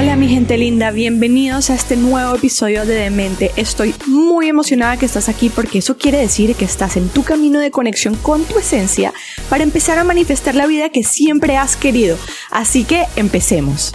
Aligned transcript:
Hola 0.00 0.14
mi 0.14 0.28
gente 0.28 0.56
linda, 0.56 0.92
bienvenidos 0.92 1.70
a 1.70 1.74
este 1.74 1.96
nuevo 1.96 2.36
episodio 2.36 2.86
de 2.86 2.94
Demente. 2.94 3.50
Estoy 3.56 3.92
muy 4.06 4.46
emocionada 4.46 4.96
que 4.96 5.06
estás 5.06 5.28
aquí 5.28 5.48
porque 5.48 5.78
eso 5.78 5.96
quiere 5.96 6.18
decir 6.18 6.54
que 6.54 6.64
estás 6.64 6.96
en 6.96 7.08
tu 7.08 7.24
camino 7.24 7.58
de 7.58 7.72
conexión 7.72 8.14
con 8.14 8.44
tu 8.44 8.60
esencia 8.60 9.12
para 9.50 9.64
empezar 9.64 9.98
a 9.98 10.04
manifestar 10.04 10.54
la 10.54 10.68
vida 10.68 10.90
que 10.90 11.02
siempre 11.02 11.56
has 11.56 11.76
querido. 11.76 12.16
Así 12.52 12.84
que 12.84 13.06
empecemos. 13.16 13.92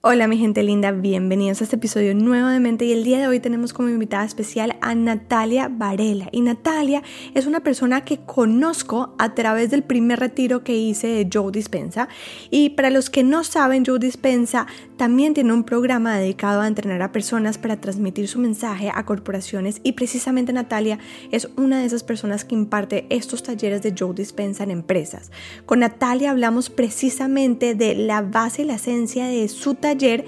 Hola 0.00 0.28
mi 0.28 0.38
gente 0.38 0.62
linda, 0.62 0.92
bienvenidos 0.92 1.60
a 1.60 1.64
este 1.64 1.74
episodio 1.74 2.14
nuevo 2.14 2.46
de 2.46 2.60
Mente 2.60 2.84
y 2.84 2.92
el 2.92 3.02
día 3.02 3.18
de 3.18 3.26
hoy 3.26 3.40
tenemos 3.40 3.72
como 3.72 3.88
invitada 3.88 4.24
especial 4.24 4.76
a 4.80 4.94
Natalia 4.94 5.66
Varela. 5.68 6.28
Y 6.30 6.40
Natalia 6.40 7.02
es 7.34 7.46
una 7.46 7.64
persona 7.64 8.04
que 8.04 8.18
conozco 8.18 9.16
a 9.18 9.34
través 9.34 9.72
del 9.72 9.82
primer 9.82 10.20
retiro 10.20 10.62
que 10.62 10.76
hice 10.76 11.08
de 11.08 11.28
Joe 11.30 11.50
Dispensa. 11.50 12.08
Y 12.48 12.70
para 12.70 12.90
los 12.90 13.10
que 13.10 13.24
no 13.24 13.42
saben 13.42 13.84
Joe 13.84 13.98
Dispensa 13.98 14.68
también 14.96 15.34
tiene 15.34 15.52
un 15.52 15.64
programa 15.64 16.16
dedicado 16.16 16.60
a 16.60 16.68
entrenar 16.68 17.02
a 17.02 17.10
personas 17.10 17.58
para 17.58 17.80
transmitir 17.80 18.28
su 18.28 18.38
mensaje 18.38 18.92
a 18.94 19.04
corporaciones. 19.04 19.80
Y 19.82 19.92
precisamente 19.94 20.52
Natalia 20.52 21.00
es 21.32 21.48
una 21.56 21.80
de 21.80 21.86
esas 21.86 22.04
personas 22.04 22.44
que 22.44 22.54
imparte 22.54 23.06
estos 23.10 23.42
talleres 23.42 23.82
de 23.82 23.94
Joe 23.98 24.14
Dispensa 24.14 24.62
en 24.62 24.70
empresas. 24.70 25.32
Con 25.66 25.80
Natalia 25.80 26.30
hablamos 26.30 26.70
precisamente 26.70 27.74
de 27.74 27.96
la 27.96 28.22
base 28.22 28.62
y 28.62 28.64
la 28.64 28.74
esencia 28.76 29.26
de 29.26 29.48
su 29.48 29.74
taller 29.74 29.87
taller 29.88 30.24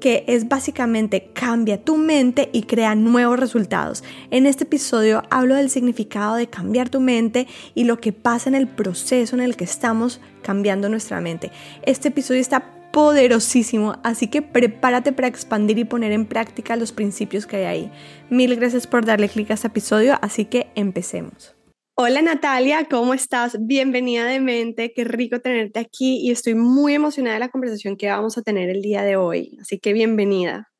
que 0.00 0.24
es 0.26 0.48
básicamente 0.48 1.30
cambia 1.34 1.84
tu 1.84 1.96
mente 1.96 2.48
y 2.52 2.62
crea 2.62 2.94
nuevos 2.94 3.38
resultados. 3.38 4.02
En 4.30 4.46
este 4.46 4.64
episodio 4.64 5.22
hablo 5.30 5.54
del 5.54 5.70
significado 5.70 6.36
de 6.36 6.48
cambiar 6.48 6.88
tu 6.88 7.00
mente 7.00 7.46
y 7.74 7.84
lo 7.84 8.00
que 8.00 8.12
pasa 8.12 8.48
en 8.48 8.54
el 8.54 8.66
proceso 8.66 9.36
en 9.36 9.42
el 9.42 9.56
que 9.56 9.64
estamos 9.64 10.20
cambiando 10.42 10.88
nuestra 10.88 11.20
mente. 11.20 11.52
Este 11.82 12.08
episodio 12.08 12.40
está 12.40 12.64
poderosísimo, 12.92 13.98
así 14.02 14.26
que 14.26 14.42
prepárate 14.42 15.12
para 15.12 15.28
expandir 15.28 15.78
y 15.78 15.84
poner 15.84 16.10
en 16.12 16.26
práctica 16.26 16.74
los 16.76 16.92
principios 16.92 17.46
que 17.46 17.56
hay 17.56 17.64
ahí. 17.64 17.92
Mil 18.30 18.56
gracias 18.56 18.86
por 18.86 19.04
darle 19.04 19.28
clic 19.28 19.50
a 19.50 19.54
este 19.54 19.68
episodio, 19.68 20.18
así 20.22 20.46
que 20.46 20.68
empecemos. 20.74 21.59
Hola 22.02 22.22
Natalia, 22.22 22.86
¿cómo 22.90 23.12
estás? 23.12 23.58
Bienvenida 23.60 24.24
de 24.24 24.40
mente, 24.40 24.94
qué 24.94 25.04
rico 25.04 25.40
tenerte 25.40 25.80
aquí 25.80 26.16
y 26.26 26.30
estoy 26.30 26.54
muy 26.54 26.94
emocionada 26.94 27.34
de 27.34 27.40
la 27.40 27.50
conversación 27.50 27.98
que 27.98 28.08
vamos 28.08 28.38
a 28.38 28.42
tener 28.42 28.70
el 28.70 28.80
día 28.80 29.02
de 29.02 29.16
hoy, 29.16 29.58
así 29.60 29.78
que 29.78 29.92
bienvenida. 29.92 30.70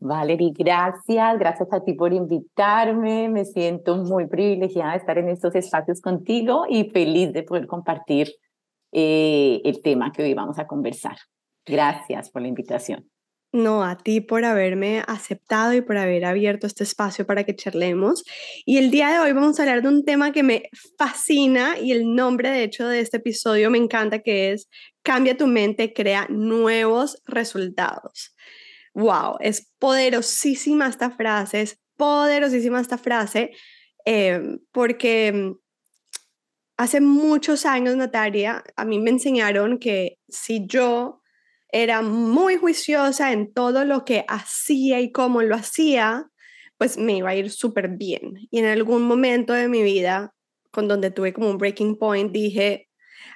Valerie, 0.00 0.50
gracias, 0.58 1.38
gracias 1.38 1.72
a 1.72 1.84
ti 1.84 1.92
por 1.92 2.12
invitarme, 2.12 3.28
me 3.28 3.44
siento 3.44 3.96
muy 3.98 4.26
privilegiada 4.26 4.90
de 4.90 4.98
estar 4.98 5.16
en 5.18 5.28
estos 5.28 5.54
espacios 5.54 6.00
contigo 6.00 6.64
y 6.68 6.90
feliz 6.90 7.32
de 7.32 7.44
poder 7.44 7.68
compartir 7.68 8.32
eh, 8.90 9.60
el 9.64 9.80
tema 9.82 10.10
que 10.10 10.24
hoy 10.24 10.34
vamos 10.34 10.58
a 10.58 10.66
conversar. 10.66 11.16
Gracias 11.64 12.28
por 12.28 12.42
la 12.42 12.48
invitación. 12.48 13.08
No, 13.56 13.82
a 13.82 13.96
ti 13.96 14.20
por 14.20 14.44
haberme 14.44 15.02
aceptado 15.06 15.72
y 15.72 15.80
por 15.80 15.96
haber 15.96 16.26
abierto 16.26 16.66
este 16.66 16.84
espacio 16.84 17.26
para 17.26 17.44
que 17.44 17.56
charlemos. 17.56 18.22
Y 18.66 18.76
el 18.76 18.90
día 18.90 19.08
de 19.08 19.18
hoy 19.18 19.32
vamos 19.32 19.58
a 19.58 19.62
hablar 19.62 19.80
de 19.80 19.88
un 19.88 20.04
tema 20.04 20.30
que 20.30 20.42
me 20.42 20.68
fascina 20.98 21.78
y 21.78 21.92
el 21.92 22.14
nombre 22.14 22.50
de 22.50 22.64
hecho 22.64 22.86
de 22.86 23.00
este 23.00 23.16
episodio 23.16 23.70
me 23.70 23.78
encanta 23.78 24.18
que 24.18 24.52
es 24.52 24.68
Cambia 25.02 25.38
tu 25.38 25.46
mente, 25.46 25.94
crea 25.94 26.26
nuevos 26.28 27.22
resultados. 27.24 28.36
Wow, 28.92 29.38
es 29.40 29.72
poderosísima 29.78 30.88
esta 30.88 31.10
frase, 31.10 31.62
es 31.62 31.78
poderosísima 31.96 32.78
esta 32.78 32.98
frase 32.98 33.52
em, 34.04 34.58
porque 34.70 35.54
hace 36.76 37.00
muchos 37.00 37.64
años, 37.64 37.96
Natalia, 37.96 38.62
a 38.76 38.84
mí 38.84 38.98
me 38.98 39.10
enseñaron 39.10 39.78
que 39.78 40.18
si 40.28 40.66
yo 40.66 41.22
era 41.68 42.02
muy 42.02 42.56
juiciosa 42.56 43.32
en 43.32 43.52
todo 43.52 43.84
lo 43.84 44.04
que 44.04 44.24
hacía 44.28 45.00
y 45.00 45.12
cómo 45.12 45.42
lo 45.42 45.54
hacía, 45.56 46.28
pues 46.78 46.98
me 46.98 47.16
iba 47.18 47.30
a 47.30 47.34
ir 47.34 47.50
súper 47.50 47.88
bien. 47.88 48.48
Y 48.50 48.58
en 48.58 48.66
algún 48.66 49.02
momento 49.02 49.52
de 49.52 49.68
mi 49.68 49.82
vida, 49.82 50.34
con 50.70 50.88
donde 50.88 51.10
tuve 51.10 51.32
como 51.32 51.50
un 51.50 51.58
breaking 51.58 51.96
point, 51.98 52.32
dije, 52.32 52.88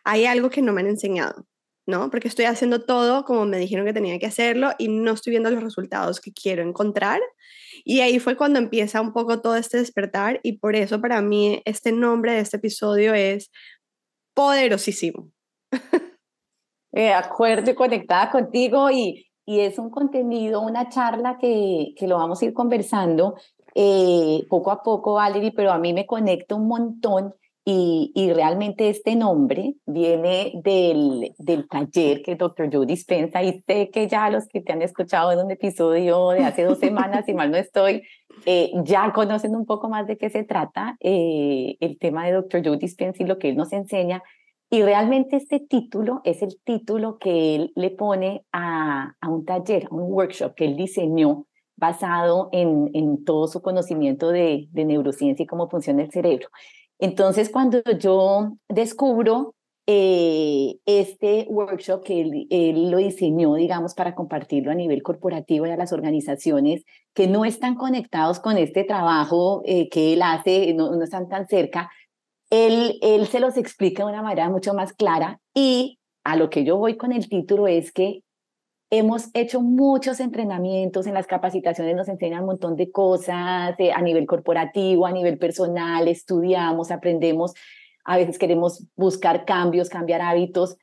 hay 0.04 0.26
algo 0.26 0.50
que 0.50 0.62
no 0.62 0.72
me 0.72 0.82
han 0.82 0.88
enseñado, 0.88 1.46
¿no? 1.86 2.10
Porque 2.10 2.28
estoy 2.28 2.44
haciendo 2.44 2.84
todo 2.84 3.24
como 3.24 3.46
me 3.46 3.58
dijeron 3.58 3.86
que 3.86 3.92
tenía 3.92 4.18
que 4.18 4.26
hacerlo 4.26 4.72
y 4.78 4.88
no 4.88 5.12
estoy 5.12 5.32
viendo 5.32 5.50
los 5.50 5.62
resultados 5.62 6.20
que 6.20 6.32
quiero 6.32 6.62
encontrar. 6.62 7.20
Y 7.84 8.00
ahí 8.00 8.18
fue 8.18 8.36
cuando 8.36 8.58
empieza 8.58 9.00
un 9.00 9.12
poco 9.12 9.40
todo 9.40 9.56
este 9.56 9.78
despertar 9.78 10.40
y 10.42 10.58
por 10.58 10.76
eso 10.76 11.00
para 11.00 11.22
mí 11.22 11.62
este 11.64 11.92
nombre 11.92 12.32
de 12.32 12.40
este 12.40 12.58
episodio 12.58 13.14
es 13.14 13.50
poderosísimo. 14.34 15.30
eh, 16.92 17.12
acuerdo 17.12 17.70
y 17.70 17.74
conectada 17.74 18.30
contigo 18.30 18.90
y, 18.90 19.26
y 19.44 19.60
es 19.60 19.78
un 19.78 19.90
contenido, 19.90 20.60
una 20.60 20.88
charla 20.88 21.38
que, 21.38 21.92
que 21.96 22.06
lo 22.06 22.16
vamos 22.18 22.40
a 22.40 22.44
ir 22.44 22.52
conversando 22.52 23.36
eh, 23.74 24.46
poco 24.48 24.70
a 24.70 24.82
poco, 24.82 25.14
Valerie, 25.14 25.52
pero 25.52 25.72
a 25.72 25.78
mí 25.78 25.92
me 25.92 26.06
conecta 26.06 26.54
un 26.54 26.66
montón 26.66 27.34
y, 27.64 28.10
y, 28.14 28.32
realmente 28.32 28.88
este 28.88 29.14
nombre 29.14 29.74
viene 29.84 30.52
del, 30.64 31.34
del 31.38 31.68
taller 31.68 32.22
que 32.22 32.34
doctor 32.34 32.70
Joe 32.72 32.86
dispensa 32.86 33.42
y 33.42 33.62
sé 33.66 33.90
que 33.90 34.08
ya 34.08 34.30
los 34.30 34.48
que 34.48 34.62
te 34.62 34.72
han 34.72 34.82
escuchado 34.82 35.30
en 35.30 35.40
un 35.40 35.50
episodio 35.50 36.30
de 36.30 36.42
hace 36.42 36.64
dos 36.64 36.78
semanas, 36.78 37.26
si 37.26 37.34
mal 37.34 37.50
no 37.50 37.58
estoy, 37.58 38.02
eh, 38.46 38.72
ya 38.84 39.12
conocen 39.12 39.54
un 39.54 39.66
poco 39.66 39.90
más 39.90 40.06
de 40.06 40.16
qué 40.16 40.30
se 40.30 40.42
trata 40.42 40.96
eh, 41.00 41.76
el 41.80 41.98
tema 41.98 42.24
de 42.24 42.32
doctor 42.32 42.62
Joe 42.64 42.78
dispensa 42.78 43.22
y 43.22 43.26
lo 43.26 43.38
que 43.38 43.50
él 43.50 43.56
nos 43.56 43.72
enseña. 43.72 44.22
Y 44.72 44.82
realmente 44.82 45.36
este 45.36 45.58
título 45.58 46.20
es 46.22 46.42
el 46.42 46.56
título 46.64 47.18
que 47.18 47.56
él 47.56 47.72
le 47.74 47.90
pone 47.90 48.44
a, 48.52 49.14
a 49.20 49.28
un 49.28 49.44
taller, 49.44 49.88
a 49.90 49.94
un 49.94 50.12
workshop 50.12 50.54
que 50.54 50.64
él 50.64 50.76
diseñó 50.76 51.46
basado 51.76 52.50
en, 52.52 52.90
en 52.94 53.24
todo 53.24 53.48
su 53.48 53.62
conocimiento 53.62 54.30
de, 54.30 54.68
de, 54.70 54.84
neurociencia 54.84 55.42
y 55.42 55.46
cómo 55.46 55.68
funciona 55.68 56.02
el 56.02 56.12
cerebro. 56.12 56.48
Entonces, 56.98 57.48
cuando 57.50 57.82
yo 57.98 58.52
descubro 58.68 59.54
eh, 59.86 60.76
este 60.86 61.46
workshop 61.48 62.04
que 62.04 62.20
él, 62.20 62.46
él, 62.50 62.90
lo 62.92 62.98
diseñó, 62.98 63.54
digamos, 63.54 63.94
para 63.94 64.14
compartirlo 64.14 64.70
a 64.70 64.74
nivel 64.76 65.02
corporativo 65.02 65.66
y 65.66 65.70
a 65.70 65.76
las 65.76 65.92
organizaciones 65.92 66.84
que 67.12 67.26
no 67.26 67.44
están 67.44 67.74
conectados 67.74 68.38
con 68.38 68.56
este 68.56 68.84
trabajo 68.84 69.62
eh, 69.64 69.88
que 69.88 70.12
él 70.12 70.22
hace, 70.22 70.74
no, 70.74 70.94
no 70.94 71.02
están 71.02 71.28
tan 71.28 71.48
cerca, 71.48 71.90
él, 72.50 72.98
él 73.00 73.26
se 73.28 73.40
los 73.40 73.56
explica 73.56 74.04
de 74.04 74.10
una 74.10 74.22
manera 74.22 74.50
mucho 74.50 74.74
más 74.74 74.92
clara 74.92 75.40
y 75.54 75.98
a 76.24 76.36
lo 76.36 76.50
que 76.50 76.64
yo 76.64 76.76
voy 76.76 76.96
con 76.96 77.12
el 77.12 77.28
título 77.28 77.66
es 77.66 77.92
que 77.92 78.22
hemos 78.90 79.30
hecho 79.34 79.60
muchos 79.60 80.18
entrenamientos, 80.18 81.06
en 81.06 81.14
las 81.14 81.28
capacitaciones 81.28 81.94
nos 81.94 82.08
enseñan 82.08 82.40
un 82.40 82.46
montón 82.46 82.76
de 82.76 82.90
cosas 82.90 83.74
eh, 83.78 83.92
a 83.92 84.02
nivel 84.02 84.26
corporativo, 84.26 85.06
a 85.06 85.12
nivel 85.12 85.38
personal, 85.38 86.08
estudiamos, 86.08 86.90
aprendemos, 86.90 87.54
a 88.04 88.16
veces 88.16 88.38
queremos 88.38 88.84
buscar 88.96 89.44
cambios, 89.44 89.88
cambiar 89.88 90.20
hábitos, 90.20 90.76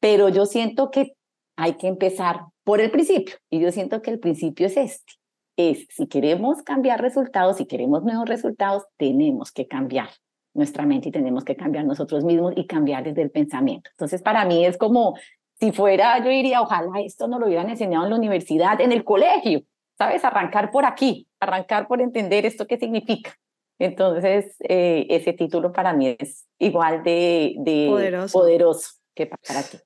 pero 0.00 0.28
yo 0.28 0.46
siento 0.46 0.92
que 0.92 1.14
hay 1.56 1.74
que 1.74 1.88
empezar 1.88 2.42
por 2.62 2.80
el 2.80 2.92
principio 2.92 3.34
y 3.50 3.58
yo 3.58 3.72
siento 3.72 4.02
que 4.02 4.12
el 4.12 4.20
principio 4.20 4.66
es 4.66 4.76
este, 4.76 5.14
es 5.56 5.86
si 5.90 6.06
queremos 6.06 6.62
cambiar 6.62 7.00
resultados, 7.02 7.56
si 7.56 7.66
queremos 7.66 8.04
nuevos 8.04 8.28
resultados, 8.28 8.84
tenemos 8.96 9.50
que 9.50 9.66
cambiar 9.66 10.10
nuestra 10.54 10.86
mente 10.86 11.08
y 11.08 11.12
tenemos 11.12 11.44
que 11.44 11.56
cambiar 11.56 11.84
nosotros 11.84 12.24
mismos 12.24 12.52
y 12.56 12.66
cambiar 12.66 13.04
desde 13.04 13.22
el 13.22 13.30
pensamiento. 13.30 13.90
Entonces, 13.90 14.22
para 14.22 14.44
mí 14.44 14.64
es 14.64 14.76
como 14.76 15.14
si 15.60 15.72
fuera, 15.72 16.18
yo 16.18 16.30
diría, 16.30 16.60
ojalá 16.60 17.00
esto 17.00 17.26
no 17.26 17.38
lo 17.38 17.46
hubieran 17.46 17.68
enseñado 17.68 18.04
en 18.04 18.10
la 18.10 18.16
universidad, 18.16 18.80
en 18.80 18.92
el 18.92 19.04
colegio, 19.04 19.62
¿sabes? 19.96 20.24
Arrancar 20.24 20.70
por 20.70 20.84
aquí, 20.84 21.26
arrancar 21.40 21.88
por 21.88 22.00
entender 22.00 22.46
esto 22.46 22.66
qué 22.66 22.78
significa. 22.78 23.34
Entonces, 23.78 24.56
eh, 24.60 25.06
ese 25.10 25.32
título 25.32 25.72
para 25.72 25.92
mí 25.92 26.16
es 26.18 26.46
igual 26.58 27.02
de, 27.02 27.54
de 27.58 27.86
poderoso. 27.88 28.38
poderoso 28.38 28.90
que 29.14 29.26
para 29.26 29.62
ti. 29.62 29.78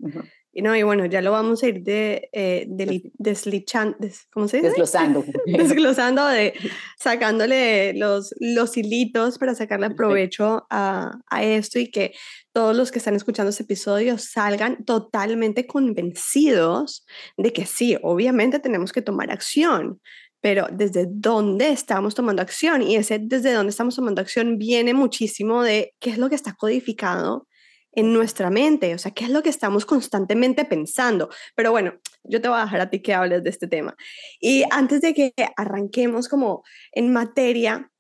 Y 0.55 0.61
no, 0.61 0.77
y 0.77 0.83
bueno, 0.83 1.07
ya 1.07 1.23
lo 1.23 1.33
vamos 1.33 1.63
a 1.63 1.69
ir 1.69 1.83
de, 1.83 2.29
eh, 2.31 2.67
de 2.69 3.11
deslichando, 3.15 3.97
¿cómo 4.31 4.49
se 4.49 4.59
dice? 4.59 4.69
Desglosando. 4.69 5.25
Desglosando, 5.47 6.27
de, 6.27 6.53
sacándole 6.99 7.95
los, 7.95 8.35
los 8.39 8.77
hilitos 8.77 9.39
para 9.39 9.55
sacarle 9.55 9.91
provecho 9.91 10.67
a, 10.69 11.13
a, 11.31 11.43
esto 11.43 11.79
y 11.79 11.91
que 11.91 12.13
todos 12.53 12.77
los 12.77 12.93
que 12.93 12.99
están 12.99 13.15
escuchando 13.15 13.49
este 13.49 13.63
episodio 13.63 14.19
salgan 14.19 14.85
totalmente 14.85 15.67
convencidos 15.67 17.07
de 17.39 17.55
que 17.55 17.65
sí, 17.65 17.97
obviamente 18.03 18.59
tenemos 18.59 18.93
que 18.93 19.01
tomar 19.01 19.31
acción, 19.31 20.03
pero 20.43 20.67
desde 20.71 21.07
dónde 21.09 21.71
estamos 21.71 22.15
tomando 22.15 22.43
acción 22.43 22.83
y 22.83 22.97
ese 22.97 23.19
desde 23.19 23.55
dónde 23.55 23.71
estamos 23.71 23.97
tomando 23.97 24.21
acción 24.21 24.59
viene 24.59 24.93
muchísimo 24.93 25.63
de 25.63 25.95
qué 25.99 26.11
es 26.11 26.19
lo 26.19 26.29
que 26.29 26.35
está 26.35 26.53
codificado 26.53 27.47
en 27.93 28.13
nuestra 28.13 28.51
mente, 28.51 28.95
o 28.95 28.99
sea, 28.99 29.13
qué 29.13 29.25
es 29.25 29.31
lo 29.31 29.43
que 29.43 29.51
estamos 29.51 29.85
constantemente 29.87 30.65
pensando. 30.65 31.29
Pero 31.55 31.71
bueno, 31.71 31.95
yo 32.25 32.41
te 32.41 32.49
voy 32.49 32.59
a 32.59 32.65
dejar 32.65 32.81
a 32.81 32.91
ti 32.91 33.03
que 33.03 33.15
hables 33.15 33.43
de 33.43 33.51
este 33.51 33.69
tema. 33.69 33.95
Y 34.41 34.65
antes 34.71 35.01
de 35.03 35.15
que 35.15 35.35
arranquemos 35.57 36.29
como 36.29 36.65
en 36.93 37.13
materia, 37.13 37.91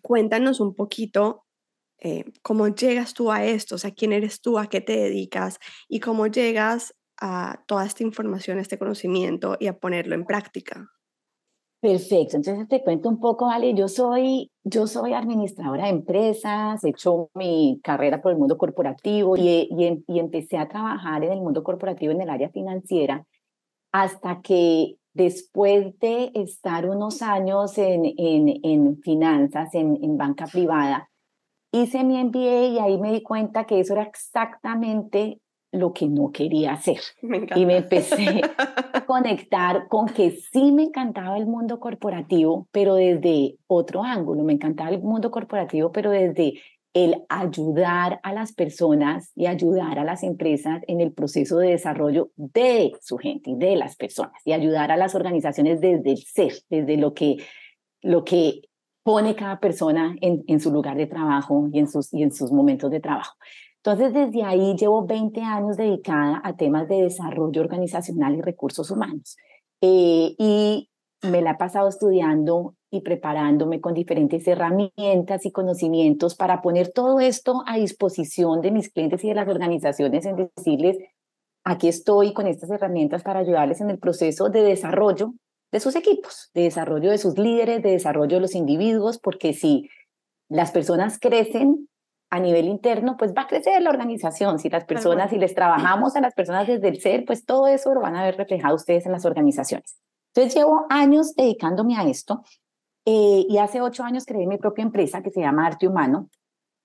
cuéntanos 0.00 0.60
un 0.60 0.74
poquito 0.74 1.44
eh, 1.98 2.24
cómo 2.42 2.68
llegas 2.68 3.14
tú 3.14 3.30
a 3.30 3.44
esto, 3.44 3.76
o 3.76 3.78
sea, 3.78 3.92
quién 3.92 4.12
eres 4.12 4.40
tú, 4.40 4.58
a 4.58 4.66
qué 4.66 4.80
te 4.80 4.96
dedicas 4.96 5.58
y 5.88 6.00
cómo 6.00 6.26
llegas 6.26 6.94
a 7.20 7.62
toda 7.68 7.86
esta 7.86 8.02
información, 8.02 8.58
este 8.58 8.78
conocimiento 8.78 9.56
y 9.60 9.68
a 9.68 9.78
ponerlo 9.78 10.14
en 10.14 10.24
práctica? 10.24 10.90
Perfecto, 11.82 12.36
entonces 12.36 12.68
te 12.68 12.80
cuento 12.80 13.08
un 13.08 13.18
poco, 13.18 13.50
Ale, 13.50 13.74
yo 13.74 13.88
soy, 13.88 14.52
yo 14.62 14.86
soy 14.86 15.14
administradora 15.14 15.86
de 15.86 15.90
empresas, 15.90 16.84
he 16.84 16.90
hecho 16.90 17.28
mi 17.34 17.80
carrera 17.82 18.22
por 18.22 18.30
el 18.30 18.38
mundo 18.38 18.56
corporativo 18.56 19.36
y, 19.36 19.48
y, 19.68 20.04
y, 20.06 20.18
empecé 20.20 20.58
a 20.58 20.68
trabajar 20.68 21.24
en 21.24 21.32
el 21.32 21.40
mundo 21.40 21.64
corporativo 21.64 22.12
en 22.12 22.20
el 22.20 22.30
área 22.30 22.50
financiera 22.50 23.26
hasta 23.90 24.42
que 24.42 24.94
después 25.12 25.98
de 25.98 26.30
estar 26.34 26.88
unos 26.88 27.20
años 27.20 27.76
en, 27.78 28.04
en, 28.16 28.60
en 28.62 28.98
finanzas, 29.02 29.74
en, 29.74 29.98
en 30.04 30.16
banca 30.16 30.46
privada, 30.46 31.10
hice 31.72 32.04
mi 32.04 32.16
MBA 32.22 32.66
y 32.68 32.78
ahí 32.78 32.96
me 32.96 33.10
di 33.10 33.24
cuenta 33.24 33.64
que 33.64 33.80
eso 33.80 33.94
era 33.94 34.04
exactamente 34.04 35.41
lo 35.72 35.92
que 35.92 36.06
no 36.06 36.30
quería 36.30 36.74
hacer. 36.74 37.00
y 37.56 37.66
me 37.66 37.78
empecé 37.78 38.42
a 38.58 39.04
conectar 39.06 39.88
con 39.88 40.06
que 40.06 40.30
sí 40.30 40.70
me 40.70 40.84
encantaba 40.84 41.36
el 41.38 41.46
mundo 41.46 41.80
corporativo, 41.80 42.68
pero 42.70 42.94
desde 42.94 43.56
otro 43.66 44.04
ángulo. 44.04 44.44
Me 44.44 44.52
encantaba 44.52 44.90
el 44.90 45.00
mundo 45.00 45.30
corporativo, 45.30 45.90
pero 45.90 46.10
desde 46.10 46.60
el 46.94 47.22
ayudar 47.30 48.20
a 48.22 48.34
las 48.34 48.52
personas 48.52 49.32
y 49.34 49.46
ayudar 49.46 49.98
a 49.98 50.04
las 50.04 50.22
empresas 50.22 50.82
en 50.86 51.00
el 51.00 51.12
proceso 51.12 51.58
de 51.58 51.70
desarrollo 51.70 52.30
de 52.36 52.92
su 53.00 53.16
gente 53.16 53.50
y 53.50 53.56
de 53.56 53.76
las 53.76 53.96
personas 53.96 54.42
y 54.44 54.52
ayudar 54.52 54.92
a 54.92 54.98
las 54.98 55.14
organizaciones 55.14 55.80
desde 55.80 56.10
el 56.10 56.18
ser, 56.18 56.52
desde 56.68 56.98
lo 56.98 57.14
que, 57.14 57.38
lo 58.02 58.24
que 58.24 58.60
pone 59.02 59.34
cada 59.34 59.58
persona 59.58 60.14
en, 60.20 60.44
en 60.46 60.60
su 60.60 60.70
lugar 60.70 60.98
de 60.98 61.06
trabajo 61.06 61.68
y 61.72 61.78
en, 61.78 61.88
sus, 61.88 62.12
y 62.12 62.22
en 62.22 62.32
sus 62.32 62.52
momentos 62.52 62.90
de 62.90 63.00
trabajo. 63.00 63.36
Entonces, 63.84 64.14
desde 64.14 64.44
ahí 64.44 64.76
llevo 64.76 65.04
20 65.04 65.40
años 65.40 65.76
dedicada 65.76 66.40
a 66.44 66.54
temas 66.54 66.88
de 66.88 67.02
desarrollo 67.02 67.60
organizacional 67.60 68.36
y 68.36 68.40
recursos 68.40 68.90
humanos. 68.92 69.36
Eh, 69.80 70.36
y 70.38 70.88
me 71.22 71.42
la 71.42 71.52
he 71.52 71.56
pasado 71.56 71.88
estudiando 71.88 72.76
y 72.90 73.00
preparándome 73.00 73.80
con 73.80 73.94
diferentes 73.94 74.46
herramientas 74.46 75.44
y 75.46 75.50
conocimientos 75.50 76.36
para 76.36 76.62
poner 76.62 76.92
todo 76.92 77.18
esto 77.18 77.64
a 77.66 77.76
disposición 77.76 78.60
de 78.60 78.70
mis 78.70 78.88
clientes 78.92 79.24
y 79.24 79.28
de 79.28 79.34
las 79.34 79.48
organizaciones 79.48 80.26
en 80.26 80.50
decirles, 80.56 80.98
aquí 81.64 81.88
estoy 81.88 82.32
con 82.32 82.46
estas 82.46 82.70
herramientas 82.70 83.24
para 83.24 83.40
ayudarles 83.40 83.80
en 83.80 83.90
el 83.90 83.98
proceso 83.98 84.48
de 84.48 84.62
desarrollo 84.62 85.34
de 85.72 85.80
sus 85.80 85.96
equipos, 85.96 86.50
de 86.54 86.62
desarrollo 86.62 87.10
de 87.10 87.18
sus 87.18 87.36
líderes, 87.36 87.82
de 87.82 87.90
desarrollo 87.90 88.36
de 88.36 88.42
los 88.42 88.54
individuos, 88.54 89.18
porque 89.18 89.54
si 89.54 89.88
las 90.48 90.70
personas 90.70 91.18
crecen, 91.18 91.88
a 92.32 92.40
nivel 92.40 92.66
interno, 92.66 93.18
pues 93.18 93.34
va 93.36 93.42
a 93.42 93.46
crecer 93.46 93.82
la 93.82 93.90
organización. 93.90 94.58
Si 94.58 94.70
las 94.70 94.86
personas, 94.86 95.28
si 95.28 95.36
les 95.36 95.54
trabajamos 95.54 96.16
a 96.16 96.22
las 96.22 96.32
personas 96.32 96.66
desde 96.66 96.88
el 96.88 96.98
ser, 96.98 97.26
pues 97.26 97.44
todo 97.44 97.66
eso 97.66 97.92
lo 97.92 98.00
van 98.00 98.16
a 98.16 98.24
ver 98.24 98.38
reflejado 98.38 98.74
ustedes 98.74 99.04
en 99.04 99.12
las 99.12 99.26
organizaciones. 99.26 100.00
Entonces 100.34 100.54
llevo 100.54 100.86
años 100.88 101.34
dedicándome 101.36 101.94
a 101.94 102.08
esto 102.08 102.42
eh, 103.04 103.44
y 103.46 103.58
hace 103.58 103.82
ocho 103.82 104.02
años 104.02 104.24
creé 104.24 104.46
mi 104.46 104.56
propia 104.56 104.82
empresa 104.82 105.22
que 105.22 105.30
se 105.30 105.42
llama 105.42 105.66
Arte 105.66 105.86
Humano 105.86 106.30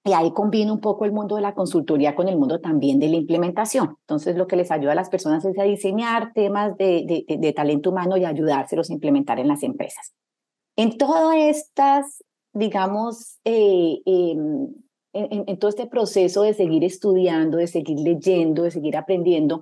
y 0.04 0.12
ahí 0.12 0.34
combino 0.34 0.74
un 0.74 0.82
poco 0.82 1.06
el 1.06 1.14
mundo 1.14 1.38
de 1.38 1.42
la 1.42 1.54
consultoría 1.54 2.14
con 2.14 2.28
el 2.28 2.38
mundo 2.38 2.60
también 2.60 3.00
de 3.00 3.08
la 3.08 3.16
implementación. 3.16 3.96
Entonces 4.02 4.36
lo 4.36 4.48
que 4.48 4.58
les 4.58 4.70
ayuda 4.70 4.92
a 4.92 4.96
las 4.96 5.10
personas 5.10 5.46
es 5.46 5.58
a 5.58 5.64
diseñar 5.64 6.34
temas 6.34 6.76
de, 6.76 7.24
de, 7.26 7.38
de 7.38 7.54
talento 7.54 7.92
humano 7.92 8.18
y 8.18 8.26
ayudárselos 8.26 8.90
a 8.90 8.94
implementar 8.94 9.40
en 9.40 9.48
las 9.48 9.64
empresas. 9.64 10.14
En 10.76 10.98
todas 10.98 11.38
estas, 11.38 12.22
digamos, 12.52 13.40
eh, 13.46 14.02
em, 14.06 14.74
en, 15.14 15.58
todo 15.58 15.70
este 15.70 15.88
proceso 15.88 16.44
de 16.44 16.54
seguir 16.54 16.84
estudiando, 16.84 17.58
de 17.58 17.68
seguir 17.68 18.00
leyendo, 18.00 18.64
de 18.64 18.72
seguir 18.72 18.98
aprendiendo, 18.98 19.62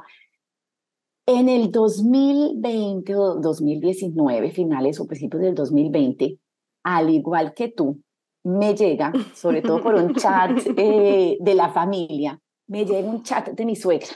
en 1.27 1.49
el 1.49 1.71
2020 1.71 3.15
o 3.15 3.35
2019, 3.35 4.51
finales 4.51 4.99
o 4.99 5.07
principios 5.07 5.41
del 5.41 5.55
2020, 5.55 6.39
al 6.83 7.09
igual 7.09 7.53
que 7.53 7.69
tú, 7.69 8.01
me 8.43 8.75
llega, 8.75 9.11
sobre 9.33 9.63
todo 9.63 9.81
por 9.81 9.95
un 9.95 10.13
chat 10.13 10.51
eh, 10.77 11.37
de 11.39 11.55
la 11.55 11.69
familia, 11.69 12.39
me 12.67 12.85
llega 12.85 13.09
un 13.09 13.23
chat 13.23 13.49
de 13.49 13.65
mi 13.65 13.75
suegra 13.75 14.15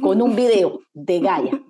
con 0.00 0.22
un 0.22 0.34
video 0.34 0.80
de 0.92 1.20
Gaia 1.20 1.62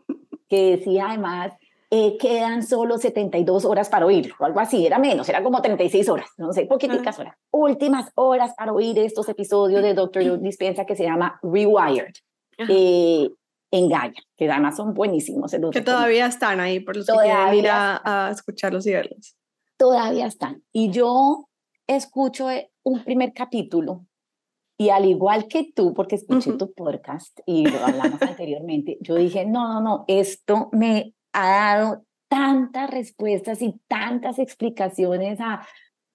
que 0.48 0.76
decía 0.76 1.08
además, 1.08 1.52
eh, 1.96 2.16
quedan 2.18 2.66
solo 2.66 2.98
72 2.98 3.64
horas 3.64 3.88
para 3.88 4.04
oírlo, 4.04 4.34
o 4.40 4.44
algo 4.44 4.58
así, 4.58 4.84
era 4.84 4.98
menos, 4.98 5.28
era 5.28 5.44
como 5.44 5.62
36 5.62 6.08
horas, 6.08 6.26
no 6.38 6.52
sé, 6.52 6.66
poquiticas 6.66 7.20
horas. 7.20 7.36
Últimas 7.52 8.10
horas 8.16 8.52
para 8.56 8.72
oír 8.72 8.98
estos 8.98 9.28
episodios 9.28 9.80
de 9.80 9.94
Doctor 9.94 10.24
Dispensa 10.42 10.86
que 10.86 10.96
se 10.96 11.04
llama 11.04 11.38
Rewired. 11.40 12.14
Eh, 12.68 13.30
en 13.70 13.88
Gaia, 13.88 14.20
que 14.36 14.50
además 14.50 14.76
son 14.76 14.92
buenísimos. 14.92 15.52
Que 15.72 15.82
todavía 15.82 16.26
están 16.26 16.58
ahí, 16.58 16.80
por 16.80 16.96
los 16.96 17.06
que 17.06 17.12
quieren 17.12 17.54
ir 17.54 17.68
a, 17.68 18.28
escucharlos 18.32 18.88
y 18.88 18.92
verlos. 18.92 19.36
Todavía 19.76 20.26
están. 20.26 20.64
Y 20.72 20.90
yo 20.90 21.48
escucho 21.86 22.50
eh, 22.50 22.72
un 22.82 23.04
primer 23.04 23.32
capítulo 23.32 24.04
y 24.76 24.88
al 24.88 25.04
igual 25.04 25.46
que 25.46 25.70
tú, 25.72 25.94
porque 25.94 26.16
escuché 26.16 26.54
tu 26.54 26.72
podcast 26.72 27.38
y 27.46 27.68
lo 27.68 27.84
hablamos 27.84 28.20
anteriormente, 28.20 28.98
yo 29.00 29.14
dije, 29.14 29.46
no, 29.46 29.74
no, 29.74 29.80
no, 29.80 30.04
esto 30.08 30.70
me 30.72 31.14
ha 31.34 31.76
dado 31.76 32.04
tantas 32.28 32.90
respuestas 32.90 33.60
y 33.60 33.78
tantas 33.86 34.38
explicaciones 34.38 35.38
a 35.40 35.66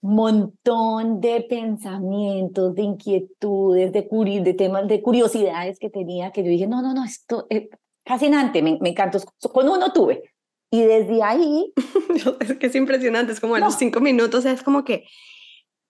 montón 0.01 1.19
de 1.19 1.42
pensamientos, 1.42 2.74
de 2.74 2.81
inquietudes, 2.83 3.92
de, 3.92 4.07
de 4.44 4.54
temas, 4.54 4.88
de 4.88 5.01
curiosidades 5.01 5.77
que 5.77 5.89
tenía, 5.89 6.31
que 6.31 6.44
yo 6.44 6.50
dije, 6.50 6.68
no, 6.68 6.81
no, 6.81 6.94
no, 6.94 7.04
esto 7.04 7.45
es 7.50 7.68
fascinante, 8.06 8.62
me, 8.62 8.77
me 8.80 8.89
encantó. 8.89 9.19
Con 9.51 9.68
uno 9.68 9.92
tuve. 9.92 10.24
Y 10.71 10.81
desde 10.81 11.22
ahí... 11.22 11.74
es 12.39 12.57
que 12.57 12.68
es 12.68 12.75
impresionante, 12.75 13.33
es 13.33 13.39
como 13.39 13.56
a 13.56 13.60
los 13.60 13.75
cinco 13.75 14.00
minutos, 14.00 14.45
es 14.45 14.63
como 14.63 14.83
que, 14.83 15.06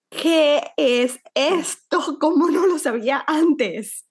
¿qué 0.09 0.61
es 0.75 1.19
esto? 1.35 2.17
¿Cómo 2.19 2.49
no 2.49 2.65
lo 2.65 2.79
sabía 2.79 3.23
antes? 3.27 4.07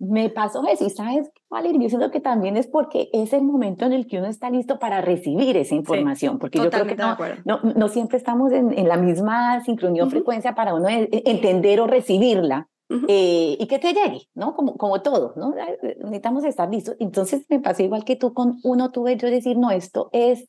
Me 0.00 0.30
pasó 0.30 0.66
eso. 0.66 0.86
Y 0.86 0.90
sabes, 0.90 1.30
Valeria, 1.50 1.82
yo 1.82 1.88
siento 1.90 2.10
que 2.10 2.20
también 2.20 2.56
es 2.56 2.66
porque 2.66 3.10
es 3.12 3.32
el 3.32 3.42
momento 3.42 3.84
en 3.84 3.92
el 3.92 4.06
que 4.06 4.18
uno 4.18 4.26
está 4.26 4.50
listo 4.50 4.78
para 4.78 5.02
recibir 5.02 5.56
esa 5.56 5.74
información. 5.74 6.38
porque 6.38 6.58
yo 6.58 6.70
creo 6.70 6.86
que 6.86 6.96
no, 6.96 7.16
no, 7.44 7.60
no, 7.76 7.88
siempre 7.88 8.16
estamos 8.16 8.50
en, 8.52 8.76
en 8.76 8.88
la 8.88 8.96
misma 8.96 9.62
sincronía 9.62 10.04
o 10.04 10.10
frecuencia 10.10 10.54
para 10.54 10.74
uno 10.74 10.88
e, 10.88 11.08
e, 11.12 11.22
entender 11.30 11.80
o 11.80 11.86
recibirla. 11.86 12.68
Eh, 13.06 13.56
y 13.60 13.68
que 13.68 13.78
te 13.78 13.92
llegue, 13.92 14.22
¿no? 14.34 14.56
Como, 14.56 14.76
como 14.76 15.00
todo, 15.00 15.32
¿no? 15.36 15.54
Necesitamos 16.00 16.42
estar 16.42 16.68
listos. 16.68 16.96
Entonces 16.98 17.46
me 17.48 17.60
pasó 17.60 17.84
igual 17.84 18.04
que 18.04 18.16
tú 18.16 18.34
con 18.34 18.58
uno 18.64 18.90
tuve 18.90 19.16
yo 19.16 19.30
decir, 19.30 19.56
no, 19.56 19.70
esto 19.70 20.10
es 20.12 20.48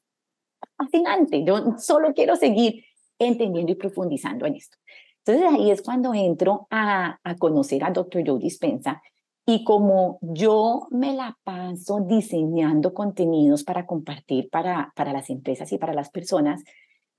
fascinante, 0.75 1.43
yo 1.43 1.75
solo 1.77 2.15
quiero 2.15 2.35
seguir 2.35 2.83
entendiendo 3.19 3.73
y 3.73 3.75
profundizando 3.75 4.47
en 4.47 4.55
esto. 4.55 4.75
Entonces 5.23 5.53
ahí 5.53 5.69
es 5.69 5.83
cuando 5.83 6.15
entro 6.15 6.65
a, 6.71 7.19
a 7.23 7.35
conocer 7.35 7.83
a 7.83 7.91
Dr. 7.91 8.23
Joe 8.25 8.39
Dispensa 8.39 9.03
y 9.45 9.63
como 9.63 10.19
yo 10.21 10.87
me 10.91 11.13
la 11.13 11.37
paso 11.43 12.01
diseñando 12.01 12.93
contenidos 12.93 13.63
para 13.63 13.85
compartir 13.85 14.49
para, 14.49 14.93
para 14.95 15.13
las 15.13 15.29
empresas 15.29 15.71
y 15.71 15.77
para 15.77 15.93
las 15.93 16.09
personas, 16.09 16.63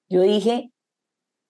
yo 0.08 0.22
dije, 0.22 0.70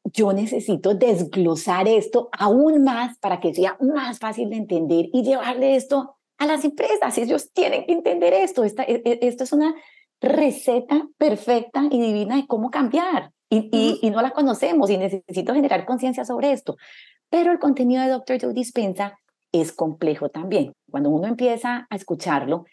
yo 0.05 0.33
necesito 0.33 0.95
desglosar 0.95 1.89
esto 1.89 2.29
aún 2.33 2.83
más 2.83 3.19
para 3.19 3.41
que 3.41 3.55
sea 3.55 3.77
más 3.81 4.19
fácil 4.19 4.51
de 4.51 4.57
entender 4.57 5.09
y 5.13 5.23
llevarle 5.23 5.77
esto 5.77 6.17
a 6.39 6.47
las 6.47 6.65
empresas. 6.65 7.17
Ellos 7.19 7.53
tienen 7.53 7.87
que 7.87 7.93
entender 7.93 8.33
esto. 8.33 8.65
Esta, 8.65 8.83
e, 8.83 9.03
e, 9.05 9.19
esto 9.23 9.45
es 9.45 9.53
una 9.53 9.75
receta 10.21 11.07
perfecta 11.19 11.85
y 11.91 12.01
divina 12.01 12.37
de 12.37 12.47
cómo 12.47 12.71
cambiar. 12.71 13.33
Y, 13.49 13.69
y, 13.71 13.99
y 14.07 14.11
no 14.11 14.23
la 14.23 14.31
conocemos 14.31 14.89
y 14.91 14.97
necesito 14.97 15.55
generar 15.55 15.85
conciencia 15.85 16.25
sobre 16.25 16.53
esto. 16.53 16.77
Pero 17.29 17.53
el 17.53 17.59
contenido 17.59 18.03
de 18.03 18.09
Dr. 18.09 18.41
Joe 18.41 18.55
Dispensa 18.55 19.19
es 19.53 19.73
complejo 19.73 20.31
también. 20.31 20.73
Cuando 20.91 21.11
uno 21.11 21.29
empieza 21.29 21.87
a 21.89 21.97
escucharlo, 21.97 22.65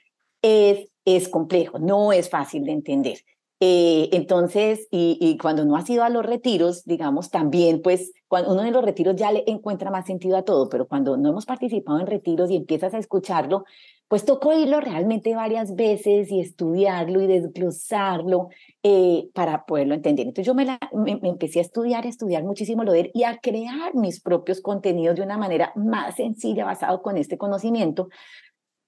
es, 0.42 0.90
es 1.06 1.28
complejo, 1.28 1.80
no 1.80 2.14
es 2.14 2.30
fácil 2.30 2.64
de 2.64 2.72
entender. 2.72 3.20
Eh, 3.62 4.10
entonces, 4.14 4.88
y, 4.90 5.18
y, 5.20 5.38
cuando 5.38 5.66
no 5.66 5.76
ha 5.76 5.84
ido 5.88 6.04
a 6.04 6.10
los 6.10 6.26
retiros, 6.26 6.86
digamos, 6.86 7.30
también, 7.30 7.82
pues, 7.82 8.14
cuando 8.30 8.54
uno 8.54 8.64
en 8.64 8.72
los 8.72 8.86
retiros 8.86 9.16
ya 9.18 9.32
le 9.32 9.44
encuentra 9.48 9.92
más 9.92 10.06
sentido 10.06 10.38
a 10.38 10.44
todo, 10.44 10.70
pero 10.70 10.88
cuando 10.88 11.18
no 11.18 11.30
hemos 11.30 11.46
participado 11.46 12.00
en 12.00 12.08
retiros 12.08 12.50
y 12.52 12.56
empiezas 12.56 12.94
a 12.94 13.00
escucharlo, 13.00 13.66
pues 14.10 14.26
tocó 14.26 14.50
oírlo 14.50 14.82
realmente 14.82 15.36
varias 15.36 15.76
veces 15.76 16.32
y 16.32 16.40
estudiarlo 16.42 17.22
y 17.22 17.28
desglosarlo 17.28 18.50
eh, 18.82 19.30
para 19.36 19.66
poderlo 19.66 19.94
entender. 19.94 20.26
Entonces 20.26 20.48
yo 20.48 20.56
me, 20.56 20.66
la, 20.66 20.80
me, 20.94 21.20
empecé 21.24 21.60
a 21.60 21.62
estudiar, 21.62 22.06
a 22.06 22.10
estudiar 22.10 22.44
muchísimo 22.44 22.84
lo 22.84 22.92
de 22.92 23.12
y 23.14 23.24
a 23.24 23.38
crear 23.38 23.94
mis 23.94 24.20
propios 24.20 24.62
contenidos 24.62 25.16
de 25.18 25.22
una 25.22 25.38
manera 25.38 25.72
más 25.76 26.16
sencilla, 26.16 26.66
basado 26.66 27.04
con 27.04 27.18
este 27.18 27.38
conocimiento. 27.38 28.10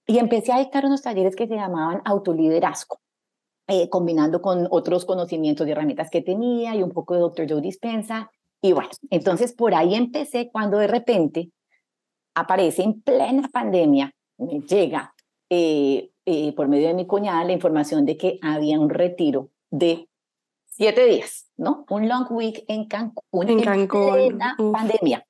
Y 0.08 0.18
empecé 0.18 0.54
a 0.54 0.60
dictar 0.60 0.86
unos 0.86 1.04
talleres 1.04 1.36
que 1.36 1.48
se 1.48 1.56
llamaban 1.56 2.02
autoliderazgo. 2.04 3.00
Eh, 3.68 3.90
combinando 3.90 4.42
con 4.42 4.68
otros 4.70 5.06
conocimientos 5.06 5.66
y 5.66 5.72
herramientas 5.72 6.10
que 6.10 6.22
tenía 6.22 6.76
y 6.76 6.84
un 6.84 6.92
poco 6.92 7.14
de 7.14 7.22
Dr. 7.22 7.48
Joe 7.50 7.62
Dispensa. 7.62 8.30
Y 8.62 8.74
bueno, 8.74 8.90
entonces 9.10 9.54
por 9.54 9.74
ahí 9.74 9.96
empecé 9.96 10.50
cuando 10.52 10.78
de 10.78 10.88
repente 10.88 11.52
aparece 12.36 12.84
en 12.84 13.02
plena 13.02 13.50
pandemia, 13.52 14.14
me 14.38 14.60
llega 14.62 15.14
eh, 15.50 16.12
eh, 16.26 16.54
por 16.54 16.68
medio 16.68 16.88
de 16.88 16.94
mi 16.94 17.06
cuñada 17.06 17.44
la 17.44 17.54
información 17.54 18.06
de 18.06 18.18
que 18.18 18.40
había 18.42 18.80
un 18.80 18.90
retiro 18.90 19.50
de 19.70 20.10
siete 20.66 21.06
días, 21.06 21.50
¿no? 21.58 21.86
Un 21.90 22.08
long 22.08 22.26
week 22.32 22.64
en 22.68 22.88
Cancún. 22.88 23.50
En 23.50 23.62
Cancún. 23.62 24.40
pandemia. 24.72 25.26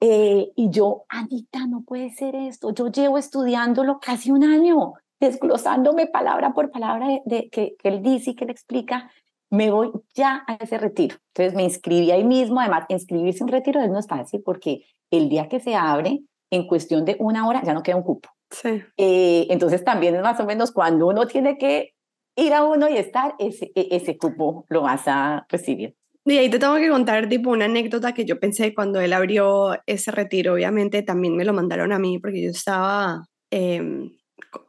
Eh, 0.00 0.52
y 0.54 0.70
yo, 0.70 1.04
Anita, 1.08 1.66
no 1.66 1.82
puede 1.82 2.10
ser 2.10 2.34
esto. 2.36 2.72
Yo 2.72 2.88
llevo 2.88 3.18
estudiándolo 3.18 3.98
casi 3.98 4.30
un 4.30 4.44
año, 4.44 4.94
desglosándome 5.20 6.06
palabra 6.06 6.52
por 6.52 6.70
palabra 6.70 7.06
de, 7.24 7.48
que, 7.50 7.76
que 7.78 7.88
él 7.88 8.02
dice 8.02 8.30
y 8.30 8.34
que 8.34 8.44
él 8.44 8.50
explica. 8.50 9.10
Me 9.50 9.70
voy 9.70 9.92
ya 10.14 10.44
a 10.46 10.54
ese 10.54 10.78
retiro. 10.78 11.16
Entonces 11.28 11.54
me 11.54 11.62
inscribí 11.62 12.10
ahí 12.10 12.24
mismo. 12.24 12.60
Además, 12.60 12.84
inscribirse 12.88 13.38
en 13.38 13.44
un 13.44 13.52
retiro 13.52 13.86
no 13.86 13.98
es 13.98 14.06
fácil 14.06 14.42
porque 14.44 14.84
el 15.10 15.28
día 15.28 15.48
que 15.48 15.60
se 15.60 15.74
abre, 15.74 16.20
en 16.50 16.66
cuestión 16.66 17.04
de 17.04 17.16
una 17.18 17.48
hora, 17.48 17.62
ya 17.62 17.74
no 17.74 17.82
queda 17.82 17.96
un 17.96 18.02
cupo. 18.02 18.28
Sí. 18.50 18.82
Eh, 18.96 19.46
entonces 19.50 19.84
también 19.84 20.14
es 20.14 20.22
más 20.22 20.38
o 20.40 20.46
menos 20.46 20.72
cuando 20.72 21.08
uno 21.08 21.26
tiene 21.26 21.58
que 21.58 21.94
ir 22.36 22.52
a 22.54 22.64
uno 22.64 22.88
y 22.88 22.96
estar, 22.96 23.34
ese, 23.38 23.72
e, 23.74 23.88
ese 23.92 24.16
cupo 24.18 24.66
lo 24.68 24.82
vas 24.82 25.02
a 25.06 25.46
recibir. 25.48 25.96
Y 26.24 26.38
ahí 26.38 26.50
te 26.50 26.58
tengo 26.58 26.74
que 26.76 26.88
contar 26.88 27.28
tipo 27.28 27.50
una 27.50 27.66
anécdota 27.66 28.12
que 28.12 28.24
yo 28.24 28.40
pensé 28.40 28.74
cuando 28.74 29.00
él 29.00 29.12
abrió 29.12 29.78
ese 29.86 30.10
retiro, 30.10 30.54
obviamente 30.54 31.02
también 31.02 31.36
me 31.36 31.44
lo 31.44 31.52
mandaron 31.52 31.92
a 31.92 32.00
mí 32.00 32.18
porque 32.18 32.42
yo 32.42 32.50
estaba 32.50 33.26
eh, 33.52 34.10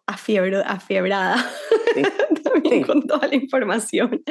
afiebrada 0.05 1.35
también 2.43 2.83
con 2.83 3.05
toda 3.05 3.27
la 3.27 3.35
información. 3.35 4.23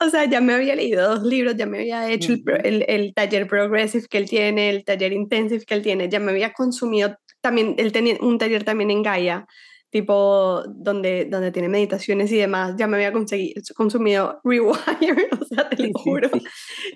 O 0.00 0.08
sea, 0.10 0.26
ya 0.26 0.40
me 0.40 0.54
había 0.54 0.74
leído 0.74 1.08
dos 1.08 1.22
libros, 1.22 1.56
ya 1.56 1.66
me 1.66 1.78
había 1.78 2.10
hecho 2.10 2.34
el, 2.62 2.84
el, 2.88 3.14
taller 3.14 3.46
Progressive 3.46 4.06
que 4.08 4.18
él 4.18 4.28
tiene, 4.28 4.70
el 4.70 4.84
taller 4.84 5.12
Intensive 5.12 5.64
que 5.64 5.74
él 5.74 5.82
tiene, 5.82 6.08
ya 6.08 6.20
me 6.20 6.30
había 6.30 6.52
consumido 6.52 7.16
también, 7.40 7.74
él 7.78 7.92
tenía 7.92 8.16
un 8.20 8.38
taller 8.38 8.64
también 8.64 8.90
en 8.90 9.02
Gaia 9.02 9.46
tipo 9.90 10.64
donde, 10.66 11.24
donde 11.24 11.50
tiene 11.50 11.68
meditaciones 11.68 12.30
y 12.32 12.36
demás, 12.36 12.74
ya 12.76 12.86
me 12.86 12.96
había 12.96 13.12
conseguido, 13.12 13.62
consumido 13.74 14.40
Rewire, 14.44 14.76
o 15.40 15.44
sea, 15.44 15.68
te 15.70 15.82
lo 15.82 15.90
juro. 15.94 16.28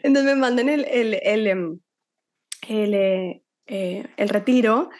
Entonces 0.03 0.25
me 0.25 0.37
mandan 0.37 0.69
el, 0.69 0.85
el, 0.85 1.19
el, 1.23 1.47
em, 1.47 1.81
el, 2.69 2.95
eh, 2.95 3.43
eh, 3.67 4.07
el 4.17 4.29
retiro 4.29 4.91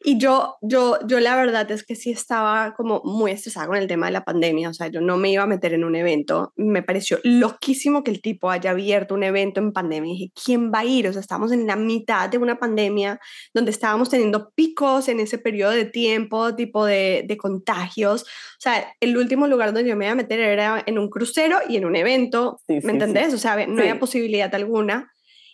y 0.00 0.18
yo, 0.18 0.56
yo, 0.62 0.98
yo 1.06 1.20
la 1.20 1.36
verdad 1.36 1.70
es 1.70 1.84
que 1.84 1.96
sí 1.96 2.10
estaba 2.10 2.74
como 2.76 3.02
muy 3.04 3.30
estresada 3.30 3.66
con 3.66 3.76
el 3.76 3.86
tema 3.86 4.06
de 4.06 4.12
la 4.12 4.24
pandemia, 4.24 4.68
o 4.68 4.74
sea, 4.74 4.88
yo 4.88 5.00
no 5.00 5.16
me 5.16 5.30
iba 5.30 5.42
a 5.42 5.46
meter 5.46 5.72
en 5.72 5.84
un 5.84 5.96
evento. 5.96 6.52
Me 6.56 6.82
pareció 6.82 7.18
loquísimo 7.24 8.04
que 8.04 8.10
el 8.10 8.20
tipo 8.20 8.50
haya 8.50 8.70
abierto 8.70 9.14
un 9.14 9.22
evento 9.22 9.60
en 9.60 9.72
pandemia. 9.72 10.12
Y 10.12 10.16
dije, 10.16 10.32
¿quién 10.44 10.72
va 10.72 10.80
a 10.80 10.84
ir? 10.84 11.08
O 11.08 11.12
sea, 11.12 11.20
estamos 11.20 11.52
en 11.52 11.66
la 11.66 11.76
mitad 11.76 12.28
de 12.28 12.38
una 12.38 12.58
pandemia 12.58 13.18
donde 13.54 13.70
estábamos 13.70 14.10
teniendo 14.10 14.50
picos 14.50 15.08
en 15.08 15.20
ese 15.20 15.38
periodo 15.38 15.72
de 15.72 15.86
tiempo, 15.86 16.54
tipo 16.54 16.84
de, 16.84 17.24
de 17.26 17.36
contagios. 17.36 18.22
O 18.22 18.60
sea, 18.60 18.94
el 19.00 19.16
último 19.16 19.46
lugar 19.46 19.72
donde 19.72 19.88
yo 19.88 19.96
me 19.96 20.06
iba 20.06 20.12
a 20.12 20.16
meter 20.16 20.40
era 20.40 20.82
en 20.86 20.98
un 20.98 21.08
crucero 21.08 21.58
y 21.68 21.76
en 21.76 21.84
un 21.84 21.96
evento, 21.96 22.60
¿me 22.68 22.92
entendés? 22.92 23.32
O 23.34 23.38
sea, 23.38 23.66
no 23.66 23.80
había 23.80 23.98
posibilidad 23.98 24.54
alguna. 24.54 25.12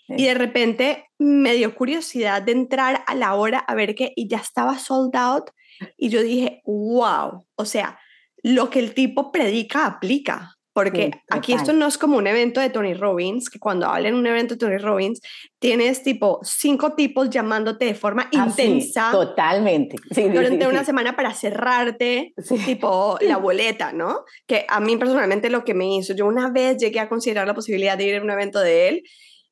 Y 0.09 0.26
de 0.26 0.35
repente 0.35 1.06
me 1.18 1.54
dio 1.54 1.75
curiosidad 1.75 2.42
de 2.42 2.52
entrar 2.52 3.04
a 3.06 3.14
la 3.14 3.35
hora 3.35 3.59
a 3.59 3.75
ver 3.75 3.94
qué, 3.94 4.12
y 4.16 4.28
ya 4.28 4.38
estaba 4.38 4.78
sold 4.78 5.16
out. 5.16 5.50
Y 5.97 6.11
yo 6.11 6.23
dije, 6.23 6.61
wow, 6.64 7.47
o 7.54 7.64
sea, 7.64 7.99
lo 8.42 8.71
que 8.71 8.80
el 8.80 8.94
tipo 8.94 9.32
predica 9.32 9.87
aplica. 9.87 10.56
Porque 10.75 11.11
aquí 11.28 11.52
esto 11.52 11.75
no 11.75 11.87
es 11.87 11.99
como 11.99 12.16
un 12.16 12.26
evento 12.26 12.59
de 12.59 12.71
Tony 12.71 12.94
Robbins, 12.94 13.50
que 13.50 13.59
cuando 13.59 13.87
hablan 13.87 14.14
en 14.14 14.14
un 14.14 14.26
evento 14.26 14.54
de 14.54 14.59
Tony 14.59 14.78
Robbins, 14.78 15.21
tienes 15.59 16.02
tipo 16.02 16.40
cinco 16.42 16.94
tipos 16.94 17.28
llamándote 17.28 17.85
de 17.85 17.94
forma 17.94 18.30
ah, 18.35 18.47
intensa. 18.47 19.11
totalmente. 19.12 19.97
durante 20.32 20.66
una 20.66 20.82
semana 20.82 21.14
para 21.14 21.35
cerrarte, 21.35 22.32
tipo 22.64 23.18
la 23.21 23.37
boleta, 23.37 23.92
¿no? 23.92 24.25
Que 24.47 24.64
a 24.66 24.80
mí 24.80 24.97
personalmente 24.97 25.50
lo 25.50 25.62
que 25.62 25.75
me 25.75 25.94
hizo, 25.94 26.14
yo 26.14 26.25
una 26.25 26.49
vez 26.50 26.78
llegué 26.78 27.00
a 27.00 27.09
considerar 27.11 27.47
la 27.47 27.54
posibilidad 27.54 27.99
de 27.99 28.04
ir 28.04 28.16
a 28.16 28.23
un 28.23 28.30
evento 28.30 28.59
de 28.59 28.88
él 28.88 29.02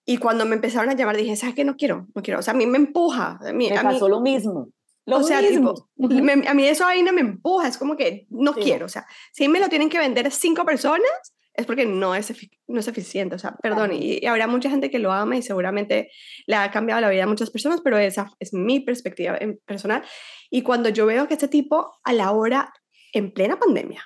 y 0.05 0.17
cuando 0.17 0.45
me 0.47 0.57
empezaron 0.57 0.91
a 0.91 0.95
llamar 0.95 1.17
dije, 1.17 1.37
¿sabes 1.37 1.55
qué? 1.55 1.65
No 1.65 1.77
quiero, 1.77 2.09
no 2.15 2.23
quiero. 2.23 2.41
O 2.41 2.43
sea, 2.43 2.55
a 2.55 2.57
mí 2.57 2.67
me 2.67 2.79
empuja. 2.79 3.39
A 3.41 3.53
mí, 3.53 3.69
me 3.71 3.79
a 3.79 3.83
pasó 3.83 4.09
lo 4.09 4.21
mismo. 4.21 4.69
Lo 5.07 5.19
o 5.19 5.23
sea, 5.23 5.41
tipo, 5.41 5.89
a 5.99 6.55
mí 6.55 6.67
eso 6.67 6.87
ahí 6.87 7.03
no 7.03 7.13
me 7.13 7.21
empuja, 7.21 7.69
es 7.69 7.79
como 7.79 7.97
que 7.97 8.27
no 8.31 8.53
quiero. 8.55 8.87
O 8.87 8.89
sea, 8.89 9.07
si 9.33 9.49
me 9.49 9.59
lo 9.59 9.69
tienen 9.69 9.89
que 9.89 9.99
vender 9.99 10.31
cinco 10.31 10.65
personas, 10.65 11.35
es 11.55 11.67
porque 11.67 11.87
no 11.87 12.15
es, 12.15 12.33
no 12.69 12.81
es 12.81 12.89
eficiente. 12.89 13.35
O 13.35 13.39
sea, 13.39 13.57
perdón, 13.63 13.93
y, 13.93 14.25
habrá 14.27 14.47
mucha 14.47 14.71
gente 14.71 14.91
que 14.91 14.99
lo 14.99 15.13
ama 15.13 15.37
y 15.37 15.43
seguramente 15.43 16.11
le 16.47 16.57
ha 16.57 16.71
cambiado 16.71 17.01
la 17.01 17.11
vida 17.11 17.25
a 17.25 17.27
muchas 17.27 17.51
personas, 17.51 17.81
pero 17.83 17.99
esa 17.99 18.31
es 18.39 18.53
mi 18.53 18.81
perspectiva 18.81 19.39
personal. 19.67 20.05
Y 20.49 20.63
cuando 20.63 20.89
yo 20.89 21.07
veo 21.07 21.27
que 21.27 21.35
este 21.35 21.49
tipo, 21.49 21.99
a 22.05 22.13
la 22.13 22.31
hora, 22.33 22.73
en 23.13 23.33
plena 23.33 23.59
pandemia, 23.59 24.05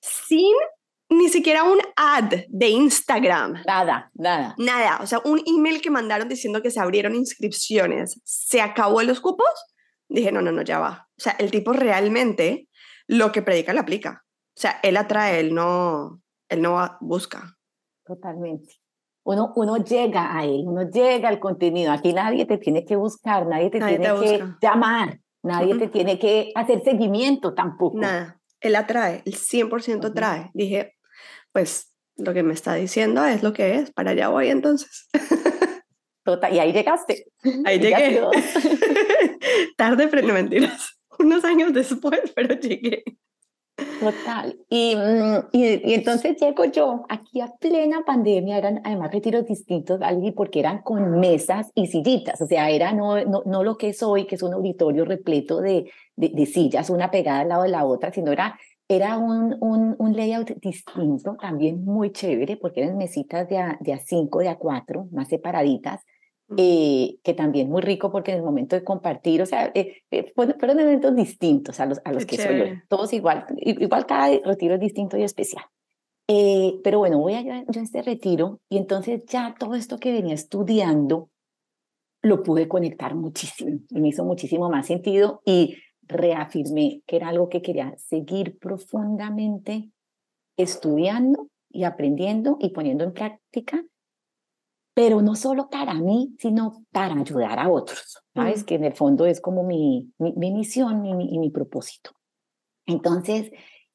sin 0.00 0.54
ni 1.08 1.28
siquiera 1.28 1.64
un 1.64 1.78
ad 1.96 2.32
de 2.48 2.68
Instagram. 2.68 3.62
Nada, 3.66 4.10
nada. 4.14 4.54
Nada. 4.58 4.98
O 5.02 5.06
sea, 5.06 5.20
un 5.24 5.40
email 5.46 5.80
que 5.80 5.90
mandaron 5.90 6.28
diciendo 6.28 6.62
que 6.62 6.70
se 6.70 6.80
abrieron 6.80 7.14
inscripciones. 7.14 8.20
¿Se 8.24 8.60
acabó 8.60 9.02
los 9.02 9.20
cupos? 9.20 9.46
Dije, 10.08 10.32
no, 10.32 10.42
no, 10.42 10.52
no, 10.52 10.62
ya 10.62 10.78
va. 10.78 11.08
O 11.16 11.20
sea, 11.20 11.32
el 11.38 11.50
tipo 11.50 11.72
realmente 11.72 12.68
lo 13.06 13.32
que 13.32 13.42
predica 13.42 13.72
lo 13.72 13.80
aplica. 13.80 14.24
O 14.56 14.60
sea, 14.60 14.80
él 14.82 14.96
atrae, 14.96 15.40
él 15.40 15.54
no, 15.54 16.20
él 16.48 16.62
no 16.62 16.96
busca. 17.00 17.56
Totalmente. 18.04 18.74
Uno, 19.24 19.52
uno 19.56 19.76
llega 19.78 20.36
a 20.36 20.44
él, 20.44 20.62
uno 20.64 20.88
llega 20.88 21.28
al 21.28 21.40
contenido. 21.40 21.92
Aquí 21.92 22.12
nadie 22.12 22.46
te 22.46 22.58
tiene 22.58 22.84
que 22.84 22.96
buscar, 22.96 23.46
nadie 23.46 23.70
te 23.70 23.80
tiene 23.80 23.98
que 23.98 24.44
llamar, 24.62 25.18
nadie 25.42 25.76
te 25.76 25.88
tiene 25.88 26.18
que 26.18 26.52
hacer 26.54 26.82
seguimiento 26.82 27.52
tampoco. 27.52 27.98
Nada. 27.98 28.40
Él 28.60 28.76
atrae, 28.76 29.22
el 29.26 29.34
100% 29.34 30.06
atrae. 30.06 30.50
Dije, 30.54 30.95
pues 31.56 31.90
lo 32.18 32.34
que 32.34 32.42
me 32.42 32.52
está 32.52 32.74
diciendo 32.74 33.24
es 33.24 33.42
lo 33.42 33.54
que 33.54 33.76
es, 33.76 33.90
para 33.90 34.10
allá 34.10 34.28
voy 34.28 34.48
entonces. 34.48 35.08
Total, 36.22 36.52
y 36.52 36.58
ahí 36.58 36.70
llegaste. 36.70 37.28
Ahí 37.64 37.78
llegué. 37.78 38.20
Tarde, 39.78 40.08
pero 40.08 40.26
no 40.26 40.34
mentiras. 40.34 40.98
Unos 41.18 41.46
años 41.46 41.72
después, 41.72 42.20
pero 42.36 42.56
llegué. 42.56 43.04
Total. 44.00 44.58
Y, 44.68 44.96
mm, 44.96 45.48
y, 45.52 45.90
y, 45.90 45.94
entonces 45.94 46.36
llego 46.38 46.66
yo 46.66 47.06
aquí 47.08 47.40
a 47.40 47.50
plena 47.58 48.04
pandemia, 48.04 48.58
eran 48.58 48.82
además 48.84 49.10
retiros 49.10 49.46
distintos, 49.46 49.98
porque 50.34 50.60
eran 50.60 50.82
con 50.82 51.18
mesas 51.18 51.70
y 51.74 51.86
sillitas, 51.86 52.38
o 52.42 52.46
sea, 52.46 52.68
era 52.68 52.92
no, 52.92 53.24
no, 53.24 53.44
no 53.46 53.64
lo 53.64 53.78
que 53.78 53.88
es 53.88 54.02
hoy, 54.02 54.26
que 54.26 54.34
es 54.34 54.42
un 54.42 54.52
auditorio 54.52 55.06
repleto 55.06 55.62
de, 55.62 55.90
de, 56.16 56.28
de 56.28 56.44
sillas, 56.44 56.90
una 56.90 57.10
pegada 57.10 57.40
al 57.40 57.48
lado 57.48 57.62
de 57.62 57.70
la 57.70 57.86
otra, 57.86 58.12
sino 58.12 58.30
era 58.30 58.58
era 58.88 59.18
un, 59.18 59.56
un, 59.60 59.96
un, 59.98 60.16
layout 60.16 60.50
distinto, 60.60 61.36
también 61.40 61.84
muy 61.84 62.12
chévere, 62.12 62.56
porque 62.56 62.82
eran 62.82 62.96
mesitas 62.96 63.48
de 63.48 63.58
a, 63.58 63.78
de 63.80 63.92
a 63.92 63.98
cinco, 63.98 64.38
de 64.40 64.48
a 64.48 64.56
cuatro, 64.56 65.08
más 65.10 65.28
separaditas, 65.28 66.04
eh, 66.56 67.18
que 67.24 67.34
también 67.34 67.68
muy 67.68 67.82
rico 67.82 68.12
porque 68.12 68.30
en 68.30 68.36
el 68.38 68.44
momento 68.44 68.76
de 68.76 68.84
compartir, 68.84 69.42
o 69.42 69.46
sea, 69.46 69.72
eh, 69.74 70.02
eh, 70.12 70.32
fueron 70.32 70.78
eventos 70.78 71.14
distintos 71.16 71.80
a 71.80 71.86
los, 71.86 72.00
a 72.04 72.12
los 72.12 72.24
que 72.24 72.36
soy 72.36 72.58
yo, 72.58 72.64
todos 72.88 73.12
igual, 73.12 73.46
igual 73.56 74.06
cada 74.06 74.28
retiro 74.44 74.74
es 74.74 74.80
distinto 74.80 75.16
y 75.16 75.24
especial. 75.24 75.64
pero 76.84 77.00
bueno, 77.00 77.18
voy 77.18 77.34
a 77.34 77.42
yo 77.42 77.80
a 77.80 77.82
este 77.82 78.00
retiro 78.02 78.60
y 78.68 78.78
entonces 78.78 79.24
ya 79.26 79.56
todo 79.58 79.74
esto 79.74 79.98
que 79.98 80.12
venía 80.12 80.34
estudiando 80.34 81.30
lo 82.22 82.44
pude 82.44 82.68
conectar 82.68 83.16
muchísimo, 83.16 83.80
me 83.90 84.08
hizo 84.08 84.24
muchísimo 84.24 84.70
más 84.70 84.86
sentido 84.86 85.42
y 85.44 85.76
reafirmé 86.06 87.02
que 87.06 87.16
era 87.16 87.28
algo 87.28 87.48
que 87.48 87.62
quería 87.62 87.94
seguir 87.98 88.58
profundamente 88.58 89.90
estudiando 90.56 91.48
y 91.70 91.84
aprendiendo 91.84 92.56
y 92.60 92.70
poniendo 92.70 93.04
en 93.04 93.12
práctica, 93.12 93.84
pero 94.94 95.20
no 95.20 95.34
solo 95.34 95.68
para 95.68 95.94
mí, 95.94 96.34
sino 96.38 96.84
para 96.90 97.14
ayudar 97.14 97.58
a 97.58 97.68
otros, 97.68 98.22
¿sabes? 98.34 98.62
Mm. 98.62 98.64
Que 98.64 98.74
en 98.76 98.84
el 98.84 98.94
fondo 98.94 99.26
es 99.26 99.40
como 99.40 99.62
mi, 99.62 100.10
mi, 100.18 100.52
misión 100.52 101.04
y 101.04 101.14
mi, 101.14 101.38
mi, 101.38 101.50
propósito. 101.50 102.12
Entonces, 102.86 103.50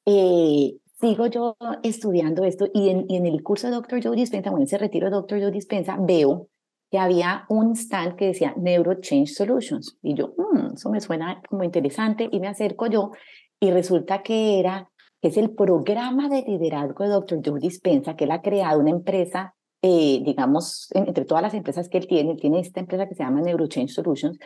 eh, 0.06 0.76
sigo 1.00 1.26
yo 1.26 1.56
estudiando 1.82 2.44
esto 2.44 2.68
y 2.72 2.90
en, 2.90 3.06
y 3.08 3.16
en 3.16 3.26
el 3.26 3.42
curso 3.42 3.66
de 3.66 3.74
Dr. 3.74 4.00
Joe 4.02 4.14
Dispensa, 4.14 4.52
o 4.52 4.56
en 4.56 4.62
ese 4.62 4.78
retiro 4.78 5.06
de 5.06 5.16
Dr. 5.16 5.40
Joe 5.40 5.50
Dispensa, 5.50 5.96
veo 5.98 6.48
que 6.92 6.98
había 6.98 7.46
un 7.48 7.74
stand 7.74 8.16
que 8.16 8.26
decía 8.26 8.52
Neuro 8.58 9.00
Change 9.00 9.32
Solutions. 9.32 9.96
Y 10.02 10.12
yo, 10.12 10.34
mmm, 10.36 10.74
eso 10.74 10.90
me 10.90 11.00
suena 11.00 11.40
como 11.48 11.64
interesante 11.64 12.28
y 12.30 12.38
me 12.38 12.48
acerco 12.48 12.86
yo 12.86 13.12
y 13.58 13.70
resulta 13.70 14.22
que 14.22 14.60
era, 14.60 14.90
es 15.22 15.38
el 15.38 15.54
programa 15.54 16.28
de 16.28 16.42
liderazgo 16.42 17.04
de 17.04 17.10
Dr. 17.10 17.40
Joe 17.42 17.58
Dispensa, 17.58 18.14
que 18.14 18.24
él 18.24 18.30
ha 18.30 18.42
creado 18.42 18.78
una 18.78 18.90
empresa, 18.90 19.54
eh, 19.80 20.20
digamos, 20.22 20.90
entre 20.92 21.24
todas 21.24 21.42
las 21.42 21.54
empresas 21.54 21.88
que 21.88 21.96
él 21.96 22.06
tiene, 22.06 22.34
tiene 22.34 22.60
esta 22.60 22.80
empresa 22.80 23.08
que 23.08 23.14
se 23.14 23.22
llama 23.22 23.40
Neuro 23.40 23.68
Change 23.68 23.90
Solutions 23.90 24.38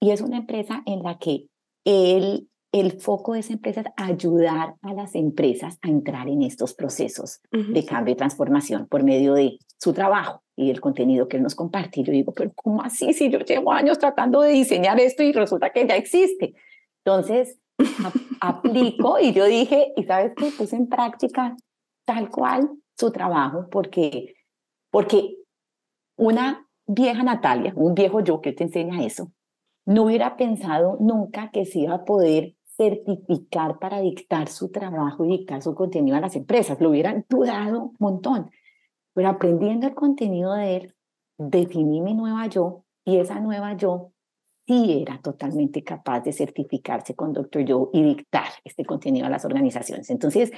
y 0.00 0.12
es 0.12 0.22
una 0.22 0.38
empresa 0.38 0.82
en 0.86 1.02
la 1.02 1.18
que 1.18 1.48
él 1.84 2.48
el 2.72 2.92
foco 3.02 3.34
de 3.34 3.40
esa 3.40 3.52
empresa 3.52 3.82
es 3.82 3.86
ayudar 3.96 4.76
a 4.80 4.94
las 4.94 5.14
empresas 5.14 5.76
a 5.82 5.88
entrar 5.88 6.26
en 6.30 6.40
estos 6.40 6.72
procesos 6.72 7.42
de 7.50 7.84
cambio 7.84 8.14
y 8.14 8.16
transformación 8.16 8.86
por 8.88 9.04
medio 9.04 9.34
de 9.34 9.58
su 9.76 9.92
trabajo 9.92 10.41
y 10.56 10.70
el 10.70 10.80
contenido 10.80 11.28
que 11.28 11.36
él 11.38 11.42
nos 11.42 11.54
comparte. 11.54 12.00
Y 12.00 12.04
yo 12.04 12.12
digo, 12.12 12.32
pero 12.32 12.52
¿cómo 12.54 12.82
así? 12.82 13.12
Si 13.12 13.30
yo 13.30 13.38
llevo 13.40 13.72
años 13.72 13.98
tratando 13.98 14.40
de 14.42 14.50
diseñar 14.50 15.00
esto 15.00 15.22
y 15.22 15.32
resulta 15.32 15.70
que 15.70 15.86
ya 15.86 15.96
existe. 15.96 16.54
Entonces, 17.04 17.58
aplico 18.40 19.18
y 19.18 19.32
yo 19.32 19.46
dije, 19.46 19.92
y 19.96 20.04
sabes 20.04 20.32
qué, 20.36 20.50
puse 20.56 20.76
en 20.76 20.88
práctica 20.88 21.56
tal 22.04 22.30
cual 22.30 22.70
su 22.96 23.10
trabajo, 23.10 23.68
porque, 23.70 24.34
porque 24.90 25.36
una 26.16 26.66
vieja 26.86 27.22
Natalia, 27.22 27.72
un 27.76 27.94
viejo 27.94 28.20
yo 28.20 28.40
que 28.40 28.52
te 28.52 28.64
enseña 28.64 29.04
eso, 29.04 29.32
no 29.86 30.04
hubiera 30.04 30.36
pensado 30.36 30.96
nunca 31.00 31.50
que 31.50 31.64
se 31.64 31.80
iba 31.80 31.94
a 31.94 32.04
poder 32.04 32.54
certificar 32.76 33.78
para 33.78 34.00
dictar 34.00 34.48
su 34.48 34.70
trabajo 34.70 35.24
y 35.24 35.38
dictar 35.38 35.62
su 35.62 35.74
contenido 35.74 36.16
a 36.16 36.20
las 36.20 36.36
empresas. 36.36 36.80
Lo 36.80 36.90
hubieran 36.90 37.24
dudado 37.28 37.84
un 37.84 37.96
montón. 37.98 38.50
Pero 39.14 39.28
aprendiendo 39.28 39.86
el 39.86 39.94
contenido 39.94 40.54
de 40.54 40.76
él, 40.76 40.94
definí 41.38 42.00
mi 42.00 42.14
nueva 42.14 42.46
yo 42.46 42.84
y 43.04 43.18
esa 43.18 43.40
nueva 43.40 43.76
yo 43.76 44.12
sí 44.66 45.02
era 45.02 45.20
totalmente 45.20 45.82
capaz 45.82 46.20
de 46.20 46.32
certificarse 46.32 47.14
con 47.14 47.32
Dr. 47.32 47.64
Joe 47.66 47.88
y 47.92 48.02
dictar 48.02 48.46
este 48.64 48.84
contenido 48.84 49.26
a 49.26 49.30
las 49.30 49.44
organizaciones. 49.44 50.08
Entonces, 50.10 50.52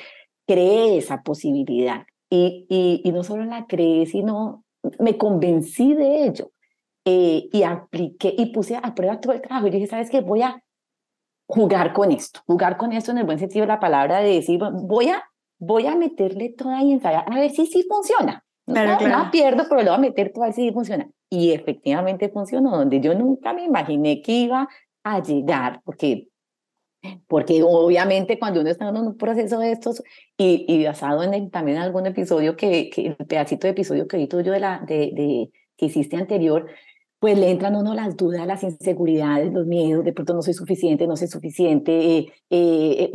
creé 0.46 0.98
esa 0.98 1.22
posibilidad 1.22 2.06
y, 2.30 2.66
y, 3.02 3.12
no 3.12 3.22
solo 3.22 3.44
la 3.44 3.66
creé, 3.66 4.06
sino 4.06 4.64
me 4.98 5.16
convencí 5.16 5.94
de 5.94 6.26
ello 6.26 6.50
eh, 7.04 7.48
y 7.52 7.62
apliqué 7.62 8.34
y 8.36 8.46
puse 8.46 8.76
a 8.76 8.94
prueba 8.94 9.20
todo 9.20 9.32
el 9.32 9.40
trabajo. 9.40 9.68
Y 9.68 9.70
dije, 9.70 9.86
¿sabes 9.86 10.10
qué? 10.10 10.20
Voy 10.20 10.42
a 10.42 10.62
jugar 11.46 11.92
con 11.92 12.10
esto, 12.10 12.40
jugar 12.46 12.76
con 12.76 12.92
esto 12.92 13.12
en 13.12 13.18
el 13.18 13.24
buen 13.24 13.38
sentido 13.38 13.62
de 13.62 13.68
la 13.68 13.80
palabra, 13.80 14.20
de 14.20 14.34
decir, 14.34 14.60
voy 14.72 15.08
a, 15.08 15.22
voy 15.58 15.86
a 15.86 15.94
meterle 15.94 16.50
toda 16.50 16.82
y 16.82 16.92
ensayar, 16.92 17.24
a 17.30 17.38
ver 17.38 17.50
si 17.50 17.66
sí 17.66 17.84
funciona. 17.88 18.43
No, 18.66 18.74
claro, 18.74 19.30
pierdo, 19.30 19.64
pero 19.68 19.82
lo 19.82 19.90
voy 19.90 19.96
a 19.96 19.98
meter 19.98 20.32
todo 20.32 20.44
a 20.44 20.46
ver 20.46 20.54
si 20.54 20.72
funciona. 20.72 21.08
Y 21.28 21.52
efectivamente 21.52 22.30
funcionó, 22.30 22.76
donde 22.76 23.00
yo 23.00 23.14
nunca 23.14 23.52
me 23.52 23.64
imaginé 23.64 24.22
que 24.22 24.32
iba 24.32 24.68
a 25.02 25.22
llegar, 25.22 25.82
porque 25.84 26.28
porque 27.26 27.62
obviamente 27.62 28.38
cuando 28.38 28.60
uno 28.60 28.70
está 28.70 28.88
en 28.88 28.96
un 28.96 29.16
proceso 29.16 29.58
de 29.58 29.72
estos 29.72 30.02
y, 30.36 30.64
y 30.68 30.84
basado 30.84 31.22
en 31.22 31.50
también 31.50 31.78
en 31.78 31.82
algún 31.82 32.06
episodio 32.06 32.56
que, 32.56 32.90
que, 32.90 33.08
el 33.08 33.26
pedacito 33.26 33.66
de 33.66 33.72
episodio 33.72 34.08
que 34.08 34.16
vi 34.16 34.26
tuyo 34.26 34.52
de 34.52 34.60
la 34.60 34.82
de, 34.86 35.12
de, 35.14 35.50
que 35.76 35.86
hiciste 35.86 36.16
anterior 36.16 36.66
pues 37.18 37.38
le 37.38 37.50
entran 37.50 37.74
a 37.74 37.80
uno 37.80 37.94
las 37.94 38.16
dudas 38.16 38.46
las 38.46 38.62
inseguridades 38.62 39.52
los 39.52 39.66
miedos 39.66 40.04
de 40.04 40.12
pronto 40.12 40.34
no 40.34 40.42
soy 40.42 40.54
suficiente 40.54 41.06
no 41.06 41.16
soy 41.16 41.28
suficiente 41.28 42.18
eh, 42.18 42.32
eh, 42.50 43.12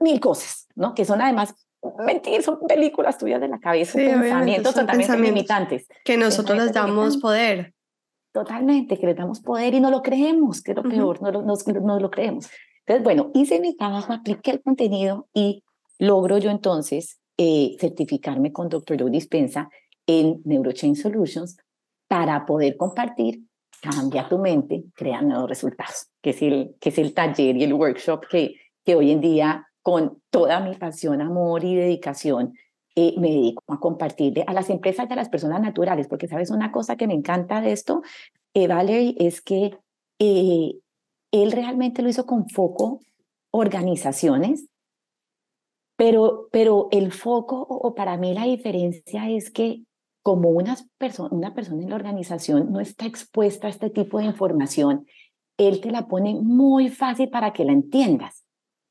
mil 0.00 0.20
cosas 0.20 0.68
no 0.74 0.94
que 0.94 1.04
son 1.04 1.22
además 1.22 1.54
mentir 2.04 2.42
son 2.42 2.58
películas 2.66 3.18
tuyas 3.18 3.40
de 3.40 3.48
la 3.48 3.58
cabeza 3.58 3.94
pensamientos 3.94 4.74
totalmente 4.74 5.18
limitantes. 5.18 5.86
que 6.04 6.16
nosotros 6.16 6.58
les 6.58 6.72
damos 6.72 7.16
poder. 7.18 7.74
Totalmente 8.32 8.98
que 8.98 9.06
les 9.06 9.16
damos 9.16 9.40
poder 9.40 9.74
y 9.74 9.80
no 9.80 9.90
lo 9.90 10.02
creemos 10.02 10.62
que 10.62 10.72
es 10.72 10.76
lo 10.76 10.82
peor 10.82 11.22
no, 11.22 11.30
no, 11.30 11.54
no 11.82 12.00
lo 12.00 12.10
creemos. 12.10 12.48
Entonces, 12.80 13.04
bueno, 13.04 13.30
hice 13.34 13.60
mi 13.60 13.76
trabajo, 13.76 14.12
apliqué 14.12 14.50
el 14.50 14.62
contenido 14.62 15.28
y 15.32 15.62
logro 15.98 16.38
yo 16.38 16.50
entonces 16.50 17.20
eh, 17.38 17.76
certificarme 17.80 18.52
con 18.52 18.68
Dr. 18.68 19.00
Joe 19.00 19.10
Dispensa 19.10 19.70
en 20.06 20.42
Neurochain 20.44 20.96
Solutions 20.96 21.56
para 22.08 22.44
poder 22.44 22.76
compartir 22.76 23.42
Cambia 23.84 24.26
tu 24.26 24.38
mente, 24.38 24.84
crea 24.94 25.20
nuevos 25.20 25.46
resultados, 25.46 26.08
que 26.22 26.30
es 26.30 26.40
el, 26.40 26.74
que 26.80 26.88
es 26.88 26.96
el 26.96 27.12
taller 27.12 27.54
y 27.54 27.64
el 27.64 27.74
workshop 27.74 28.26
que, 28.30 28.54
que 28.82 28.94
hoy 28.94 29.10
en 29.10 29.20
día, 29.20 29.66
con 29.84 30.22
toda 30.30 30.60
mi 30.60 30.74
pasión, 30.76 31.20
amor 31.20 31.62
y 31.62 31.74
dedicación, 31.74 32.54
eh, 32.96 33.14
me 33.18 33.28
dedico 33.28 33.62
a 33.68 33.78
compartirle 33.78 34.42
a 34.46 34.54
las 34.54 34.70
empresas 34.70 35.06
y 35.08 35.12
a 35.12 35.16
las 35.16 35.28
personas 35.28 35.60
naturales, 35.60 36.08
porque 36.08 36.26
sabes 36.26 36.50
una 36.50 36.72
cosa 36.72 36.96
que 36.96 37.06
me 37.06 37.12
encanta 37.12 37.60
de 37.60 37.72
esto, 37.72 38.00
eh, 38.54 38.66
Valerie, 38.66 39.14
es 39.18 39.42
que 39.42 39.76
eh, 40.20 40.72
él 41.32 41.52
realmente 41.52 42.00
lo 42.00 42.08
hizo 42.08 42.24
con 42.24 42.48
foco 42.48 43.00
organizaciones, 43.50 44.68
pero, 45.96 46.48
pero 46.50 46.88
el 46.90 47.12
foco, 47.12 47.60
o 47.60 47.94
para 47.94 48.16
mí 48.16 48.32
la 48.32 48.44
diferencia 48.44 49.28
es 49.28 49.50
que 49.50 49.82
como 50.22 50.48
una, 50.48 50.78
persona 50.96 51.28
una 51.30 51.54
persona 51.54 51.82
en 51.82 51.90
la 51.90 51.96
organización 51.96 52.72
no 52.72 52.80
está 52.80 53.04
expuesta 53.04 53.66
a 53.66 53.70
este 53.70 53.90
tipo 53.90 54.18
de 54.18 54.24
información, 54.24 55.04
él 55.58 55.82
te 55.82 55.90
la 55.90 56.08
pone 56.08 56.36
muy 56.40 56.88
fácil 56.88 57.28
para 57.28 57.52
que 57.52 57.66
la 57.66 57.72
entiendas. 57.72 58.43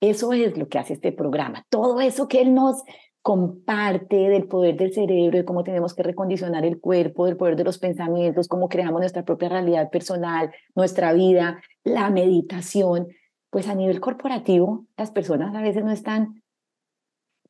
Eso 0.04 0.34
es 0.34 0.58
lo 0.58 0.68
que 0.68 0.80
hace 0.80 0.94
este 0.94 1.14
programa. 1.14 1.66
Todo 1.70 2.02
eso 2.02 2.28
que 2.28 2.42
él 2.42 2.54
nos 2.54 2.84
comparte 3.22 4.18
del 4.18 4.50
poder 4.50 4.76
del 4.76 4.94
cerebro, 4.94 5.38
de 5.38 5.46
cómo 5.46 5.64
tenemos 5.64 5.94
que 5.94 6.04
recondicionar 6.04 6.66
el 6.66 6.82
cuerpo, 6.82 7.26
del 7.26 7.38
poder 7.38 7.56
de 7.56 7.64
los 7.64 7.78
pensamientos, 7.78 8.50
cómo 8.50 8.68
creamos 8.68 9.00
nuestra 9.00 9.24
propia 9.24 9.48
realidad 9.48 9.90
personal, 9.92 10.52
nuestra 10.76 11.14
vida, 11.14 11.62
la 11.86 12.10
meditación, 12.10 13.08
pues 13.50 13.70
a 13.70 13.76
nivel 13.76 14.02
corporativo 14.02 14.86
las 14.98 15.12
personas 15.12 15.56
a 15.56 15.62
veces 15.62 15.86
no 15.86 15.92
están 15.92 16.44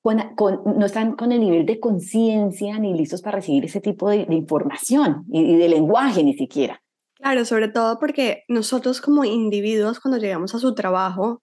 con, 0.04 0.62
no 0.78 0.86
están 0.86 1.16
con 1.16 1.32
el 1.32 1.40
nivel 1.40 1.66
de 1.66 1.80
conciencia 1.80 2.78
ni 2.78 2.94
listos 2.94 3.24
para 3.24 3.38
recibir 3.38 3.66
ese 3.66 3.82
tipo 3.82 4.12
de, 4.12 4.28
información 4.30 5.26
y, 5.32 5.42
y 5.42 5.56
de 5.56 5.70
lenguaje 5.70 6.24
ni 6.24 6.36
siquiera. 6.36 6.84
Claro, 7.16 7.46
sobre 7.46 7.70
todo 7.70 7.98
porque 7.98 8.44
nosotros 8.48 9.02
como 9.02 9.26
individuos 9.26 10.00
cuando 10.00 10.20
llegamos 10.20 10.54
a 10.54 10.60
su 10.60 10.76
trabajo 10.76 11.42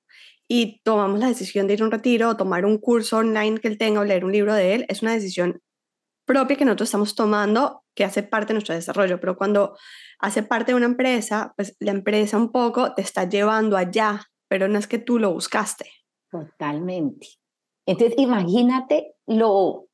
y 0.52 0.80
tomamos 0.82 1.20
la 1.20 1.28
decisión 1.28 1.68
de 1.68 1.74
ir 1.74 1.82
a 1.82 1.84
un 1.84 1.92
retiro 1.92 2.30
o 2.30 2.36
tomar 2.36 2.64
un 2.64 2.78
curso 2.78 3.18
online 3.18 3.60
que 3.60 3.68
él 3.68 3.78
tenga 3.78 4.00
o 4.00 4.04
leer 4.04 4.24
un 4.24 4.32
libro 4.32 4.52
de 4.52 4.74
él, 4.74 4.84
es 4.88 5.00
una 5.00 5.12
decisión 5.12 5.62
propia 6.26 6.56
que 6.56 6.64
nosotros 6.64 6.88
estamos 6.88 7.14
tomando 7.14 7.84
que 7.94 8.02
hace 8.02 8.24
parte 8.24 8.48
de 8.48 8.54
nuestro 8.54 8.74
desarrollo, 8.74 9.20
pero 9.20 9.36
cuando 9.36 9.76
hace 10.18 10.42
parte 10.42 10.72
de 10.72 10.76
una 10.76 10.86
empresa, 10.86 11.54
pues 11.56 11.76
la 11.78 11.92
empresa 11.92 12.36
un 12.36 12.50
poco 12.50 12.94
te 12.94 13.02
está 13.02 13.28
llevando 13.28 13.76
allá, 13.76 14.22
pero 14.48 14.66
no 14.66 14.80
es 14.80 14.88
que 14.88 14.98
tú 14.98 15.20
lo 15.20 15.32
buscaste. 15.32 15.88
Totalmente. 16.32 17.28
Entonces, 17.86 18.18
imagínate 18.18 19.14
lo 19.28 19.86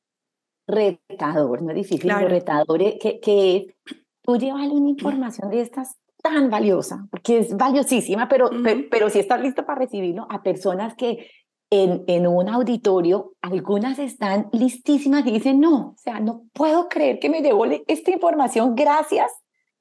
retador, 0.67 1.61
no 1.61 1.69
es 1.69 1.75
difícil, 1.75 2.09
lo 2.09 2.27
retador 2.27 2.79
que, 2.99 3.19
que 3.19 3.75
tú 4.23 4.37
llevas 4.37 4.67
una 4.69 4.89
información 4.89 5.51
de 5.51 5.61
estas 5.61 5.97
tan 6.29 6.49
valiosa, 6.49 7.07
porque 7.09 7.39
es 7.39 7.55
valiosísima, 7.55 8.27
pero, 8.27 8.49
pero, 8.89 9.09
si 9.09 9.19
estás 9.19 9.41
listo 9.41 9.65
para 9.65 9.79
recibirlo 9.79 10.27
a 10.29 10.43
personas 10.43 10.95
que 10.95 11.29
en, 11.69 12.03
en 12.07 12.27
un 12.27 12.47
auditorio, 12.49 13.33
algunas 13.41 13.99
están 13.99 14.49
listísimas 14.53 15.25
y 15.25 15.31
dicen, 15.31 15.59
no, 15.59 15.89
o 15.89 15.97
sea, 15.97 16.19
no 16.19 16.43
puedo 16.53 16.87
creer 16.87 17.19
que 17.19 17.29
me 17.29 17.41
devuelve 17.41 17.83
esta 17.87 18.11
información, 18.11 18.75
gracias. 18.75 19.31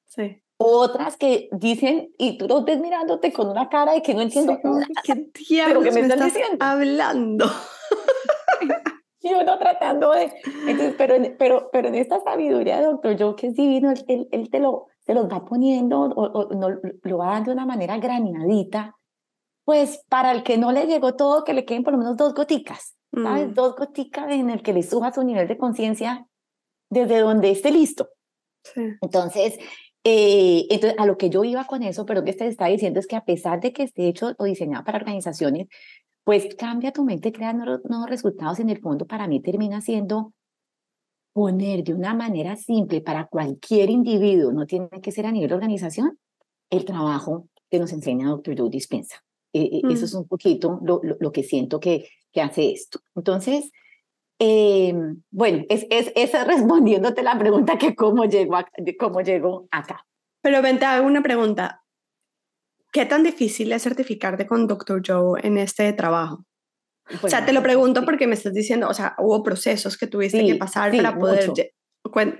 Sí. 0.06 0.42
Otras 0.58 1.16
que 1.16 1.48
dicen, 1.52 2.10
y 2.18 2.38
tú 2.38 2.48
los 2.48 2.64
ves 2.64 2.80
mirándote 2.80 3.32
con 3.32 3.48
una 3.48 3.68
cara 3.68 3.92
de 3.92 4.02
que 4.02 4.14
no 4.14 4.22
entiendo 4.22 4.58
¿Qué 5.04 5.26
diablos 5.48 5.94
me, 5.94 6.00
estás 6.00 6.24
diciendo? 6.24 6.64
hablando? 6.64 7.44
y 9.20 9.34
uno 9.34 9.58
tratando 9.58 10.12
de... 10.12 10.32
Entonces, 10.66 10.94
pero, 10.96 11.14
pero, 11.38 11.68
pero 11.70 11.88
en 11.88 11.94
esta 11.96 12.20
sabiduría, 12.20 12.80
doctor 12.80 13.16
Joe, 13.18 13.36
que 13.36 13.48
es 13.48 13.54
divino, 13.54 13.92
él, 14.08 14.28
él 14.30 14.50
te 14.50 14.60
lo 14.60 14.86
se 15.06 15.14
los 15.14 15.30
va 15.30 15.44
poniendo 15.44 16.00
o, 16.00 16.54
no, 16.54 16.68
lo 17.02 17.18
va 17.18 17.26
dando 17.26 17.50
de 17.50 17.54
una 17.54 17.66
manera 17.66 17.96
granadita, 17.98 18.96
pues 19.64 20.04
para 20.08 20.32
el 20.32 20.42
que 20.42 20.58
no 20.58 20.72
le 20.72 20.86
llegó 20.86 21.14
todo, 21.14 21.44
que 21.44 21.54
le 21.54 21.64
queden 21.64 21.84
por 21.84 21.92
lo 21.92 21.98
menos 21.98 22.16
dos 22.16 22.34
goticas, 22.34 22.96
¿sabes? 23.12 23.48
Mm. 23.48 23.54
Dos 23.54 23.76
goticas 23.76 24.30
en 24.30 24.50
el 24.50 24.62
que 24.62 24.72
le 24.72 24.82
suba 24.82 25.12
su 25.12 25.22
nivel 25.22 25.46
de 25.46 25.56
conciencia 25.56 26.26
desde 26.90 27.20
donde 27.20 27.50
esté 27.50 27.70
listo. 27.70 28.08
Entonces, 29.00 29.58
eh, 30.02 30.66
entonces, 30.70 30.98
a 30.98 31.06
lo 31.06 31.16
que 31.16 31.30
yo 31.30 31.44
iba 31.44 31.64
con 31.66 31.82
eso, 31.82 32.04
pero 32.04 32.24
que 32.24 32.32
te 32.32 32.46
está 32.48 32.66
diciendo 32.66 32.98
es 33.00 33.06
que 33.06 33.16
a 33.16 33.24
pesar 33.24 33.60
de 33.60 33.72
que 33.72 33.84
esté 33.84 34.08
hecho 34.08 34.34
o 34.38 34.44
diseñado 34.44 34.84
para 34.84 34.98
organizaciones, 34.98 35.68
pues 36.24 36.52
cambia 36.56 36.92
tu 36.92 37.04
mente, 37.04 37.32
crea 37.32 37.52
nuevos, 37.52 37.80
nuevos 37.84 38.10
resultados. 38.10 38.58
En 38.58 38.70
el 38.70 38.80
fondo, 38.80 39.06
para 39.06 39.28
mí 39.28 39.40
termina 39.40 39.80
siendo 39.80 40.32
poner 41.36 41.84
de 41.84 41.92
una 41.92 42.14
manera 42.14 42.56
simple 42.56 43.02
para 43.02 43.26
cualquier 43.26 43.90
individuo, 43.90 44.52
no 44.52 44.64
tiene 44.64 44.88
que 45.02 45.12
ser 45.12 45.26
a 45.26 45.30
nivel 45.30 45.50
de 45.50 45.54
organización, 45.54 46.18
el 46.70 46.86
trabajo 46.86 47.50
que 47.70 47.78
nos 47.78 47.92
enseña 47.92 48.30
Dr. 48.30 48.56
Joe 48.56 48.70
Dispensa. 48.70 49.22
Eh, 49.52 49.82
Eso 49.82 50.00
mm. 50.00 50.04
es 50.04 50.14
un 50.14 50.26
poquito 50.26 50.80
lo, 50.82 51.02
lo, 51.02 51.32
que 51.32 51.42
siento 51.42 51.78
que, 51.78 52.08
que 52.32 52.40
hace 52.40 52.72
esto. 52.72 53.00
Entonces, 53.14 53.70
eh, 54.38 54.94
bueno, 55.30 55.66
es, 55.68 55.86
es, 55.90 56.10
es, 56.16 56.32
respondiéndote 56.46 57.22
la 57.22 57.38
pregunta 57.38 57.76
que 57.76 57.94
cómo 57.94 58.24
llego, 58.24 58.56
cómo 58.98 59.20
llego 59.20 59.68
acá. 59.70 60.06
Pero 60.40 60.62
ven, 60.62 60.78
te 60.78 60.86
hago 60.86 61.06
una 61.06 61.22
pregunta. 61.22 61.84
¿Qué 62.90 63.04
tan 63.04 63.22
difícil 63.22 63.72
es 63.72 63.82
certificarte 63.82 64.46
con 64.46 64.66
Dr. 64.66 65.02
Joe 65.06 65.38
en 65.46 65.58
este 65.58 65.92
trabajo? 65.92 66.46
O 67.22 67.28
sea, 67.28 67.44
te 67.44 67.52
lo 67.52 67.62
pregunto 67.62 68.04
porque 68.04 68.26
me 68.26 68.34
estás 68.34 68.52
diciendo, 68.52 68.88
o 68.88 68.94
sea, 68.94 69.14
hubo 69.18 69.42
procesos 69.42 69.96
que 69.96 70.06
tuviste 70.06 70.44
que 70.44 70.56
pasar 70.56 70.94
para 70.96 71.18
poder... 71.18 71.52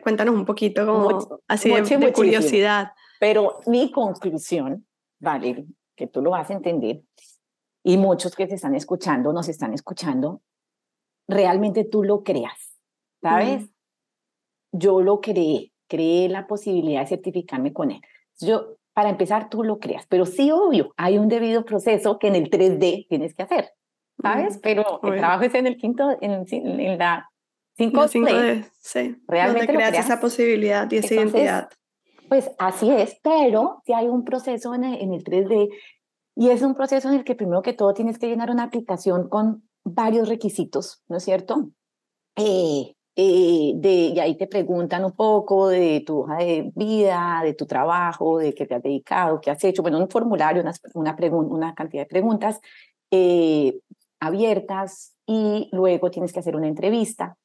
Cuéntanos 0.03 0.35
un 0.35 0.45
poquito 0.45 0.87
como 0.87 1.41
así 1.49 1.71
de, 1.71 2.13
curiosidad. 2.13 2.93
Pero 3.19 3.61
mi 3.67 3.91
conclusión, 3.91 4.87
vale, 5.19 5.67
que 5.97 6.07
tú 6.07 6.23
lo 6.23 6.31
vas 6.31 6.51
a 6.51 6.55
entender, 6.55 7.03
y 7.83 7.97
muchos 7.97 8.35
que 8.37 8.47
te 8.47 8.55
están 8.55 8.75
escuchando, 8.75 9.33
nos 9.33 9.49
están 9.49 9.73
escuchando, 9.73 10.43
realmente 11.29 11.85
tú 11.85 12.05
lo 12.05 12.23
creas, 12.23 12.79
¿sabes? 13.21 13.63
Mm. 13.63 13.69
Yo 14.73 15.03
lo 15.03 15.21
creé, 15.21 15.73
creé 15.89 16.29
la 16.29 16.47
posibilidad 16.47 17.01
de 17.01 17.09
certificarme 17.09 17.73
con 17.73 17.91
él. 17.91 18.01
Yo 18.39 18.77
para 18.97 19.11
empezar, 19.11 19.51
tú 19.51 19.63
lo 19.63 19.79
creas. 19.79 20.07
Pero 20.07 20.25
sí, 20.25 20.51
obvio, 20.51 20.95
hay 20.97 21.19
un 21.19 21.29
debido 21.29 21.67
proceso 21.67 22.19
que 22.19 22.29
en 22.29 22.35
el 22.35 22.49
3D 22.49 23.07
tienes 23.11 23.35
que 23.35 23.43
hacer, 23.43 23.69
¿sabes? 24.21 24.59
Pero 24.63 25.01
el 25.03 25.19
trabajo 25.19 25.45
es 25.45 25.55
en 25.55 25.67
el 25.67 25.77
quinto, 25.77 26.17
en, 26.21 26.45
en 26.51 26.99
la 26.99 27.29
5D. 27.79 28.71
sí. 28.81 29.17
Realmente 29.29 29.67
creas, 29.67 29.99
esa 29.99 30.21
posibilidad 30.21 30.91
y 30.91 30.97
esa 30.97 31.15
identidad. 31.15 31.69
Pues 32.29 32.51
así 32.59 32.91
es, 32.91 33.19
pero 33.23 33.83
si 33.85 33.93
hay 33.93 34.09
un 34.09 34.25
proceso 34.25 34.75
en 34.75 34.85
el, 34.85 35.01
en 35.01 35.13
el 35.13 35.23
3D 35.23 35.69
y 36.35 36.51
es 36.51 36.63
un 36.63 36.75
proceso 36.75 37.09
en 37.09 37.15
el 37.15 37.25
que 37.25 37.35
primero 37.35 37.63
que 37.63 37.73
todo 37.73 37.95
tienes 37.95 38.19
que 38.19 38.27
llenar 38.27 38.51
una 38.51 38.65
aplicación 38.65 39.29
con 39.29 39.69
varios 39.85 40.29
requisitos, 40.29 41.03
¿no 41.09 41.19
es 41.19 41.25
cierto? 41.25 41.71
Eh, 42.35 42.95
eh, 43.15 43.73
de, 43.77 43.91
y 44.15 44.19
ahí 44.19 44.37
te 44.37 44.47
preguntan 44.47 45.05
un 45.05 45.13
poco 45.13 45.69
de 45.69 46.03
tu 46.05 46.23
hoja 46.23 46.37
de 46.37 46.73
vida, 46.75 47.41
de 47.45 47.55
tu 47.55 47.65
trabajo, 47.65 48.39
de 48.39 48.53
qué 48.55 48.67
te 48.67 48.75
has 48.75 48.83
dedicado, 48.83 49.41
qué 49.41 49.51
has 49.51 49.63
hecho. 49.65 49.83
Bueno, 49.83 49.99
un 49.99 50.11
formulario, 50.11 50.61
una, 50.61 50.75
una, 50.95 51.17
una 51.31 51.75
cantidad 51.75 52.03
de 52.03 52.09
preguntas 52.09 52.61
eh, 53.11 53.79
abiertas 54.21 55.15
y 55.27 55.69
luego 55.73 56.11
tienes 56.11 56.33
que 56.33 56.41
hacer 56.41 56.57
una 56.57 56.69
entrevista. 56.69 57.37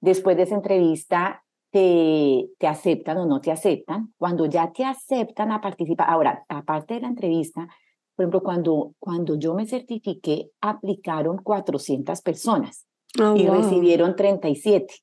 Después 0.00 0.36
de 0.36 0.44
esa 0.44 0.54
entrevista, 0.54 1.44
te, 1.70 2.48
te 2.58 2.66
aceptan 2.66 3.18
o 3.18 3.26
no 3.26 3.40
te 3.40 3.50
aceptan. 3.50 4.14
Cuando 4.18 4.46
ya 4.46 4.72
te 4.72 4.84
aceptan 4.84 5.52
a 5.52 5.60
participar, 5.60 6.08
ahora, 6.08 6.44
aparte 6.48 6.94
de 6.94 7.00
la 7.00 7.08
entrevista, 7.08 7.68
por 8.14 8.24
ejemplo, 8.24 8.42
cuando, 8.42 8.94
cuando 8.98 9.36
yo 9.38 9.54
me 9.54 9.66
certifiqué, 9.66 10.50
aplicaron 10.62 11.38
400 11.38 12.22
personas 12.22 12.86
oh, 13.20 13.36
y 13.36 13.46
recibieron 13.46 14.16
37. 14.16 14.94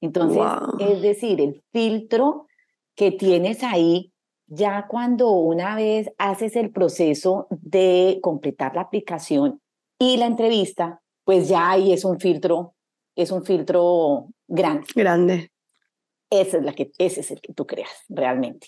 Entonces, 0.00 0.42
es 0.78 1.02
decir, 1.02 1.40
el 1.40 1.62
filtro 1.72 2.46
que 2.94 3.10
tienes 3.10 3.64
ahí, 3.64 4.12
ya 4.46 4.86
cuando 4.86 5.30
una 5.30 5.74
vez 5.74 6.12
haces 6.18 6.56
el 6.56 6.70
proceso 6.70 7.48
de 7.50 8.20
completar 8.22 8.76
la 8.76 8.82
aplicación 8.82 9.60
y 10.02 10.16
la 10.16 10.26
entrevista, 10.26 11.00
pues 11.22 11.48
ya 11.48 11.70
ahí 11.70 11.92
es 11.92 12.04
un 12.04 12.18
filtro, 12.18 12.74
es 13.14 13.30
un 13.30 13.44
filtro 13.44 14.26
grande. 14.48 14.88
Grande. 14.96 15.52
Ese 16.28 16.56
es, 16.56 16.64
la 16.64 16.72
que, 16.72 16.90
ese 16.98 17.20
es 17.20 17.30
el 17.30 17.40
que 17.40 17.54
tú 17.54 17.66
creas 17.68 18.02
realmente. 18.08 18.66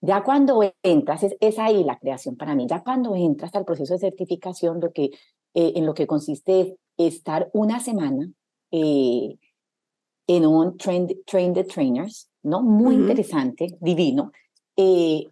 Ya 0.00 0.22
cuando 0.22 0.60
entras, 0.84 1.26
es, 1.40 1.58
ahí 1.58 1.82
la 1.82 1.98
creación 1.98 2.36
para 2.36 2.54
mí, 2.54 2.68
ya 2.68 2.84
cuando 2.84 3.16
entras 3.16 3.52
al 3.56 3.64
proceso 3.64 3.94
de 3.94 3.98
certificación, 3.98 4.78
lo 4.78 4.92
que, 4.92 5.06
eh, 5.54 5.72
en 5.74 5.84
lo 5.84 5.94
que 5.94 6.06
consiste 6.06 6.60
es 6.60 6.74
estar 6.96 7.50
una 7.54 7.80
semana 7.80 8.30
eh, 8.70 9.36
en 10.28 10.46
un 10.46 10.76
train, 10.76 11.08
train 11.26 11.54
the 11.54 11.64
trainers, 11.64 12.30
¿no? 12.44 12.62
Muy 12.62 12.94
interesante, 12.94 13.76
divino, 13.80 14.30
eh, 14.76 15.26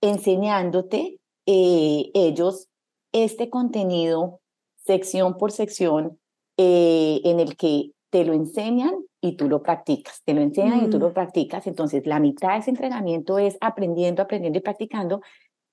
enseñándote 0.00 1.18
eh, 1.46 2.10
ellos 2.14 2.68
este 3.12 3.50
contenido 3.50 4.40
sección 4.84 5.36
por 5.36 5.52
sección 5.52 6.18
eh, 6.56 7.20
en 7.24 7.40
el 7.40 7.56
que 7.56 7.92
te 8.10 8.24
lo 8.24 8.32
enseñan 8.32 8.94
y 9.20 9.36
tú 9.36 9.48
lo 9.48 9.62
practicas, 9.62 10.22
te 10.24 10.32
lo 10.32 10.40
enseñan 10.40 10.84
y 10.84 10.90
tú 10.90 10.98
lo 10.98 11.10
mm. 11.10 11.14
practicas. 11.14 11.66
Entonces, 11.66 12.06
la 12.06 12.20
mitad 12.20 12.52
de 12.52 12.58
ese 12.58 12.70
entrenamiento 12.70 13.38
es 13.38 13.58
aprendiendo, 13.60 14.22
aprendiendo 14.22 14.58
y 14.58 14.62
practicando. 14.62 15.20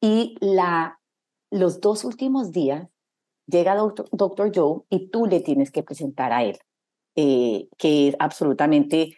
Y 0.01 0.35
la, 0.41 0.99
los 1.51 1.79
dos 1.79 2.03
últimos 2.03 2.51
días 2.51 2.87
llega 3.47 3.75
Doctor, 3.75 4.07
Doctor 4.11 4.51
Joe 4.53 4.81
y 4.89 5.09
tú 5.09 5.25
le 5.25 5.39
tienes 5.41 5.71
que 5.71 5.83
presentar 5.83 6.31
a 6.31 6.43
él 6.43 6.57
eh, 7.15 7.67
que 7.77 8.09
es 8.09 8.15
absolutamente 8.17 9.15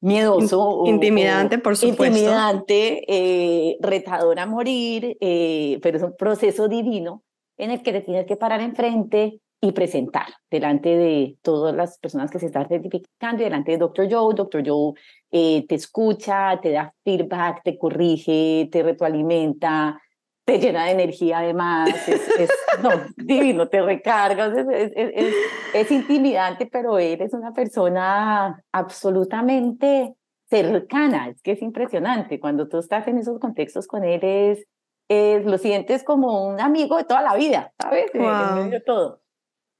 miedoso. 0.00 0.82
Intimidante, 0.84 1.58
por 1.58 1.76
supuesto. 1.76 2.04
Intimidante, 2.04 3.04
eh, 3.08 3.78
retador 3.80 4.38
a 4.38 4.46
morir, 4.46 5.16
eh, 5.20 5.78
pero 5.82 5.96
es 5.96 6.02
un 6.02 6.14
proceso 6.16 6.68
divino 6.68 7.22
en 7.58 7.70
el 7.70 7.82
que 7.82 7.92
te 7.92 8.00
tienes 8.00 8.26
que 8.26 8.36
parar 8.36 8.60
enfrente 8.60 9.40
y 9.60 9.72
presentar 9.72 10.28
delante 10.50 10.96
de 10.96 11.36
todas 11.42 11.74
las 11.74 11.98
personas 11.98 12.30
que 12.30 12.38
se 12.38 12.46
están 12.46 12.68
certificando 12.68 13.42
y 13.42 13.44
delante 13.44 13.72
de 13.72 13.78
Dr. 13.78 14.08
Joe. 14.10 14.34
Dr. 14.34 14.62
Joe 14.64 14.94
te 15.30 15.74
escucha, 15.74 16.58
te 16.60 16.70
da 16.70 16.94
feedback, 17.04 17.62
te 17.64 17.76
corrige, 17.76 18.68
te 18.70 18.82
retroalimenta, 18.82 20.00
te 20.48 20.58
llena 20.58 20.86
de 20.86 20.92
energía 20.92 21.40
además, 21.40 21.90
es, 22.08 22.50
no, 22.82 22.90
divino, 23.16 23.68
te 23.68 23.82
recargas, 23.82 24.56
es, 24.56 24.92
es, 24.96 25.34
es, 25.74 25.90
intimidante, 25.90 26.64
pero 26.64 26.98
él 26.98 27.20
es 27.20 27.34
una 27.34 27.52
persona 27.52 28.62
absolutamente 28.72 30.14
cercana, 30.48 31.28
es 31.28 31.42
que 31.42 31.52
es 31.52 31.60
impresionante, 31.60 32.40
cuando 32.40 32.66
tú 32.66 32.78
estás 32.78 33.06
en 33.08 33.18
esos 33.18 33.38
contextos 33.38 33.86
con 33.86 34.04
él 34.04 34.20
es, 34.22 34.66
lo 35.08 35.58
sientes 35.58 36.04
como 36.04 36.48
un 36.48 36.60
amigo 36.60 36.96
de 36.96 37.04
toda 37.04 37.22
la 37.22 37.34
vida, 37.34 37.72
¿sabes? 37.80 38.10
Wow. 38.14 38.70
De 38.70 38.80
todo. 38.80 39.20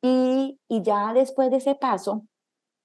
Y, 0.02 0.58
y 0.68 0.82
ya 0.82 1.12
después 1.12 1.50
de 1.50 1.56
ese 1.56 1.74
paso, 1.74 2.24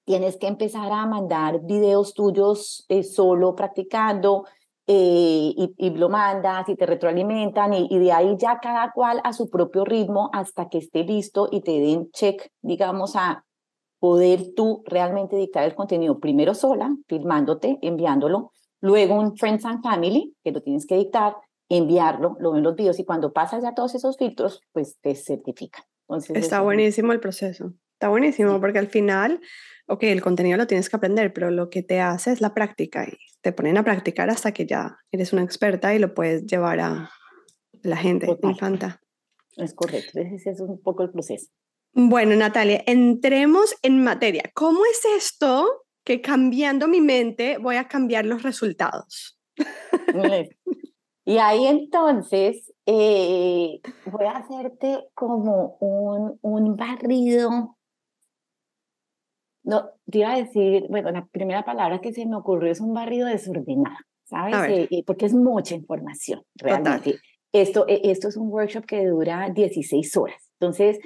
tienes 0.05 0.37
que 0.37 0.47
empezar 0.47 0.91
a 0.91 1.05
mandar 1.05 1.61
videos 1.61 2.13
tuyos 2.13 2.85
eh, 2.89 3.03
solo 3.03 3.55
practicando, 3.55 4.45
eh, 4.85 5.53
y, 5.77 5.89
lo 5.91 6.09
mandas 6.09 6.67
y 6.67 6.75
te 6.75 6.85
retroalimentan 6.85 7.73
y, 7.73 7.99
de 7.99 8.11
ahí 8.11 8.35
ya 8.37 8.59
cada 8.59 8.91
cual 8.91 9.21
a 9.23 9.31
su 9.31 9.49
propio 9.49 9.85
ritmo 9.85 10.29
hasta 10.33 10.67
que 10.67 10.79
esté 10.79 11.05
listo 11.05 11.47
y 11.49 11.61
te 11.61 11.79
den 11.79 12.11
check, 12.11 12.51
digamos, 12.61 13.15
a 13.15 13.45
poder 13.99 14.53
tú 14.57 14.83
realmente 14.85 15.37
dictar 15.37 15.63
el 15.63 15.73
contenido, 15.75 16.19
primero 16.19 16.53
sola, 16.53 16.93
filmándote, 17.07 17.79
enviándolo, 17.81 18.51
luego 18.81 19.15
un 19.15 19.37
Friends 19.37 19.63
and 19.63 19.81
Family, 19.81 20.35
que 20.43 20.51
lo 20.51 20.61
tienes 20.61 20.85
que 20.85 20.95
dictar, 20.97 21.37
enviarlo, 21.69 22.37
lo 22.39 22.51
ven 22.51 22.63
los 22.63 22.75
videos 22.75 22.99
y 22.99 23.05
cuando 23.05 23.33
pasas 23.33 23.63
ya 23.63 23.73
todos 23.73 23.95
esos 23.95 24.17
filtros, 24.17 24.61
pues 24.71 24.97
te 25.01 25.15
certifican. 25.15 25.83
Entonces, 26.07 26.37
Está 26.37 26.61
buenísimo 26.61 27.13
el 27.13 27.19
proceso. 27.19 27.73
Está 27.93 28.09
buenísimo 28.09 28.59
porque 28.59 28.79
al 28.79 28.87
final, 28.87 29.39
ok, 29.87 30.03
el 30.03 30.21
contenido 30.21 30.57
lo 30.57 30.67
tienes 30.67 30.89
que 30.89 30.95
aprender, 30.95 31.33
pero 31.33 31.51
lo 31.51 31.69
que 31.69 31.83
te 31.83 32.01
hace 32.01 32.31
es 32.31 32.41
la 32.41 32.53
práctica 32.53 33.07
y 33.07 33.17
te 33.41 33.53
ponen 33.53 33.77
a 33.77 33.83
practicar 33.83 34.29
hasta 34.29 34.51
que 34.51 34.65
ya 34.65 34.97
eres 35.11 35.33
una 35.33 35.43
experta 35.43 35.95
y 35.95 35.99
lo 35.99 36.13
puedes 36.13 36.45
llevar 36.45 36.79
a 36.79 37.09
la 37.81 37.97
gente. 37.97 38.27
Me 38.41 38.51
encanta. 38.51 39.01
Es 39.55 39.73
correcto, 39.73 40.19
ese 40.19 40.49
es 40.49 40.59
un 40.59 40.81
poco 40.81 41.03
el 41.03 41.11
proceso. 41.11 41.47
Bueno, 41.93 42.35
Natalia, 42.35 42.83
entremos 42.87 43.75
en 43.83 44.03
materia. 44.03 44.49
¿Cómo 44.53 44.81
es 44.85 45.01
esto 45.15 45.85
que 46.03 46.21
cambiando 46.21 46.87
mi 46.87 47.01
mente 47.01 47.57
voy 47.59 47.75
a 47.75 47.87
cambiar 47.87 48.25
los 48.25 48.41
resultados? 48.41 49.39
Y 51.25 51.37
ahí 51.37 51.65
entonces 51.67 52.73
eh, 52.85 53.79
voy 54.05 54.25
a 54.25 54.37
hacerte 54.37 55.07
como 55.13 55.77
un, 55.79 56.37
un 56.41 56.75
barrido 56.75 57.77
no, 59.63 59.91
te 60.09 60.19
iba 60.19 60.33
a 60.33 60.37
decir, 60.37 60.85
bueno, 60.89 61.11
la 61.11 61.25
primera 61.25 61.63
palabra 61.63 62.01
que 62.01 62.13
se 62.13 62.25
me 62.25 62.35
ocurrió 62.35 62.71
es 62.71 62.81
un 62.81 62.93
barrido 62.93 63.27
desordenado, 63.27 63.95
¿sabes? 64.25 64.87
Eh, 64.91 65.03
porque 65.05 65.25
es 65.25 65.33
mucha 65.33 65.73
información, 65.75 66.41
realmente. 66.55 67.15
Esto, 67.53 67.85
eh, 67.87 68.01
esto 68.05 68.27
es 68.27 68.35
un 68.35 68.49
workshop 68.49 68.85
que 68.85 69.05
dura 69.05 69.49
16 69.49 70.17
horas. 70.17 70.51
Entonces, 70.59 70.99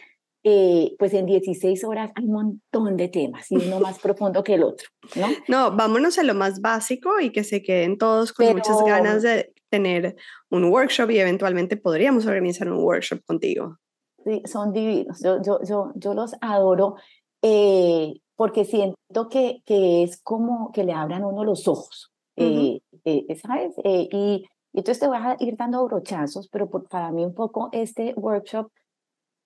eh, 0.43 0.95
pues 0.97 1.13
en 1.13 1.25
16 1.25 1.83
horas 1.83 2.11
hay 2.15 2.25
un 2.25 2.31
montón 2.31 2.97
de 2.97 3.09
temas 3.09 3.51
y 3.51 3.57
uno 3.57 3.79
más 3.79 3.99
profundo 4.03 4.43
que 4.43 4.55
el 4.55 4.63
otro, 4.63 4.87
¿no? 5.15 5.27
No, 5.47 5.75
vámonos 5.75 6.17
a 6.17 6.23
lo 6.23 6.33
más 6.33 6.61
básico 6.61 7.19
y 7.19 7.31
que 7.31 7.43
se 7.43 7.61
queden 7.61 7.97
todos 7.97 8.33
con 8.33 8.47
muchas 8.53 8.83
ganas 8.83 9.21
de 9.21 9.53
tener 9.69 10.15
un 10.49 10.65
workshop 10.65 11.09
y 11.11 11.19
eventualmente 11.19 11.77
podríamos 11.77 12.25
organizar 12.25 12.71
un 12.71 12.83
workshop 12.83 13.23
contigo. 13.25 13.77
Sí, 14.23 14.41
son 14.45 14.73
divinos, 14.73 15.21
yo, 15.23 15.41
yo, 15.41 15.59
yo, 15.63 15.91
yo 15.95 16.13
los 16.13 16.33
adoro. 16.41 16.95
Eh, 17.41 18.13
porque 18.37 18.65
siento 18.65 19.29
que, 19.29 19.63
que 19.65 20.03
es 20.03 20.21
como 20.21 20.71
que 20.71 20.83
le 20.83 20.93
abran 20.93 21.25
uno 21.25 21.43
los 21.43 21.67
ojos, 21.67 22.13
eh, 22.37 22.79
eh, 23.03 23.35
¿sabes? 23.35 23.73
Eh, 23.83 24.07
y, 24.11 24.45
entonces 24.73 24.99
te 24.99 25.07
voy 25.07 25.17
a 25.17 25.35
ir 25.39 25.57
dando 25.57 25.83
brochazos, 25.85 26.47
pero 26.49 26.69
para 26.69 27.11
mí 27.11 27.25
un 27.25 27.33
poco 27.33 27.69
este 27.71 28.13
workshop 28.15 28.69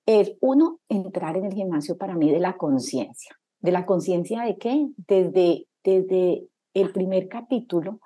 es, 0.06 0.34
uno, 0.42 0.80
entrar 0.90 1.38
en 1.38 1.46
el 1.46 1.54
gimnasio 1.54 1.98
para 1.98 2.16
mí 2.16 2.30
de 2.30 2.40
la 2.40 2.58
conciencia. 2.58 3.34
¿De 3.62 3.72
la 3.72 3.86
conciencia 3.86 4.42
de 4.42 4.58
qué? 4.58 4.90
Desde, 5.08 5.68
desde 5.86 6.48
el 6.74 6.92
primer 6.92 7.30
capítulo 7.30 8.02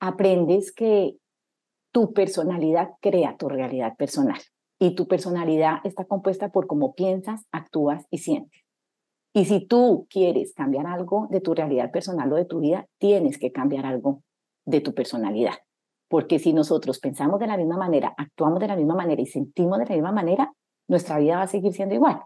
aprendes 0.00 0.72
que 0.72 1.18
tu 1.92 2.12
personalidad 2.12 2.90
crea 3.00 3.36
tu 3.36 3.48
realidad 3.48 3.96
personal 3.96 4.40
y 4.78 4.94
tu 4.94 5.06
personalidad 5.06 5.78
está 5.84 6.04
compuesta 6.04 6.50
por 6.50 6.66
cómo 6.66 6.94
piensas, 6.94 7.46
actúas 7.52 8.06
y 8.10 8.18
sientes. 8.18 8.62
Y 9.32 9.44
si 9.44 9.66
tú 9.66 10.06
quieres 10.10 10.54
cambiar 10.54 10.86
algo 10.86 11.28
de 11.30 11.40
tu 11.40 11.54
realidad 11.54 11.92
personal 11.92 12.32
o 12.32 12.36
de 12.36 12.46
tu 12.46 12.60
vida, 12.60 12.86
tienes 12.98 13.38
que 13.38 13.52
cambiar 13.52 13.86
algo 13.86 14.22
de 14.64 14.80
tu 14.80 14.94
personalidad. 14.94 15.54
Porque 16.08 16.40
si 16.40 16.52
nosotros 16.52 16.98
pensamos 16.98 17.38
de 17.38 17.46
la 17.46 17.56
misma 17.56 17.76
manera, 17.76 18.12
actuamos 18.16 18.58
de 18.58 18.66
la 18.66 18.76
misma 18.76 18.96
manera 18.96 19.22
y 19.22 19.26
sentimos 19.26 19.78
de 19.78 19.84
la 19.84 19.94
misma 19.94 20.12
manera, 20.12 20.52
nuestra 20.88 21.18
vida 21.18 21.36
va 21.36 21.42
a 21.42 21.46
seguir 21.46 21.72
siendo 21.72 21.94
igual, 21.94 22.20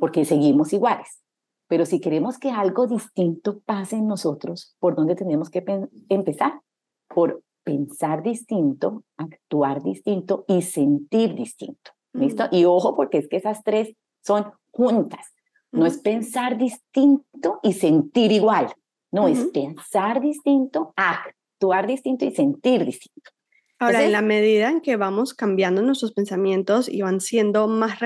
porque 0.00 0.24
seguimos 0.24 0.72
iguales. 0.72 1.22
Pero 1.68 1.86
si 1.86 2.00
queremos 2.00 2.38
que 2.38 2.50
algo 2.50 2.88
distinto 2.88 3.60
pase 3.64 3.96
en 3.96 4.08
nosotros, 4.08 4.74
¿por 4.80 4.96
dónde 4.96 5.14
tenemos 5.14 5.50
que 5.50 5.64
empezar? 6.08 6.60
Por 7.08 7.42
pensar 7.66 8.22
distinto, 8.22 9.02
actuar 9.16 9.82
distinto 9.82 10.44
y 10.46 10.62
sentir 10.62 11.34
distinto. 11.34 11.90
¿Listo? 12.12 12.48
Y 12.52 12.64
ojo, 12.64 12.94
porque 12.94 13.18
es 13.18 13.28
que 13.28 13.36
esas 13.36 13.62
tres 13.64 13.94
son 14.22 14.52
juntas. 14.70 15.34
No 15.72 15.84
es 15.84 15.98
pensar 15.98 16.56
distinto 16.56 17.58
y 17.62 17.72
sentir 17.74 18.32
igual. 18.32 18.72
No, 19.10 19.28
es 19.28 19.46
pensar 19.46 20.20
distinto, 20.20 20.94
actuar 20.96 21.86
distinto 21.86 22.24
y 22.24 22.30
sentir 22.30 22.84
distinto. 22.84 23.30
Ahora, 23.78 24.04
en 24.04 24.12
la 24.12 24.22
medida 24.22 24.70
en 24.70 24.80
que 24.80 24.96
vamos 24.96 25.34
cambiando 25.34 25.82
nuestros 25.82 26.12
pensamientos 26.12 26.88
y 26.88 27.02
van 27.02 27.20
siendo 27.20 27.66
más, 27.66 27.98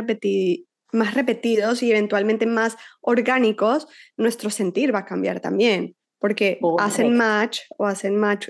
más 0.92 1.14
repetidos 1.14 1.82
y 1.82 1.90
eventualmente 1.90 2.46
más 2.46 2.76
orgánicos, 3.02 3.86
nuestro 4.16 4.50
sentir 4.50 4.92
va 4.92 5.00
a 5.00 5.04
cambiar 5.04 5.40
también, 5.40 5.96
porque 6.18 6.58
hacen 6.78 7.16
match 7.16 7.60
o 7.76 7.86
hacen 7.86 8.16
match 8.16 8.48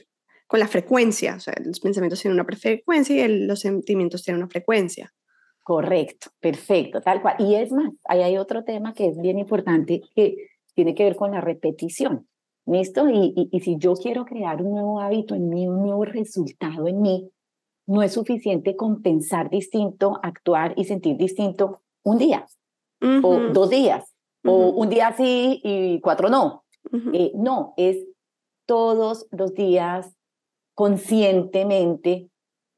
con 0.51 0.59
la 0.59 0.67
frecuencia. 0.67 1.37
O 1.37 1.41
sea, 1.41 1.55
los 1.65 1.79
pensamientos 1.79 2.21
tienen 2.21 2.41
una 2.41 2.57
frecuencia 2.57 3.25
y 3.25 3.47
los 3.47 3.61
sentimientos 3.61 4.25
tienen 4.25 4.43
una 4.43 4.51
frecuencia. 4.51 5.15
Correcto, 5.63 6.31
perfecto, 6.41 7.01
tal 7.01 7.23
cual. 7.23 7.37
Y 7.39 7.55
es 7.55 7.71
más, 7.71 7.93
ahí 8.09 8.23
hay 8.23 8.37
otro 8.37 8.65
tema 8.65 8.93
que 8.93 9.07
es 9.07 9.17
bien 9.17 9.39
importante 9.39 10.03
que 10.17 10.35
tiene 10.75 10.97
que 10.97 11.05
ver 11.05 11.15
con 11.15 11.31
la 11.31 11.41
repetición. 11.41 12.27
¿Listo? 12.67 13.09
Y, 13.09 13.49
y, 13.53 13.61
si 13.61 13.77
yo 13.79 13.95
quiero 13.95 14.25
crear 14.25 14.61
un 14.61 14.73
nuevo 14.73 15.01
hábito 15.01 15.37
en 15.37 15.49
mí, 15.49 15.69
un 15.69 15.83
nuevo 15.83 16.05
resultado 16.05 16.89
en 16.89 17.01
mí, 17.01 17.31
no 17.87 18.03
es 18.03 18.13
suficiente 18.13 18.75
con 18.75 19.03
pensar 19.03 19.51
distinto, 19.51 20.19
actuar 20.21 20.75
y 20.77 20.85
sentir 20.85 21.17
distinto 21.17 21.81
un 22.03 22.19
día, 22.19 22.47
o 23.01 23.39
dos 23.53 23.71
días, 23.71 24.15
o 24.45 24.71
un 24.71 24.89
día 24.91 25.15
sí 25.17 25.61
y 25.63 26.01
cuatro 26.01 26.29
no. 26.29 26.65
Eh, 27.13 27.33
no, 27.35 27.75
es 27.77 28.05
todos 28.67 29.27
los 29.31 29.55
días, 29.55 30.17
conscientemente, 30.81 32.31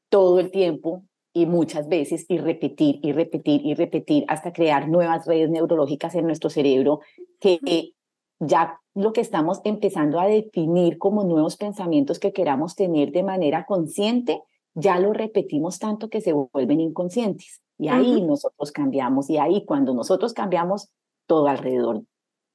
todo 0.09 0.41
el 0.41 0.51
tiempo, 0.51 1.05
y 1.31 1.45
muchas 1.45 1.87
veces 1.87 2.25
y 2.27 2.37
repetir 2.37 2.99
y 3.01 3.13
repetir 3.13 3.65
y 3.65 3.75
repetir 3.75 4.25
hasta 4.27 4.51
crear 4.51 4.89
nuevas 4.89 5.25
redes 5.25 5.49
neurológicas 5.49 6.13
en 6.15 6.25
nuestro 6.25 6.49
cerebro 6.49 6.99
que 7.39 7.93
ya 8.41 8.77
lo 8.93 9.13
que 9.13 9.21
estamos 9.21 9.61
empezando 9.63 10.19
a 10.19 10.27
definir 10.27 10.97
como 10.97 11.23
nuevos 11.23 11.55
pensamientos 11.55 12.19
que 12.19 12.33
queramos 12.33 12.75
tener 12.75 13.13
de 13.13 13.23
manera 13.23 13.65
consciente, 13.65 14.41
ya 14.73 14.99
lo 14.99 15.13
repetimos 15.13 15.79
tanto 15.79 16.09
que 16.09 16.19
se 16.19 16.33
vuelven 16.33 16.81
inconscientes. 16.81 17.61
Y 17.77 17.87
ahí 17.87 18.21
nosotros 18.21 18.73
cambiamos 18.73 19.29
y 19.29 19.37
ahí 19.37 19.63
cuando 19.63 19.93
nosotros 19.93 20.33
cambiamos, 20.33 20.89
todo 21.25 21.47
alrededor 21.47 22.03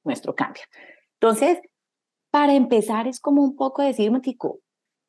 nuestro 0.03 0.35
cambia. 0.35 0.65
Entonces, 1.19 1.57
para 2.29 2.53
empezar 2.53 3.07
es 3.07 3.19
como 3.19 3.43
un 3.43 3.55
poco 3.55 3.81
decir, 3.81 4.11
Matico, 4.11 4.59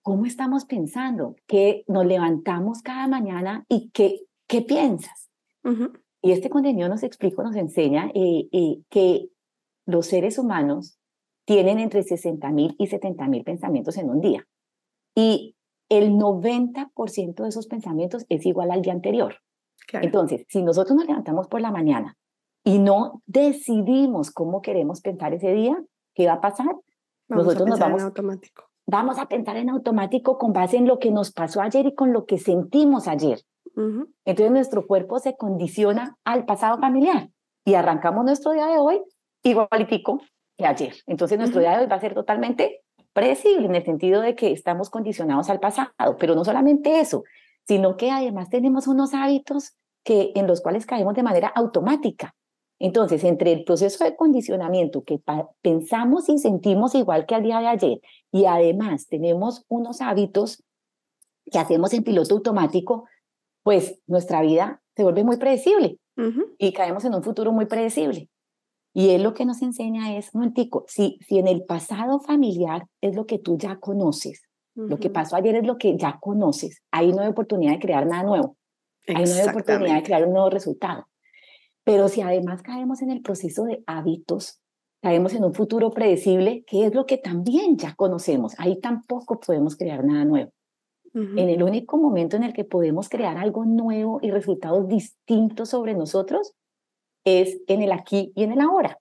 ¿cómo 0.02 0.26
estamos 0.26 0.64
pensando? 0.64 1.36
¿Qué 1.46 1.84
nos 1.88 2.06
levantamos 2.06 2.82
cada 2.82 3.06
mañana 3.08 3.64
y 3.68 3.90
qué, 3.90 4.20
qué 4.46 4.62
piensas? 4.62 5.30
Y 6.22 6.32
este 6.32 6.50
contenido 6.50 6.88
nos 6.88 7.02
explica, 7.02 7.42
nos 7.42 7.56
enseña 7.56 8.10
eh, 8.14 8.48
eh, 8.52 8.82
que 8.88 9.28
los 9.86 10.06
seres 10.06 10.38
humanos 10.38 10.98
tienen 11.44 11.78
entre 11.78 12.02
60.000 12.02 12.76
y 12.78 12.86
70.000 12.86 13.44
pensamientos 13.44 13.96
en 13.96 14.10
un 14.10 14.20
día. 14.20 14.46
Y 15.14 15.56
el 15.88 16.12
90% 16.12 17.42
de 17.42 17.48
esos 17.48 17.66
pensamientos 17.66 18.24
es 18.28 18.46
igual 18.46 18.70
al 18.70 18.82
día 18.82 18.92
anterior. 18.92 19.36
Entonces, 19.92 20.44
si 20.48 20.62
nosotros 20.62 20.96
nos 20.96 21.06
levantamos 21.06 21.48
por 21.48 21.60
la 21.60 21.72
mañana 21.72 22.16
y 22.62 22.78
no 22.78 23.22
decidimos 23.26 24.30
cómo 24.30 24.62
queremos 24.62 25.00
pensar 25.00 25.34
ese 25.34 25.52
día, 25.52 25.82
¿qué 26.14 26.26
va 26.26 26.34
a 26.34 26.40
pasar? 26.40 26.76
nosotros 27.28 27.68
nos 27.68 27.78
vamos 27.78 28.02
automático. 28.02 28.69
Vamos 28.90 29.18
a 29.20 29.26
pensar 29.26 29.56
en 29.56 29.70
automático 29.70 30.36
con 30.36 30.52
base 30.52 30.76
en 30.76 30.88
lo 30.88 30.98
que 30.98 31.12
nos 31.12 31.30
pasó 31.30 31.62
ayer 31.62 31.86
y 31.86 31.94
con 31.94 32.12
lo 32.12 32.26
que 32.26 32.38
sentimos 32.38 33.06
ayer. 33.06 33.40
Entonces 34.24 34.50
nuestro 34.50 34.84
cuerpo 34.84 35.20
se 35.20 35.36
condiciona 35.36 36.16
al 36.24 36.44
pasado 36.44 36.76
familiar 36.80 37.28
y 37.64 37.74
arrancamos 37.74 38.24
nuestro 38.24 38.50
día 38.50 38.66
de 38.66 38.78
hoy 38.78 39.00
igualitico 39.44 40.20
que 40.58 40.66
ayer. 40.66 40.94
Entonces 41.06 41.38
nuestro 41.38 41.60
día 41.60 41.76
de 41.76 41.84
hoy 41.84 41.86
va 41.86 41.94
a 41.94 42.00
ser 42.00 42.14
totalmente 42.14 42.82
predecible 43.12 43.66
en 43.66 43.76
el 43.76 43.84
sentido 43.84 44.22
de 44.22 44.34
que 44.34 44.50
estamos 44.50 44.90
condicionados 44.90 45.50
al 45.50 45.60
pasado, 45.60 45.92
pero 46.18 46.34
no 46.34 46.44
solamente 46.44 46.98
eso, 46.98 47.22
sino 47.68 47.96
que 47.96 48.10
además 48.10 48.50
tenemos 48.50 48.88
unos 48.88 49.14
hábitos 49.14 49.76
que, 50.02 50.32
en 50.34 50.48
los 50.48 50.60
cuales 50.62 50.84
caemos 50.84 51.14
de 51.14 51.22
manera 51.22 51.46
automática. 51.54 52.34
Entonces, 52.80 53.22
entre 53.24 53.52
el 53.52 53.64
proceso 53.64 54.02
de 54.04 54.16
condicionamiento 54.16 55.04
que 55.04 55.20
pensamos 55.60 56.30
y 56.30 56.38
sentimos 56.38 56.94
igual 56.94 57.26
que 57.26 57.34
al 57.34 57.42
día 57.42 57.60
de 57.60 57.66
ayer 57.66 58.00
y 58.32 58.46
además 58.46 59.06
tenemos 59.06 59.66
unos 59.68 60.00
hábitos 60.00 60.64
que 61.52 61.58
hacemos 61.58 61.92
en 61.92 62.02
piloto 62.02 62.34
automático, 62.34 63.04
pues 63.62 64.00
nuestra 64.06 64.40
vida 64.40 64.82
se 64.96 65.02
vuelve 65.02 65.24
muy 65.24 65.36
predecible 65.36 65.98
y 66.58 66.72
caemos 66.72 67.04
en 67.04 67.14
un 67.14 67.22
futuro 67.22 67.52
muy 67.52 67.66
predecible. 67.66 68.30
Y 68.94 69.10
él 69.10 69.22
lo 69.22 69.34
que 69.34 69.44
nos 69.44 69.60
enseña 69.60 70.16
es, 70.16 70.34
momentico, 70.34 70.84
si, 70.88 71.18
si 71.26 71.38
en 71.38 71.48
el 71.48 71.64
pasado 71.64 72.18
familiar 72.20 72.86
es 73.02 73.14
lo 73.14 73.26
que 73.26 73.38
tú 73.38 73.58
ya 73.58 73.76
conoces, 73.76 74.42
lo 74.74 74.98
que 74.98 75.10
pasó 75.10 75.36
ayer 75.36 75.56
es 75.56 75.66
lo 75.66 75.76
que 75.76 75.98
ya 75.98 76.18
conoces, 76.18 76.82
ahí 76.90 77.12
no 77.12 77.20
hay 77.20 77.28
oportunidad 77.28 77.72
de 77.72 77.78
crear 77.78 78.06
nada 78.06 78.22
nuevo, 78.22 78.56
ahí 79.06 79.24
no 79.24 79.34
hay 79.34 79.48
oportunidad 79.48 79.96
de 79.96 80.02
crear 80.02 80.24
un 80.24 80.32
nuevo 80.32 80.48
resultado. 80.48 81.09
Pero 81.84 82.08
si 82.08 82.20
además 82.20 82.62
caemos 82.62 83.02
en 83.02 83.10
el 83.10 83.22
proceso 83.22 83.64
de 83.64 83.82
hábitos, 83.86 84.60
caemos 85.02 85.34
en 85.34 85.44
un 85.44 85.54
futuro 85.54 85.90
predecible, 85.90 86.64
que 86.66 86.86
es 86.86 86.94
lo 86.94 87.06
que 87.06 87.16
también 87.16 87.76
ya 87.76 87.94
conocemos, 87.94 88.54
ahí 88.58 88.80
tampoco 88.80 89.40
podemos 89.40 89.76
crear 89.76 90.04
nada 90.04 90.24
nuevo. 90.24 90.52
En 91.12 91.48
el 91.48 91.64
único 91.64 91.96
momento 91.96 92.36
en 92.36 92.44
el 92.44 92.52
que 92.52 92.62
podemos 92.62 93.08
crear 93.08 93.36
algo 93.36 93.64
nuevo 93.64 94.20
y 94.22 94.30
resultados 94.30 94.86
distintos 94.86 95.70
sobre 95.70 95.94
nosotros 95.94 96.52
es 97.24 97.60
en 97.66 97.82
el 97.82 97.90
aquí 97.90 98.32
y 98.36 98.44
en 98.44 98.52
el 98.52 98.60
ahora. 98.60 98.96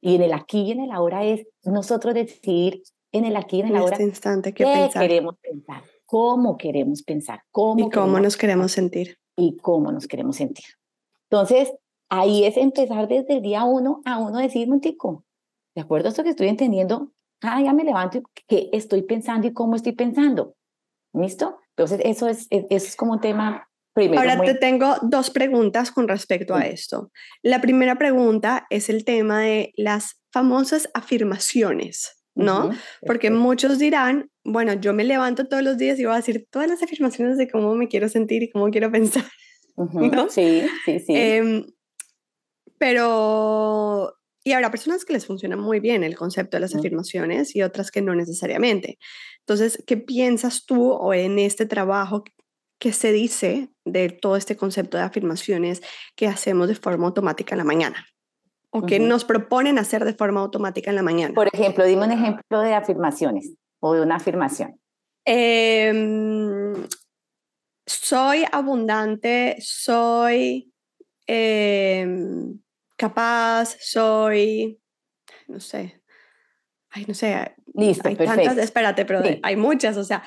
Y 0.00 0.16
en 0.16 0.22
el 0.22 0.32
aquí 0.32 0.62
y 0.62 0.72
en 0.72 0.80
el 0.80 0.90
ahora 0.90 1.24
es 1.24 1.46
nosotros 1.62 2.12
decidir 2.12 2.82
en 3.12 3.24
el 3.24 3.36
aquí 3.36 3.58
y 3.58 3.60
en 3.60 3.68
el 3.68 3.76
ahora 3.76 3.92
este 3.94 4.02
instante 4.02 4.52
qué 4.52 4.90
queremos 4.92 5.36
pensar, 5.38 5.84
cómo 6.06 6.56
queremos 6.56 7.04
pensar, 7.04 7.40
cómo 7.52 7.86
y 7.86 7.90
cómo 7.90 8.18
nos 8.18 8.36
queremos 8.36 8.72
sentir. 8.72 9.16
Y 9.36 9.56
cómo 9.58 9.92
nos 9.92 10.08
queremos 10.08 10.36
sentir. 10.36 10.64
Entonces, 11.34 11.74
ahí 12.10 12.44
es 12.44 12.56
empezar 12.56 13.08
desde 13.08 13.34
el 13.34 13.42
día 13.42 13.64
uno 13.64 14.02
a 14.04 14.18
uno 14.18 14.38
decir, 14.38 14.68
Montico, 14.68 15.24
de 15.74 15.82
acuerdo 15.82 16.06
a 16.06 16.10
esto 16.10 16.22
que 16.22 16.30
estoy 16.30 16.46
entendiendo, 16.46 17.12
ah, 17.42 17.60
ya 17.60 17.72
me 17.72 17.82
levanto 17.82 18.18
y 18.18 18.22
qué 18.46 18.70
estoy 18.72 19.02
pensando 19.02 19.48
y 19.48 19.52
cómo 19.52 19.74
estoy 19.74 19.92
pensando. 19.92 20.54
¿Listo? 21.12 21.58
Entonces, 21.70 22.00
eso 22.04 22.28
es, 22.28 22.46
eso 22.50 22.86
es 22.86 22.94
como 22.94 23.14
un 23.14 23.20
tema 23.20 23.68
Ahora 23.96 24.40
te 24.42 24.54
tengo 24.54 24.96
dos 25.02 25.30
preguntas 25.30 25.92
con 25.92 26.08
respecto 26.08 26.54
a 26.54 26.66
esto. 26.66 27.12
La 27.42 27.60
primera 27.60 27.96
pregunta 27.96 28.66
es 28.70 28.88
el 28.88 29.04
tema 29.04 29.40
de 29.40 29.72
las 29.76 30.20
famosas 30.32 30.88
afirmaciones, 30.94 32.24
¿no? 32.34 32.70
Porque 33.06 33.30
muchos 33.30 33.78
dirán, 33.78 34.30
bueno, 34.44 34.72
yo 34.72 34.94
me 34.94 35.04
levanto 35.04 35.46
todos 35.46 35.62
los 35.62 35.78
días 35.78 35.98
y 36.00 36.04
voy 36.04 36.14
a 36.14 36.16
decir 36.16 36.46
todas 36.50 36.68
las 36.68 36.82
afirmaciones 36.82 37.38
de 37.38 37.48
cómo 37.48 37.74
me 37.76 37.86
quiero 37.86 38.08
sentir 38.08 38.42
y 38.42 38.50
cómo 38.50 38.68
quiero 38.70 38.90
pensar, 38.92 39.24
¿no? 39.76 40.28
Sí, 40.28 40.62
sí, 40.84 41.00
sí. 41.00 41.12
Em, 41.14 41.66
pero, 42.78 44.14
y 44.42 44.52
habrá 44.52 44.70
personas 44.70 45.04
que 45.04 45.12
les 45.12 45.26
funciona 45.26 45.56
muy 45.56 45.80
bien 45.80 46.04
el 46.04 46.16
concepto 46.16 46.56
de 46.56 46.62
las 46.62 46.74
afirmaciones 46.74 47.54
y 47.56 47.62
otras 47.62 47.90
que 47.90 48.02
no 48.02 48.14
necesariamente. 48.14 48.98
Entonces, 49.40 49.82
¿qué 49.86 49.96
piensas 49.96 50.66
tú 50.66 50.92
o 50.92 51.14
en 51.14 51.38
este 51.38 51.66
trabajo 51.66 52.24
que 52.78 52.92
se 52.92 53.12
dice 53.12 53.70
de 53.84 54.10
todo 54.10 54.36
este 54.36 54.56
concepto 54.56 54.96
de 54.96 55.04
afirmaciones 55.04 55.82
que 56.16 56.26
hacemos 56.26 56.68
de 56.68 56.74
forma 56.74 57.06
automática 57.06 57.54
en 57.54 57.58
la 57.58 57.64
mañana 57.64 58.06
o 58.76 58.82
que 58.82 58.98
nos 58.98 59.24
proponen 59.24 59.78
hacer 59.78 60.04
de 60.04 60.14
forma 60.14 60.40
automática 60.40 60.90
en 60.90 60.96
la 60.96 61.02
mañana. 61.02 61.32
Por 61.32 61.48
ejemplo, 61.52 61.84
dime 61.84 62.06
un 62.06 62.10
ejemplo 62.10 62.60
de 62.60 62.74
afirmaciones 62.74 63.54
o 63.80 63.94
de 63.94 64.02
una 64.02 64.16
afirmación. 64.16 64.80
Em, 65.24 66.74
soy 67.86 68.44
abundante, 68.50 69.56
soy 69.60 70.72
em, 71.26 72.58
capaz, 72.96 73.76
soy, 73.80 74.80
no 75.48 75.60
sé, 75.60 76.02
ay, 76.90 77.04
no 77.06 77.14
sé. 77.14 77.54
Listo, 77.74 78.08
hay 78.08 78.16
Tantas, 78.16 78.58
espérate, 78.58 79.04
pero 79.04 79.22
hay 79.42 79.56
muchas, 79.56 79.96
o 79.96 80.04
sea, 80.04 80.22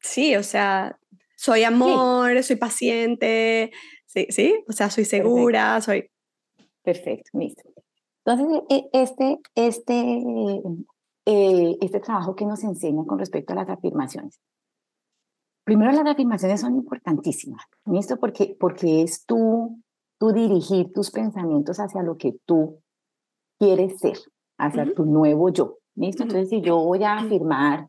sí, 0.00 0.36
o 0.36 0.42
sea, 0.42 0.98
soy 1.36 1.64
amor, 1.64 2.42
soy 2.42 2.56
paciente, 2.56 3.70
sí, 4.06 4.26
sí, 4.30 4.64
o 4.68 4.72
sea, 4.72 4.90
soy 4.90 5.04
segura, 5.04 5.80
soy... 5.80 6.10
Perfecto, 6.82 7.30
listo. 7.38 7.62
Entonces, 8.24 8.62
e, 8.70 8.88
este, 8.92 9.38
este, 9.54 9.94
eh, 11.26 11.76
este 11.80 12.00
trabajo 12.00 12.34
que 12.34 12.44
nos 12.44 12.62
enseña 12.64 13.04
con 13.06 13.18
respecto 13.18 13.52
a 13.52 13.56
las 13.56 13.68
afirmaciones. 13.68 14.40
Primero, 15.70 15.92
las 15.92 16.04
afirmaciones 16.04 16.62
son 16.62 16.74
importantísimas, 16.74 17.62
¿listo? 17.86 18.16
Porque, 18.16 18.56
porque 18.58 19.02
es 19.02 19.24
tú, 19.24 19.80
tú 20.18 20.32
dirigir 20.32 20.92
tus 20.92 21.12
pensamientos 21.12 21.78
hacia 21.78 22.02
lo 22.02 22.16
que 22.16 22.34
tú 22.44 22.82
quieres 23.56 24.00
ser, 24.00 24.18
hacia 24.58 24.92
tu 24.92 25.04
nuevo 25.04 25.48
yo, 25.50 25.78
¿listo? 25.94 26.24
Entonces, 26.24 26.48
si 26.48 26.60
yo 26.60 26.76
voy 26.78 27.04
a 27.04 27.18
afirmar 27.18 27.88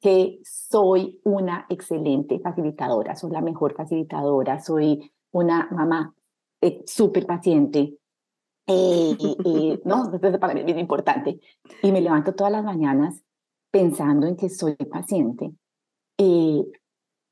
que 0.00 0.38
soy 0.44 1.20
una 1.24 1.66
excelente 1.68 2.38
facilitadora, 2.38 3.16
soy 3.16 3.32
la 3.32 3.40
mejor 3.40 3.74
facilitadora, 3.74 4.60
soy 4.60 5.12
una 5.32 5.68
mamá 5.72 6.14
eh, 6.60 6.84
súper 6.86 7.26
paciente. 7.26 7.98
Eh, 8.68 9.16
eh, 9.44 9.80
no, 9.84 10.14
esto 10.14 10.38
para 10.38 10.54
mí 10.54 10.60
es 10.60 10.66
bien 10.66 10.78
importante. 10.78 11.40
Y 11.82 11.90
me 11.90 12.00
levanto 12.00 12.36
todas 12.36 12.52
las 12.52 12.62
mañanas 12.62 13.20
pensando 13.72 14.28
en 14.28 14.36
que 14.36 14.48
soy 14.48 14.76
paciente. 14.76 15.50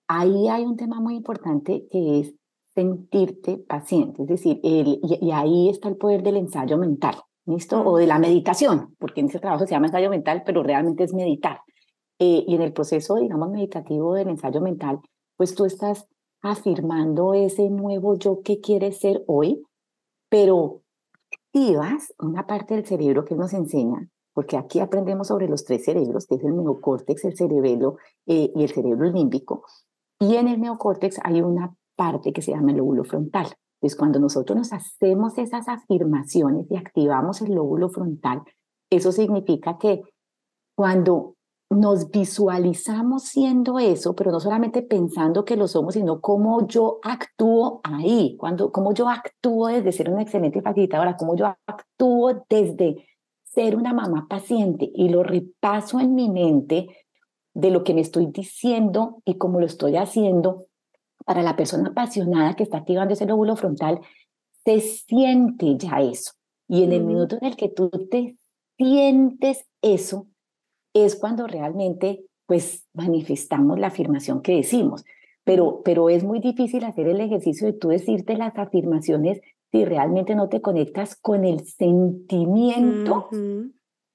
Ahí 0.08 0.48
hay 0.48 0.64
un 0.64 0.76
tema 0.76 1.00
muy 1.00 1.16
importante 1.16 1.86
que 1.90 2.20
es 2.20 2.34
sentirte 2.74 3.58
paciente, 3.58 4.22
es 4.22 4.28
decir, 4.28 4.60
el, 4.64 5.00
y, 5.02 5.30
ahí 5.30 5.68
está 5.68 5.88
el 5.88 5.96
poder 5.96 6.22
del 6.22 6.36
ensayo 6.36 6.76
mental, 6.76 7.14
¿listo? 7.46 7.80
O 7.84 7.98
de 7.98 8.06
la 8.06 8.18
meditación, 8.18 8.96
porque 8.98 9.20
en 9.20 9.28
ese 9.28 9.38
trabajo 9.38 9.64
se 9.66 9.72
llama 9.72 9.86
ensayo 9.86 10.10
mental, 10.10 10.42
pero 10.44 10.62
realmente 10.62 11.04
es 11.04 11.14
meditar. 11.14 11.60
Eh, 12.18 12.44
y 12.46 12.54
en 12.54 12.62
el 12.62 12.72
proceso, 12.72 13.16
digamos, 13.16 13.50
meditativo 13.50 14.14
del 14.14 14.28
ensayo 14.28 14.60
mental, 14.60 15.00
pues 15.36 15.54
tú 15.54 15.64
estás 15.64 16.06
afirmando 16.42 17.34
ese 17.34 17.70
nuevo 17.70 18.18
yo 18.18 18.42
que 18.42 18.60
quieres 18.60 18.98
ser 18.98 19.22
hoy, 19.26 19.62
pero 20.28 20.82
activas 21.32 22.12
una 22.18 22.46
parte 22.46 22.74
del 22.74 22.86
cerebro 22.86 23.24
que 23.24 23.36
nos 23.36 23.52
enseña, 23.52 24.08
porque 24.32 24.56
aquí 24.56 24.80
aprendemos 24.80 25.28
sobre 25.28 25.48
los 25.48 25.64
tres 25.64 25.84
cerebros, 25.84 26.26
que 26.26 26.34
es 26.34 26.44
el 26.44 26.56
neocórtex, 26.56 27.24
el 27.24 27.36
cerebelo 27.36 27.96
eh, 28.26 28.50
y 28.54 28.64
el 28.64 28.70
cerebro 28.70 29.10
límbico, 29.10 29.64
y 30.18 30.36
en 30.36 30.48
el 30.48 30.60
neocórtex 30.60 31.20
hay 31.22 31.42
una 31.42 31.74
parte 31.96 32.32
que 32.32 32.42
se 32.42 32.52
llama 32.52 32.72
el 32.72 32.78
lóbulo 32.78 33.04
frontal. 33.04 33.46
Entonces, 33.76 33.98
cuando 33.98 34.18
nosotros 34.18 34.56
nos 34.56 34.72
hacemos 34.72 35.36
esas 35.38 35.68
afirmaciones 35.68 36.66
y 36.70 36.76
activamos 36.76 37.42
el 37.42 37.54
lóbulo 37.54 37.88
frontal, 37.90 38.42
eso 38.90 39.12
significa 39.12 39.78
que 39.78 40.02
cuando 40.74 41.34
nos 41.70 42.10
visualizamos 42.10 43.24
siendo 43.24 43.78
eso, 43.78 44.14
pero 44.14 44.30
no 44.30 44.40
solamente 44.40 44.82
pensando 44.82 45.44
que 45.44 45.56
lo 45.56 45.66
somos, 45.66 45.94
sino 45.94 46.20
cómo 46.20 46.66
yo 46.66 46.98
actúo 47.02 47.80
ahí, 47.82 48.36
cuando, 48.38 48.70
cómo 48.70 48.92
yo 48.92 49.08
actúo 49.08 49.68
desde 49.68 49.92
ser 49.92 50.10
una 50.10 50.22
excelente 50.22 50.62
facilitadora, 50.62 51.16
cómo 51.16 51.36
yo 51.36 51.54
actúo 51.66 52.44
desde 52.48 53.06
ser 53.42 53.76
una 53.76 53.92
mamá 53.92 54.26
paciente 54.28 54.90
y 54.94 55.08
lo 55.08 55.22
repaso 55.22 56.00
en 56.00 56.14
mi 56.14 56.28
mente 56.28 56.88
de 57.54 57.70
lo 57.70 57.84
que 57.84 57.94
me 57.94 58.00
estoy 58.00 58.26
diciendo 58.26 59.22
y 59.24 59.38
cómo 59.38 59.60
lo 59.60 59.66
estoy 59.66 59.96
haciendo, 59.96 60.66
para 61.24 61.42
la 61.42 61.56
persona 61.56 61.88
apasionada 61.88 62.54
que 62.54 62.64
está 62.64 62.78
activando 62.78 63.14
ese 63.14 63.26
lóbulo 63.26 63.56
frontal, 63.56 64.00
se 64.64 64.80
siente 64.80 65.76
ya 65.78 66.00
eso. 66.00 66.32
Y 66.68 66.82
en 66.82 66.92
el 66.92 67.04
minuto 67.04 67.36
en 67.40 67.46
el 67.46 67.56
que 67.56 67.68
tú 67.68 67.88
te 68.10 68.36
sientes 68.76 69.66
eso, 69.80 70.26
es 70.94 71.16
cuando 71.16 71.46
realmente 71.46 72.24
pues 72.46 72.86
manifestamos 72.92 73.78
la 73.78 73.88
afirmación 73.88 74.42
que 74.42 74.56
decimos. 74.56 75.04
Pero, 75.44 75.82
pero 75.84 76.08
es 76.08 76.24
muy 76.24 76.40
difícil 76.40 76.84
hacer 76.84 77.08
el 77.08 77.20
ejercicio 77.20 77.66
de 77.66 77.74
tú 77.74 77.88
decirte 77.88 78.36
las 78.36 78.56
afirmaciones 78.56 79.40
si 79.70 79.84
realmente 79.84 80.34
no 80.34 80.48
te 80.48 80.60
conectas 80.60 81.16
con 81.16 81.44
el 81.44 81.64
sentimiento 81.66 83.28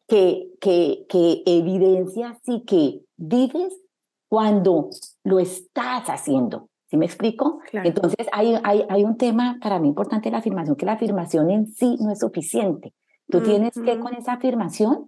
que, 0.09 0.49
que, 0.59 1.05
que 1.07 1.43
evidencias 1.45 2.37
y 2.45 2.65
que 2.65 3.01
dices 3.15 3.79
cuando 4.27 4.89
lo 5.23 5.39
estás 5.39 6.09
haciendo. 6.09 6.69
¿Sí 6.89 6.97
me 6.97 7.05
explico? 7.05 7.59
Entonces 7.71 8.27
hay, 8.31 8.55
hay, 8.63 8.83
hay, 8.89 9.03
un 9.03 9.15
tema 9.15 9.59
para 9.61 9.79
mí 9.79 9.87
importante 9.87 10.29
de 10.29 10.31
la 10.31 10.39
afirmación, 10.39 10.75
que 10.75 10.87
la 10.87 10.93
afirmación 10.93 11.51
en 11.51 11.67
sí 11.67 11.97
no 11.99 12.11
es 12.11 12.19
suficiente. 12.19 12.93
Tú 13.27 13.41
tienes 13.43 13.73
que 13.75 13.99
con 13.99 14.15
esa 14.15 14.33
afirmación 14.33 15.07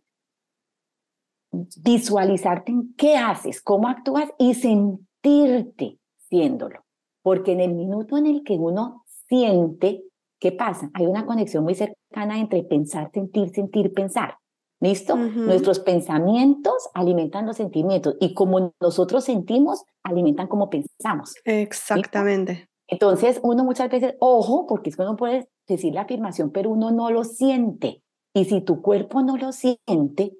visualizarte 1.52 2.72
en 2.72 2.94
qué 2.96 3.18
haces, 3.18 3.62
cómo 3.64 3.88
actúas 3.88 4.30
y 4.38 4.54
sentirte 4.54 5.98
siéndolo. 6.30 6.86
Porque 7.24 7.54
en 7.54 7.62
el 7.62 7.74
minuto 7.74 8.16
en 8.16 8.28
el 8.28 8.44
que 8.44 8.54
uno 8.54 9.04
siente, 9.28 10.04
¿qué 10.40 10.52
pasa? 10.52 10.92
Hay 10.94 11.08
una 11.08 11.26
conexión 11.26 11.64
muy 11.64 11.74
cercana 11.74 12.40
entre 12.40 12.64
pensar, 12.64 13.10
sentir, 13.12 13.50
sentir, 13.50 13.92
pensar. 13.92 14.36
¿Listo? 14.82 15.16
Nuestros 15.16 15.80
pensamientos 15.80 16.90
alimentan 16.96 17.46
los 17.46 17.58
sentimientos 17.58 18.16
y 18.20 18.34
como 18.34 18.74
nosotros 18.82 19.24
sentimos, 19.24 19.86
alimentan 20.02 20.48
como 20.48 20.72
pensamos. 20.72 21.36
Exactamente. 21.46 22.68
Entonces, 22.88 23.40
uno 23.44 23.64
muchas 23.64 23.92
veces, 23.92 24.16
ojo, 24.20 24.66
porque 24.66 24.90
es 24.90 24.96
que 24.96 25.04
uno 25.04 25.16
puede 25.16 25.48
decir 25.68 25.94
la 25.94 26.02
afirmación, 26.02 26.50
pero 26.50 26.72
uno 26.72 26.90
no 26.90 27.12
lo 27.12 27.24
siente. 27.24 28.02
Y 28.34 28.46
si 28.46 28.62
tu 28.62 28.82
cuerpo 28.82 29.22
no 29.22 29.38
lo 29.38 29.52
siente, 29.52 30.36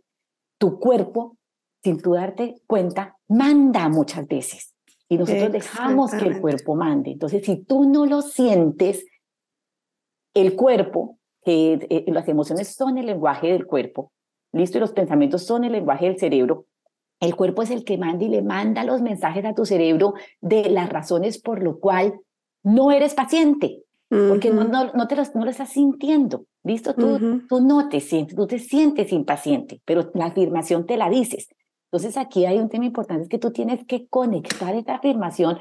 tu 0.58 0.80
cuerpo, 0.80 1.38
sin 1.84 2.02
tú 2.02 2.14
darte 2.14 2.56
cuenta, 2.66 3.18
manda 3.28 3.90
muchas 3.90 4.28
veces. 4.28 4.74
Y 5.08 5.18
nosotros 5.18 5.52
dejamos 5.52 6.12
que 6.12 6.26
el 6.26 6.42
cuerpo 6.42 6.76
mande. 6.76 7.12
Entonces, 7.12 7.46
si 7.46 7.58
tú 7.64 7.88
no 7.88 8.08
lo 8.08 8.24
sientes, 8.24 9.06
el 10.34 10.56
cuerpo, 10.56 11.20
que 11.44 11.74
eh, 11.90 12.06
las 12.08 12.28
emociones 12.28 12.74
son 12.76 12.98
el 12.98 13.06
lenguaje 13.06 13.48
del 13.52 13.68
cuerpo, 13.68 14.12
¿listo? 14.52 14.78
Y 14.78 14.82
los 14.82 14.92
pensamientos 14.92 15.46
son 15.46 15.64
el 15.64 15.74
lenguaje 15.74 16.06
del 16.06 16.20
cerebro. 16.20 16.66
El 17.20 17.36
cuerpo 17.36 17.62
es 17.62 17.70
el 17.70 17.84
que 17.84 17.98
manda 17.98 18.26
y 18.26 18.30
le 18.30 18.42
manda 18.42 18.84
los 18.84 19.02
mensajes 19.02 19.46
a 19.46 19.54
tu 19.54 19.66
cerebro 19.66 20.16
de 20.42 20.70
las 20.70 20.90
razones 20.90 21.40
por 21.40 21.62
lo 21.62 21.80
cual 21.80 22.20
no 22.64 22.92
eres 22.92 23.14
paciente, 23.14 23.84
porque 24.10 24.50
no, 24.52 24.66
no, 24.66 25.08
te 25.08 25.16
no 25.16 25.46
lo 25.46 25.50
estás 25.50 25.70
sintiendo, 25.70 26.46
¿listo? 26.64 26.94
Tú, 26.94 27.42
tú 27.48 27.62
no 27.62 27.90
te 27.90 28.00
sientes, 28.02 28.36
tú 28.36 28.46
te 28.46 28.60
sientes 28.60 29.12
impaciente, 29.14 29.82
pero 29.86 30.12
la 30.14 30.26
afirmación 30.26 30.86
te 30.86 30.98
la 30.98 31.10
dices. 31.10 31.48
Entonces 31.92 32.18
aquí 32.18 32.46
hay 32.46 32.60
un 32.60 32.70
tema 32.70 32.86
importante, 32.86 33.24
es 33.24 33.30
que 33.30 33.40
tú 33.40 33.52
tienes 33.52 33.86
que 33.86 34.08
conectar 34.08 34.76
esta 34.76 34.96
afirmación 34.96 35.60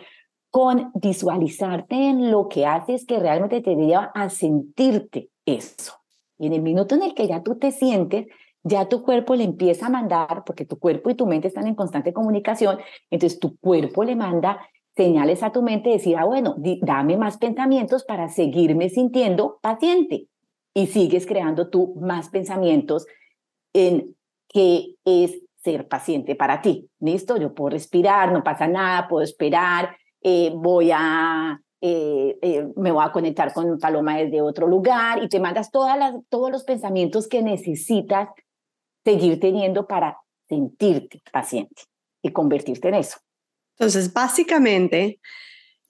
con 0.50 0.90
visualizarte 0.94 1.94
en 1.94 2.30
lo 2.30 2.48
que 2.48 2.66
haces 2.66 3.06
que 3.06 3.20
realmente 3.20 3.60
te 3.60 3.76
lleva 3.76 4.10
a 4.14 4.28
sentirte 4.30 5.30
eso. 5.46 5.94
Y 6.38 6.46
en 6.46 6.54
el 6.54 6.62
minuto 6.62 6.94
en 6.94 7.02
el 7.02 7.14
que 7.14 7.28
ya 7.28 7.42
tú 7.42 7.56
te 7.56 7.70
sientes, 7.70 8.26
ya 8.62 8.88
tu 8.88 9.02
cuerpo 9.02 9.34
le 9.34 9.44
empieza 9.44 9.86
a 9.86 9.90
mandar, 9.90 10.42
porque 10.44 10.64
tu 10.64 10.78
cuerpo 10.78 11.10
y 11.10 11.14
tu 11.14 11.26
mente 11.26 11.48
están 11.48 11.66
en 11.66 11.74
constante 11.74 12.12
comunicación, 12.12 12.78
entonces 13.10 13.38
tu 13.38 13.56
cuerpo 13.58 14.04
le 14.04 14.16
manda 14.16 14.60
señales 14.96 15.42
a 15.42 15.52
tu 15.52 15.62
mente, 15.62 15.90
decir, 15.90 16.16
ah, 16.18 16.24
bueno, 16.24 16.56
dame 16.82 17.16
más 17.16 17.38
pensamientos 17.38 18.04
para 18.04 18.28
seguirme 18.28 18.90
sintiendo 18.90 19.58
paciente. 19.62 20.26
Y 20.74 20.86
sigues 20.86 21.26
creando 21.26 21.68
tú 21.68 21.94
más 22.00 22.28
pensamientos 22.28 23.06
en 23.72 24.14
qué 24.48 24.94
es 25.04 25.40
ser 25.56 25.88
paciente 25.88 26.34
para 26.34 26.60
ti. 26.60 26.88
¿Listo? 27.00 27.36
Yo 27.36 27.54
puedo 27.54 27.70
respirar, 27.70 28.32
no 28.32 28.42
pasa 28.42 28.68
nada, 28.68 29.08
puedo 29.08 29.22
esperar, 29.22 29.96
eh, 30.22 30.52
voy 30.54 30.90
a, 30.92 31.60
eh, 31.80 32.38
eh, 32.42 32.68
me 32.76 32.92
voy 32.92 33.04
a 33.04 33.12
conectar 33.12 33.52
con 33.52 33.78
Paloma 33.78 34.18
desde 34.18 34.42
otro 34.42 34.66
lugar 34.66 35.22
y 35.22 35.28
te 35.28 35.40
mandas 35.40 35.70
todas 35.70 35.98
las, 35.98 36.14
todos 36.28 36.50
los 36.50 36.64
pensamientos 36.64 37.26
que 37.26 37.42
necesitas 37.42 38.28
seguir 39.04 39.40
teniendo 39.40 39.86
para 39.86 40.18
sentirte 40.48 41.22
paciente 41.32 41.82
y 42.22 42.32
convertirte 42.32 42.88
en 42.88 42.94
eso. 42.94 43.18
Entonces, 43.78 44.12
básicamente, 44.12 45.20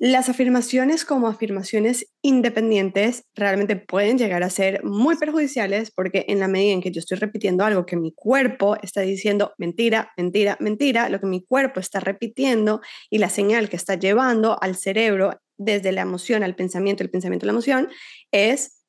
las 0.00 0.30
afirmaciones 0.30 1.04
como 1.04 1.28
afirmaciones 1.28 2.06
independientes 2.22 3.24
realmente 3.34 3.76
pueden 3.76 4.16
llegar 4.16 4.42
a 4.42 4.48
ser 4.48 4.82
muy 4.82 5.16
perjudiciales 5.16 5.90
porque 5.90 6.24
en 6.28 6.38
la 6.38 6.48
medida 6.48 6.72
en 6.72 6.80
que 6.80 6.90
yo 6.90 7.00
estoy 7.00 7.18
repitiendo 7.18 7.64
algo 7.64 7.84
que 7.84 7.96
mi 7.96 8.12
cuerpo 8.14 8.76
está 8.82 9.02
diciendo 9.02 9.52
mentira, 9.58 10.10
mentira, 10.16 10.56
mentira, 10.58 11.10
lo 11.10 11.20
que 11.20 11.26
mi 11.26 11.44
cuerpo 11.44 11.80
está 11.80 12.00
repitiendo 12.00 12.80
y 13.10 13.18
la 13.18 13.28
señal 13.28 13.68
que 13.68 13.76
está 13.76 13.96
llevando 13.96 14.56
al 14.62 14.74
cerebro 14.76 15.38
desde 15.58 15.92
la 15.92 16.00
emoción 16.00 16.42
al 16.42 16.56
pensamiento, 16.56 17.02
el 17.02 17.10
pensamiento 17.10 17.44
a 17.44 17.48
la 17.48 17.52
emoción, 17.52 17.90
es 18.32 18.82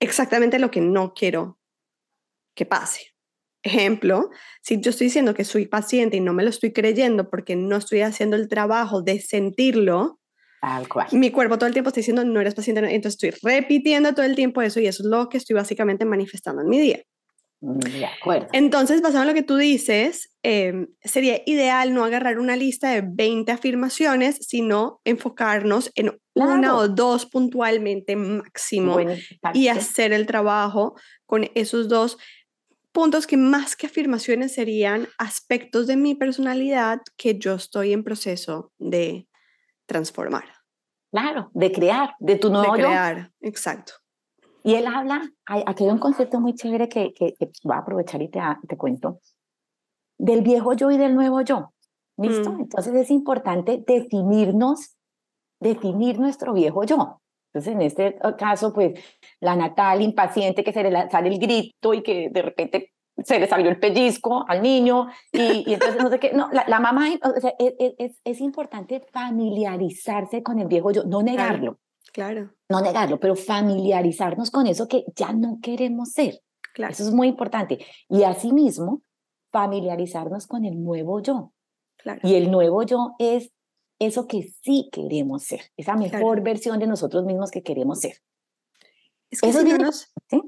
exactamente 0.00 0.58
lo 0.58 0.70
que 0.70 0.82
no 0.82 1.14
quiero 1.14 1.57
que 2.58 2.66
pase. 2.66 3.14
Ejemplo, 3.62 4.30
si 4.62 4.80
yo 4.80 4.90
estoy 4.90 5.06
diciendo 5.06 5.32
que 5.34 5.44
soy 5.44 5.66
paciente 5.66 6.16
y 6.16 6.20
no 6.20 6.32
me 6.32 6.42
lo 6.42 6.50
estoy 6.50 6.72
creyendo 6.72 7.30
porque 7.30 7.56
no 7.56 7.76
estoy 7.76 8.02
haciendo 8.02 8.36
el 8.36 8.48
trabajo 8.48 9.00
de 9.02 9.20
sentirlo, 9.20 10.20
mi 11.12 11.30
cuerpo 11.30 11.56
todo 11.56 11.68
el 11.68 11.72
tiempo 11.72 11.88
está 11.88 12.00
diciendo 12.00 12.24
no 12.24 12.40
eres 12.40 12.54
paciente, 12.54 12.80
entonces 12.80 13.22
estoy 13.22 13.30
repitiendo 13.48 14.12
todo 14.12 14.26
el 14.26 14.34
tiempo 14.34 14.60
eso 14.60 14.80
y 14.80 14.86
eso 14.86 15.04
es 15.04 15.08
lo 15.08 15.28
que 15.28 15.38
estoy 15.38 15.54
básicamente 15.54 16.04
manifestando 16.04 16.62
en 16.62 16.68
mi 16.68 16.80
día. 16.80 17.02
Mm, 17.60 17.78
de 17.78 18.06
acuerdo. 18.06 18.48
Entonces, 18.52 19.02
basado 19.02 19.22
en 19.22 19.28
lo 19.28 19.34
que 19.34 19.42
tú 19.42 19.56
dices, 19.56 20.30
em, 20.42 20.88
sería 21.02 21.42
ideal 21.46 21.92
no 21.92 22.04
agarrar 22.04 22.38
una 22.38 22.56
lista 22.56 22.90
de 22.90 23.02
20 23.04 23.50
afirmaciones, 23.50 24.38
sino 24.40 25.00
enfocarnos 25.04 25.90
en 25.94 26.18
una 26.34 26.76
o 26.76 26.88
dos 26.88 27.26
puntualmente 27.26 28.14
máximo 28.14 28.98
y 29.54 29.68
hacer 29.68 30.12
el 30.12 30.26
trabajo 30.26 30.94
con 31.26 31.50
esos 31.54 31.88
dos 31.88 32.16
puntos 32.98 33.28
que 33.28 33.36
más 33.36 33.76
que 33.76 33.86
afirmaciones 33.86 34.54
serían 34.54 35.06
aspectos 35.18 35.86
de 35.86 35.96
mi 35.96 36.16
personalidad 36.16 37.00
que 37.16 37.38
yo 37.38 37.54
estoy 37.54 37.92
en 37.92 38.02
proceso 38.02 38.72
de 38.76 39.28
transformar. 39.86 40.46
Claro, 41.12 41.48
de 41.54 41.70
crear, 41.70 42.16
de 42.18 42.34
tu 42.34 42.50
nuevo 42.50 42.72
De 42.72 42.80
crear, 42.80 43.30
exacto. 43.40 43.92
Y 44.64 44.74
él 44.74 44.88
habla, 44.88 45.22
aquí 45.46 45.84
hay 45.84 45.90
un 45.90 46.00
concepto 46.00 46.40
muy 46.40 46.56
chévere 46.56 46.88
que, 46.88 47.12
que, 47.14 47.36
voy 47.62 47.76
a 47.76 47.78
aprovechar 47.78 48.20
y 48.20 48.30
te, 48.30 48.40
te 48.66 48.76
cuento. 48.76 49.20
del 50.18 50.42
viejo 50.42 50.72
yo 50.72 50.90
y 50.90 50.98
del 50.98 51.14
nuevo 51.14 51.40
yo. 51.42 51.72
¿Listo? 52.16 52.50
Mm. 52.50 52.62
Entonces 52.62 52.94
es 52.96 53.12
importante 53.12 53.80
definirnos, 53.86 54.96
definir 55.60 56.18
nuestro 56.18 56.52
viejo 56.52 56.82
yo. 56.82 57.20
Entonces, 57.52 57.74
en 57.74 57.82
este 57.82 58.18
caso, 58.38 58.72
pues, 58.72 58.98
la 59.40 59.56
natal 59.56 60.02
impaciente 60.02 60.62
que 60.62 60.72
se 60.72 60.82
le 60.82 61.10
sale 61.10 61.28
el 61.28 61.38
grito 61.38 61.94
y 61.94 62.02
que 62.02 62.28
de 62.30 62.42
repente 62.42 62.92
se 63.24 63.40
le 63.40 63.48
salió 63.48 63.70
el 63.70 63.80
pellizco 63.80 64.44
al 64.48 64.62
niño 64.62 65.08
y, 65.32 65.68
y 65.68 65.74
entonces 65.74 66.00
no 66.00 66.08
sé 66.08 66.20
qué, 66.20 66.32
no, 66.32 66.48
la, 66.52 66.64
la 66.68 66.78
mamá, 66.78 67.08
o 67.22 67.40
sea, 67.40 67.52
es, 67.58 67.74
es, 67.98 68.20
es, 68.22 68.40
importante 68.40 69.00
familiarizarse 69.12 70.42
con 70.42 70.58
el 70.58 70.68
viejo 70.68 70.90
yo, 70.92 71.04
no 71.04 71.22
negarlo. 71.22 71.78
Claro. 72.12 72.50
No 72.68 72.80
negarlo, 72.80 73.18
pero 73.20 73.34
familiarizarnos 73.34 74.50
con 74.50 74.66
eso 74.66 74.88
que 74.88 75.04
ya 75.14 75.32
no 75.32 75.58
queremos 75.62 76.12
ser. 76.12 76.40
Claro. 76.74 76.92
Eso 76.92 77.04
es 77.04 77.12
muy 77.12 77.28
importante. 77.28 77.84
Y 78.08 78.22
asimismo, 78.22 79.02
familiarizarnos 79.50 80.46
con 80.46 80.64
el 80.64 80.82
nuevo 80.82 81.20
yo. 81.20 81.52
Claro. 81.96 82.20
Y 82.22 82.34
el 82.34 82.50
nuevo 82.50 82.82
yo 82.84 83.14
es 83.18 83.52
eso 83.98 84.26
que 84.26 84.42
sí 84.62 84.88
queremos 84.92 85.44
ser, 85.44 85.60
esa 85.76 85.96
mejor 85.96 86.20
Claro. 86.20 86.42
versión 86.42 86.78
de 86.78 86.86
nosotros 86.86 87.24
mismos 87.24 87.50
que 87.50 87.62
queremos 87.62 88.00
ser. 88.00 88.14
Es 89.30 89.40
que 89.40 89.48
Eso 89.50 89.60
si 89.62 89.68
no 89.68 89.78
nos- 89.78 90.12
¿sí? 90.28 90.40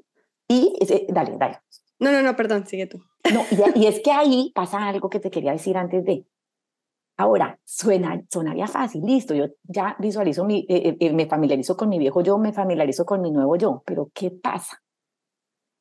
Y 0.48 0.76
ese- 0.80 1.07
dale, 1.09 1.36
dale. 1.38 1.59
No, 1.98 2.11
no, 2.12 2.22
no, 2.22 2.34
perdón, 2.36 2.66
sigue 2.66 2.86
tú. 2.86 2.98
No, 3.32 3.42
y, 3.74 3.80
y 3.80 3.86
es 3.86 4.01
que 4.01 4.11
ahí 4.11 4.53
pasa 4.55 4.88
algo 4.88 5.11
que 5.11 5.20
te 5.20 5.30
quería 5.30 5.53
decir 5.53 5.76
antes 5.76 6.05
de. 6.05 6.26
Ahora, 7.18 7.61
suena, 7.64 8.22
sonaría 8.30 8.66
fácil, 8.66 9.03
listo, 9.05 9.34
yo 9.34 9.44
ya 9.64 9.94
visualizo, 9.98 10.44
mi, 10.46 10.61
eh, 10.70 10.88
eh, 10.88 10.96
eh, 11.01 11.12
me 11.12 11.26
familiarizo 11.26 11.76
con 11.76 11.90
mi 11.90 11.98
viejo 11.98 12.22
yo, 12.22 12.38
me 12.38 12.55
familiarizo 12.55 13.05
con 13.05 13.20
mi 13.20 13.30
nuevo 13.30 13.57
yo, 13.57 13.82
pero 13.84 14.11
¿qué 14.14 14.30
pasa? 14.30 14.82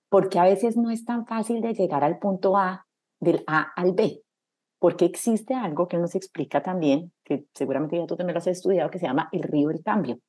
Porque 0.09 0.37
a 0.37 0.43
veces 0.43 0.75
no 0.75 0.89
es 0.91 1.05
tan 1.05 1.25
fácil 1.25 1.61
de 1.61 1.73
llegar 1.73 2.03
al 2.03 2.19
punto 2.19 2.57
A, 2.57 2.85
del 3.21 3.43
A 3.47 3.71
al 3.77 3.93
B, 3.93 4.21
porque 4.79 5.05
existe 5.05 5.53
algo 5.53 5.87
que 5.87 5.97
nos 5.97 6.15
explica 6.15 6.63
también, 6.63 7.11
que 7.23 7.45
seguramente 7.53 7.97
ya 7.97 8.07
tú 8.07 8.15
también 8.15 8.33
lo 8.33 8.39
has 8.39 8.47
estudiado, 8.47 8.89
que 8.89 8.99
se 8.99 9.05
llama 9.05 9.29
el 9.31 9.43
río 9.43 9.67
del 9.69 9.83
cambio. 9.83 10.19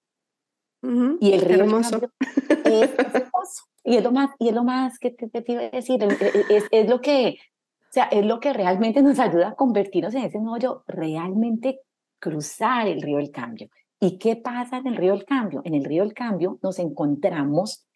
Y 0.82 1.32
el 1.32 1.40
río 1.42 1.58
del 1.58 1.60
Hermoso. 1.66 1.90
cambio 1.90 2.10
es 2.64 2.90
hermoso. 2.98 3.64
Y 3.84 3.96
es 3.96 4.02
lo 4.04 4.12
más, 4.12 4.30
y 4.38 4.48
es 4.48 4.54
lo 4.54 4.64
más 4.64 4.98
que 4.98 5.10
te, 5.10 5.28
te 5.28 5.52
iba 5.52 5.62
a 5.62 5.70
decir, 5.70 6.02
e- 6.02 6.44
es, 6.56 6.64
es 6.70 6.88
lo 6.88 7.00
que, 7.00 7.38
o 7.80 7.92
sea, 7.92 8.04
es 8.04 8.24
lo 8.24 8.40
que 8.40 8.52
realmente 8.52 9.02
nos 9.02 9.18
ayuda 9.18 9.50
a 9.50 9.54
convertirnos 9.54 10.14
en 10.14 10.24
ese 10.24 10.38
nuevo 10.40 10.58
yo, 10.58 10.84
realmente 10.86 11.80
cruzar 12.18 12.88
el 12.88 13.02
río 13.02 13.18
del 13.18 13.30
cambio. 13.30 13.68
¿Y 14.00 14.18
qué 14.18 14.36
pasa 14.36 14.78
en 14.78 14.86
el 14.86 14.96
río 14.96 15.12
del 15.12 15.24
cambio? 15.26 15.60
En 15.64 15.74
el 15.74 15.84
río 15.84 16.02
del 16.02 16.14
cambio 16.14 16.58
nos 16.62 16.78
encontramos 16.78 17.86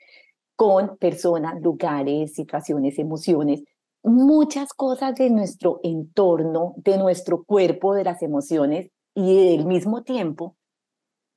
con 0.56 0.96
personas, 0.98 1.60
lugares, 1.62 2.34
situaciones, 2.34 2.98
emociones, 2.98 3.62
muchas 4.04 4.74
cosas 4.74 5.14
de 5.14 5.30
nuestro 5.30 5.80
entorno, 5.82 6.74
de 6.76 6.98
nuestro 6.98 7.42
cuerpo, 7.42 7.94
de 7.94 8.04
las 8.04 8.22
emociones 8.22 8.90
y 9.14 9.56
del 9.56 9.66
mismo 9.66 10.02
tiempo 10.02 10.56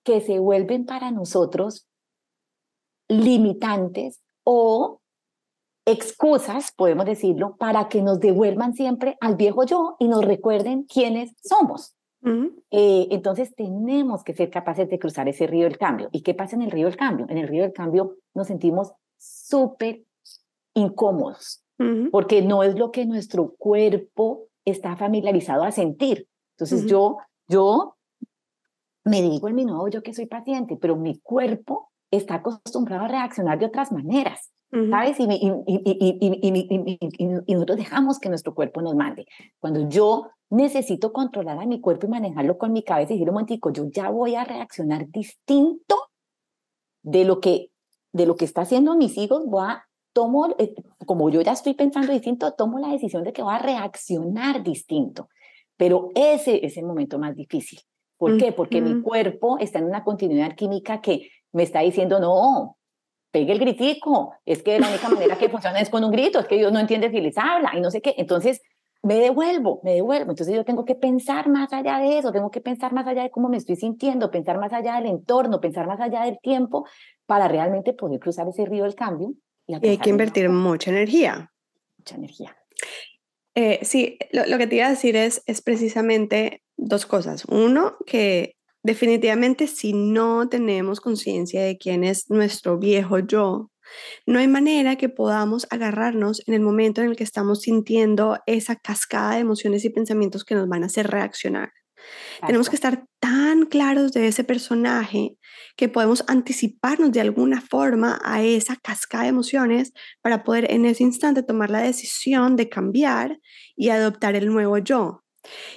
que 0.03 0.21
se 0.21 0.39
vuelven 0.39 0.85
para 0.85 1.11
nosotros 1.11 1.87
limitantes 3.07 4.21
o 4.43 4.99
excusas, 5.85 6.73
podemos 6.73 7.05
decirlo, 7.05 7.55
para 7.55 7.87
que 7.87 8.01
nos 8.01 8.19
devuelvan 8.19 8.73
siempre 8.73 9.17
al 9.21 9.37
viejo 9.37 9.63
yo 9.63 9.95
y 9.99 10.09
nos 10.09 10.23
recuerden 10.23 10.83
quiénes 10.83 11.33
somos. 11.41 11.93
Eh, 12.71 13.07
entonces 13.11 13.55
tenemos 13.55 14.25
que 14.25 14.33
ser 14.33 14.49
capaces 14.49 14.89
de 14.89 14.99
cruzar 14.99 15.29
ese 15.29 15.47
río 15.47 15.63
del 15.63 15.77
cambio. 15.77 16.09
¿Y 16.11 16.23
qué 16.23 16.33
pasa 16.33 16.57
en 16.57 16.63
el 16.63 16.71
río 16.71 16.87
del 16.87 16.97
cambio? 16.97 17.25
En 17.29 17.37
el 17.37 17.47
río 17.47 17.63
del 17.63 17.71
cambio 17.71 18.17
nos 18.33 18.47
sentimos 18.47 18.91
súper 19.17 20.03
incómodos 20.73 21.63
ujú, 21.79 22.09
porque 22.11 22.41
no 22.41 22.63
es 22.63 22.77
lo 22.77 22.91
que 22.91 23.05
nuestro 23.05 23.53
cuerpo 23.57 24.47
está 24.65 24.95
familiarizado 24.95 25.63
a 25.63 25.71
sentir. 25.71 26.27
Entonces 26.55 26.79
Ujú. 26.81 26.87
yo, 26.89 27.17
yo 27.47 27.95
me 29.05 29.21
digo 29.21 29.47
en 29.47 29.55
mi 29.55 29.65
nuevo 29.65 29.87
yo 29.87 30.03
que 30.03 30.13
soy 30.13 30.25
paciente, 30.25 30.77
pero 30.79 30.95
mi 30.95 31.19
cuerpo 31.19 31.89
está 32.11 32.35
acostumbrado 32.35 33.05
a 33.05 33.07
reaccionar 33.07 33.59
de 33.59 33.65
otras 33.65 33.91
maneras. 33.91 34.51
¿sabes? 34.89 35.17
Y, 35.19 35.23
y, 35.23 36.97
y- 37.17 37.41
y 37.45 37.53
nosotros 37.53 37.77
dejamos 37.77 38.19
que 38.19 38.27
nuestro 38.27 38.53
cuerpo 38.53 38.81
nos 38.81 38.95
mande. 38.95 39.25
Cuando 39.59 39.87
yo 39.87 40.27
necesito 40.49 41.13
controlar 41.13 41.57
a 41.59 41.65
mi 41.65 41.79
cuerpo 41.79 42.05
y 42.05 42.09
manejarlo 42.09 42.57
con 42.57 42.73
mi 42.73 42.83
cabeza 42.83 43.13
y 43.13 43.15
decir 43.15 43.29
un 43.29 43.35
momentico, 43.35 43.71
yo 43.71 43.85
ya 43.89 44.09
voy 44.09 44.35
a 44.35 44.43
reaccionar 44.43 45.07
distinto 45.07 45.95
de 47.01 47.23
lo 47.23 47.39
que, 47.39 47.71
de 48.11 48.25
lo 48.25 48.35
que 48.35 48.43
está 48.45 48.61
haciendo 48.61 48.95
mis 48.97 49.17
hijos, 49.17 49.45
voy 49.45 49.63
a, 49.67 49.86
tomo, 50.17 50.55
eh, 50.57 50.73
como 51.05 51.29
yo 51.29 51.41
ya 51.41 51.51
estoy 51.51 51.75
pensando 51.75 52.11
distinto, 52.11 52.51
tomo 52.53 52.79
la 52.79 52.87
decisión 52.87 53.23
de 53.23 53.33
que 53.33 53.43
voy 53.43 53.53
a 53.53 53.59
reaccionar 53.59 54.63
distinto. 54.63 55.29
Pero 55.77 56.09
ese 56.15 56.65
es 56.65 56.75
el 56.77 56.85
momento 56.85 57.19
más 57.19 57.35
difícil. 57.35 57.81
¿Por 58.17 58.35
qué? 58.35 58.51
Porque 58.51 58.81
mi 58.81 58.93
Ujú. 58.93 59.03
cuerpo 59.03 59.59
está 59.59 59.77
en 59.77 59.85
una 59.85 60.03
continuidad 60.03 60.55
química 60.55 61.01
que 61.01 61.29
me 61.51 61.61
está 61.61 61.81
diciendo, 61.81 62.19
no, 62.19 62.77
pegue 63.29 63.53
el 63.53 63.59
gritico, 63.59 64.33
es 64.43 64.63
que 64.63 64.79
la 64.79 64.89
única 64.89 65.07
manera 65.07 65.37
que 65.37 65.49
funciona 65.49 65.79
es 65.79 65.91
con 65.91 66.03
un 66.03 66.09
grito, 66.09 66.39
es 66.39 66.47
que 66.47 66.57
Dios 66.57 66.71
no 66.71 66.79
entiende 66.79 67.11
si 67.11 67.21
les 67.21 67.37
habla 67.37 67.73
y 67.75 67.79
no 67.79 67.91
sé 67.91 68.01
qué. 68.01 68.15
Entonces, 68.17 68.59
me 69.03 69.19
devuelvo, 69.19 69.81
me 69.83 69.93
devuelvo. 69.93 70.31
Entonces 70.31 70.55
yo 70.55 70.65
tengo 70.65 70.83
que 70.83 70.95
pensar 70.95 71.47
más 71.47 71.71
allá 71.73 71.99
de 71.99 72.17
eso, 72.17 72.31
tengo 72.31 72.49
que 72.49 72.59
pensar 72.59 72.91
más 72.91 73.05
allá 73.05 73.21
de 73.21 73.29
cómo 73.29 73.49
me 73.49 73.57
estoy 73.57 73.75
sintiendo, 73.75 74.31
pensar 74.31 74.57
más 74.57 74.73
allá 74.73 74.95
del 74.95 75.05
entorno, 75.05 75.61
pensar 75.61 75.85
más 75.85 75.99
allá 75.99 76.23
del 76.23 76.39
tiempo 76.39 76.87
para 77.27 77.47
realmente 77.47 77.93
poder 77.93 78.19
cruzar 78.19 78.47
ese 78.47 78.65
río 78.65 78.85
del 78.85 78.95
cambio. 78.95 79.35
Y 79.67 79.87
hay 79.87 79.97
que 79.97 80.09
invertir 80.09 80.49
mucha 80.49 80.91
energía. 80.91 81.51
mucha 81.97 82.15
energía. 82.15 82.57
Eh, 83.55 83.79
sí, 83.83 84.17
lo, 84.31 84.45
lo 84.45 84.57
que 84.57 84.67
te 84.67 84.75
iba 84.77 84.87
a 84.87 84.91
decir 84.91 85.15
es, 85.15 85.41
es 85.45 85.61
precisamente 85.61 86.63
dos 86.77 87.05
cosas. 87.05 87.43
Uno, 87.45 87.97
que 88.05 88.55
definitivamente 88.83 89.67
si 89.67 89.93
no 89.93 90.47
tenemos 90.47 91.01
conciencia 91.01 91.63
de 91.63 91.77
quién 91.77 92.03
es 92.03 92.29
nuestro 92.29 92.77
viejo 92.77 93.19
yo, 93.19 93.71
no 94.25 94.39
hay 94.39 94.47
manera 94.47 94.95
que 94.95 95.09
podamos 95.09 95.67
agarrarnos 95.69 96.41
en 96.47 96.53
el 96.53 96.61
momento 96.61 97.01
en 97.01 97.09
el 97.09 97.15
que 97.15 97.23
estamos 97.23 97.61
sintiendo 97.61 98.37
esa 98.45 98.75
cascada 98.75 99.35
de 99.35 99.39
emociones 99.39 99.85
y 99.85 99.89
pensamientos 99.89 100.43
que 100.43 100.55
nos 100.55 100.67
van 100.67 100.83
a 100.83 100.87
hacer 100.87 101.07
reaccionar. 101.07 101.71
Tenemos 102.45 102.69
que 102.69 102.75
estar 102.75 103.05
tan 103.19 103.65
claros 103.65 104.13
de 104.13 104.27
ese 104.27 104.43
personaje 104.43 105.37
que 105.75 105.89
podemos 105.89 106.23
anticiparnos 106.27 107.11
de 107.11 107.21
alguna 107.21 107.61
forma 107.61 108.19
a 108.23 108.43
esa 108.43 108.75
cascada 108.75 109.23
de 109.23 109.29
emociones 109.29 109.93
para 110.21 110.43
poder 110.43 110.71
en 110.71 110.85
ese 110.85 111.03
instante 111.03 111.43
tomar 111.43 111.69
la 111.69 111.81
decisión 111.81 112.55
de 112.55 112.69
cambiar 112.69 113.39
y 113.75 113.89
adoptar 113.89 114.35
el 114.35 114.47
nuevo 114.47 114.77
yo. 114.77 115.23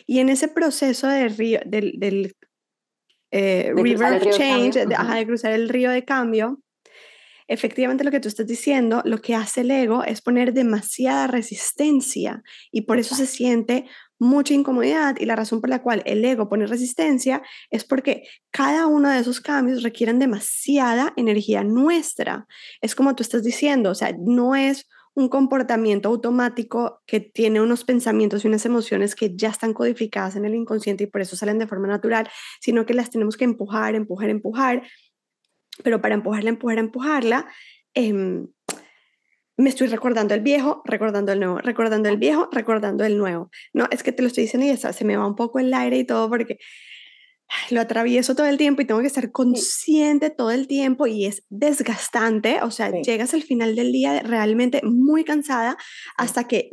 Y 0.06 0.18
en 0.18 0.28
ese 0.28 0.48
proceso 0.48 1.06
de 1.06 1.28
río, 1.28 1.60
del, 1.64 1.92
del 1.98 2.34
eh, 3.30 3.72
De 3.74 3.82
river 3.82 4.20
de 4.20 4.30
change, 4.30 4.86
de, 4.86 4.94
ajá, 4.94 5.04
ujú. 5.04 5.14
de 5.14 5.26
cruzar 5.26 5.52
el 5.52 5.68
río 5.68 5.90
de 5.90 6.04
cambio, 6.04 6.60
efectivamente 7.46 8.04
lo 8.04 8.10
que 8.10 8.20
tú 8.20 8.28
estás 8.28 8.46
diciendo, 8.46 9.02
lo 9.04 9.20
que 9.20 9.34
hace 9.34 9.62
el 9.62 9.70
ego 9.70 10.04
es 10.04 10.22
poner 10.22 10.52
demasiada 10.52 11.26
resistencia 11.26 12.42
y 12.70 12.82
por 12.82 12.98
eso 12.98 13.14
se 13.14 13.26
siente 13.26 13.86
mucha 14.20 14.52
incomodidad 14.54 15.16
y 15.18 15.24
la 15.24 15.34
razón 15.34 15.60
por 15.60 15.70
la 15.70 15.82
cual 15.82 16.02
el 16.04 16.24
ego 16.24 16.48
pone 16.48 16.66
resistencia 16.66 17.42
es 17.70 17.84
porque 17.84 18.28
cada 18.50 18.86
uno 18.86 19.08
de 19.08 19.18
esos 19.18 19.40
cambios 19.40 19.82
requieren 19.82 20.18
demasiada 20.18 21.12
energía 21.16 21.64
nuestra. 21.64 22.46
Es 22.82 22.94
como 22.94 23.16
tú 23.16 23.22
estás 23.22 23.42
diciendo, 23.42 23.90
o 23.90 23.94
sea, 23.94 24.14
no 24.18 24.54
es 24.54 24.86
un 25.14 25.28
comportamiento 25.28 26.10
automático 26.10 27.02
que 27.06 27.20
tiene 27.20 27.60
unos 27.60 27.84
pensamientos 27.84 28.44
y 28.44 28.48
unas 28.48 28.64
emociones 28.66 29.14
que 29.14 29.34
ya 29.34 29.48
están 29.48 29.72
codificadas 29.72 30.36
en 30.36 30.44
el 30.44 30.54
inconsciente 30.54 31.04
y 31.04 31.06
por 31.06 31.22
eso 31.22 31.34
salen 31.34 31.58
de 31.58 31.66
forma 31.66 31.88
natural, 31.88 32.28
sino 32.60 32.86
que 32.86 32.94
las 32.94 33.10
tenemos 33.10 33.36
que 33.36 33.44
empujar, 33.44 33.94
empujar, 33.94 34.28
empujar. 34.28 34.82
Pero 35.82 36.00
para 36.02 36.14
empujarla, 36.14 36.50
empujarla, 36.50 36.80
empujarla, 36.80 37.48
em, 37.94 38.48
me 39.60 39.70
estoy 39.70 39.86
recordando 39.88 40.34
el 40.34 40.40
viejo, 40.40 40.82
recordando 40.84 41.32
el 41.32 41.40
nuevo, 41.40 41.58
recordando 41.58 42.08
el 42.08 42.16
viejo, 42.16 42.48
recordando 42.52 43.04
el 43.04 43.18
nuevo. 43.18 43.50
No, 43.72 43.86
es 43.90 44.02
que 44.02 44.12
te 44.12 44.22
lo 44.22 44.28
estoy 44.28 44.44
diciendo 44.44 44.66
y 44.66 44.70
hasta 44.70 44.92
se 44.92 45.04
me 45.04 45.16
va 45.16 45.26
un 45.26 45.36
poco 45.36 45.58
el 45.58 45.72
aire 45.74 45.98
y 45.98 46.04
todo 46.04 46.28
porque 46.28 46.58
lo 47.70 47.80
atravieso 47.80 48.34
todo 48.34 48.46
el 48.46 48.58
tiempo 48.58 48.82
y 48.82 48.84
tengo 48.84 49.00
que 49.00 49.06
estar 49.08 49.30
consciente 49.32 50.30
todo 50.30 50.50
el 50.50 50.66
tiempo 50.68 51.06
y 51.06 51.26
es 51.26 51.44
desgastante. 51.48 52.62
O 52.62 52.70
sea, 52.70 52.90
Sí. 52.90 53.02
llegas 53.02 53.34
al 53.34 53.42
final 53.42 53.74
del 53.74 53.92
día 53.92 54.20
realmente 54.20 54.80
muy 54.84 55.24
cansada 55.24 55.76
hasta 56.16 56.44
que 56.44 56.70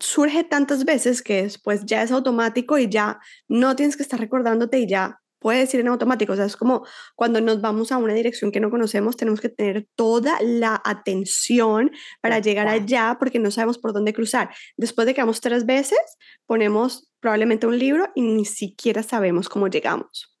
surge 0.00 0.44
tantas 0.44 0.84
veces 0.84 1.22
que 1.22 1.42
después 1.42 1.84
ya 1.84 2.02
es 2.02 2.10
automático 2.12 2.78
y 2.78 2.88
ya 2.88 3.18
no 3.48 3.74
tienes 3.76 3.96
que 3.96 4.02
estar 4.02 4.20
recordándote 4.20 4.78
y 4.78 4.86
ya 4.88 5.20
puedes 5.44 5.74
ir 5.74 5.80
en 5.80 5.88
automático. 5.88 6.32
O 6.32 6.36
sea, 6.36 6.46
es 6.46 6.56
como 6.56 6.86
cuando 7.14 7.38
nos 7.42 7.60
vamos 7.60 7.92
a 7.92 7.98
una 7.98 8.14
dirección 8.14 8.50
que 8.50 8.60
no 8.60 8.70
conocemos, 8.70 9.14
tenemos 9.14 9.42
que 9.42 9.50
tener 9.50 9.86
toda 9.94 10.38
la 10.40 10.80
atención 10.82 11.90
para 12.22 12.38
llegar 12.38 12.66
allá 12.66 13.18
porque 13.18 13.38
no 13.38 13.50
sabemos 13.50 13.76
por 13.76 13.92
dónde 13.92 14.14
cruzar. 14.14 14.48
Después 14.78 15.06
de 15.06 15.12
que 15.12 15.20
vamos 15.20 15.42
tres 15.42 15.66
veces, 15.66 15.98
ponemos 16.46 17.12
probablemente 17.20 17.66
un 17.66 17.78
libro 17.78 18.08
y 18.14 18.22
ni 18.22 18.46
siquiera 18.46 19.02
sabemos 19.02 19.50
cómo 19.50 19.68
llegamos. 19.68 20.34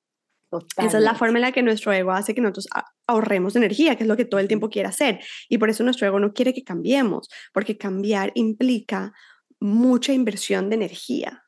Esa 0.48 0.62
es 0.62 0.78
la 0.78 0.88
Totalmente. 0.88 1.18
forma 1.18 1.38
en 1.38 1.42
la 1.42 1.52
que 1.52 1.62
nuestro 1.62 1.92
ego 1.92 2.12
hace 2.12 2.34
que 2.34 2.40
nosotros 2.40 2.66
ahorremos 3.06 3.56
energía, 3.56 3.96
que 3.96 4.04
es 4.04 4.08
lo 4.08 4.16
que 4.16 4.24
todo 4.24 4.40
el 4.40 4.48
tiempo 4.48 4.70
quiere 4.70 4.88
hacer. 4.88 5.20
Y 5.50 5.58
por 5.58 5.68
eso 5.68 5.84
nuestro 5.84 6.06
ego 6.06 6.18
no 6.18 6.32
quiere 6.32 6.54
que 6.54 6.64
cambiemos, 6.64 7.28
porque 7.52 7.76
cambiar 7.76 8.32
implica 8.36 9.12
mucha 9.60 10.14
inversión 10.14 10.70
de 10.70 10.76
energía. 10.76 11.44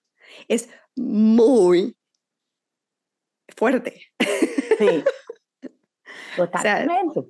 Es 0.46 0.68
muy 0.94 1.96
fuerte. 3.55 4.01
Sí. 4.78 5.05
Totalmente. 6.36 7.24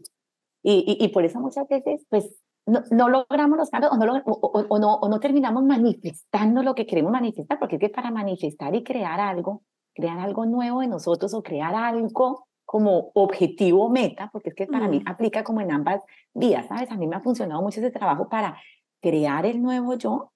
y, 0.62 0.96
y, 1.00 1.08
por 1.08 1.24
eso 1.24 1.38
muchas 1.38 1.68
veces, 1.68 2.04
pues, 2.08 2.42
no, 2.66 2.82
no 2.90 3.08
logramos 3.08 3.56
los 3.56 3.70
cambios 3.70 3.92
o 3.92 3.96
no, 3.96 4.22
o, 4.24 4.78
no, 4.78 4.94
o 4.94 5.08
no 5.08 5.20
terminamos 5.20 5.62
manifestando 5.64 6.62
lo 6.62 6.74
que 6.74 6.86
queremos 6.86 7.12
manifestar, 7.12 7.58
porque 7.58 7.76
es 7.76 7.80
que 7.80 7.88
para 7.88 8.10
manifestar 8.10 8.74
y 8.74 8.82
crear 8.82 9.20
algo, 9.20 9.62
crear 9.94 10.18
algo 10.18 10.44
nuevo 10.46 10.82
en 10.82 10.90
nosotros 10.90 11.32
o 11.34 11.42
crear 11.42 11.74
algo 11.74 12.48
como 12.64 13.12
objetivo 13.14 13.88
meta, 13.88 14.28
porque 14.32 14.48
es 14.48 14.56
que 14.56 14.66
para 14.66 14.88
mí 14.88 15.00
aplica 15.06 15.44
como 15.44 15.60
en 15.60 15.70
ambas 15.70 16.02
vías, 16.34 16.66
¿sabes? 16.66 16.90
A 16.90 16.96
mí 16.96 17.06
me 17.06 17.14
ha 17.14 17.20
funcionado 17.20 17.62
mucho 17.62 17.78
ese 17.78 17.92
trabajo 17.92 18.28
para 18.28 18.60
crear 19.00 19.46
el 19.46 19.62
nuevo 19.62 19.94
yo, 19.94 20.32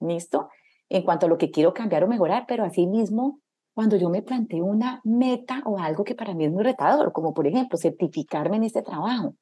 ¿listo? 0.00 0.48
En 0.88 1.04
cuanto 1.04 1.26
a 1.26 1.28
lo 1.28 1.38
que 1.38 1.52
quiero 1.52 1.72
cambiar 1.72 2.02
o 2.02 2.08
mejorar, 2.08 2.46
pero 2.48 2.64
así 2.64 2.88
mismo 2.88 3.40
cuando 3.78 3.96
yo 3.96 4.10
me 4.10 4.22
planteo 4.22 4.64
una 4.64 5.00
meta 5.04 5.62
o 5.64 5.78
algo 5.78 6.02
que 6.02 6.16
para 6.16 6.34
mí 6.34 6.46
es 6.46 6.50
muy 6.50 6.64
retador, 6.64 7.12
como 7.12 7.32
por 7.32 7.46
ejemplo 7.46 7.78
certificarme 7.78 8.56
en 8.56 8.64
este 8.64 8.82
trabajo, 8.82 9.36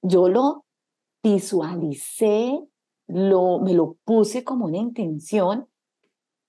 yo 0.00 0.28
lo 0.28 0.64
visualicé, 1.20 2.60
lo, 3.08 3.58
me 3.58 3.74
lo 3.74 3.96
puse 4.04 4.44
como 4.44 4.66
una 4.66 4.76
intención, 4.76 5.66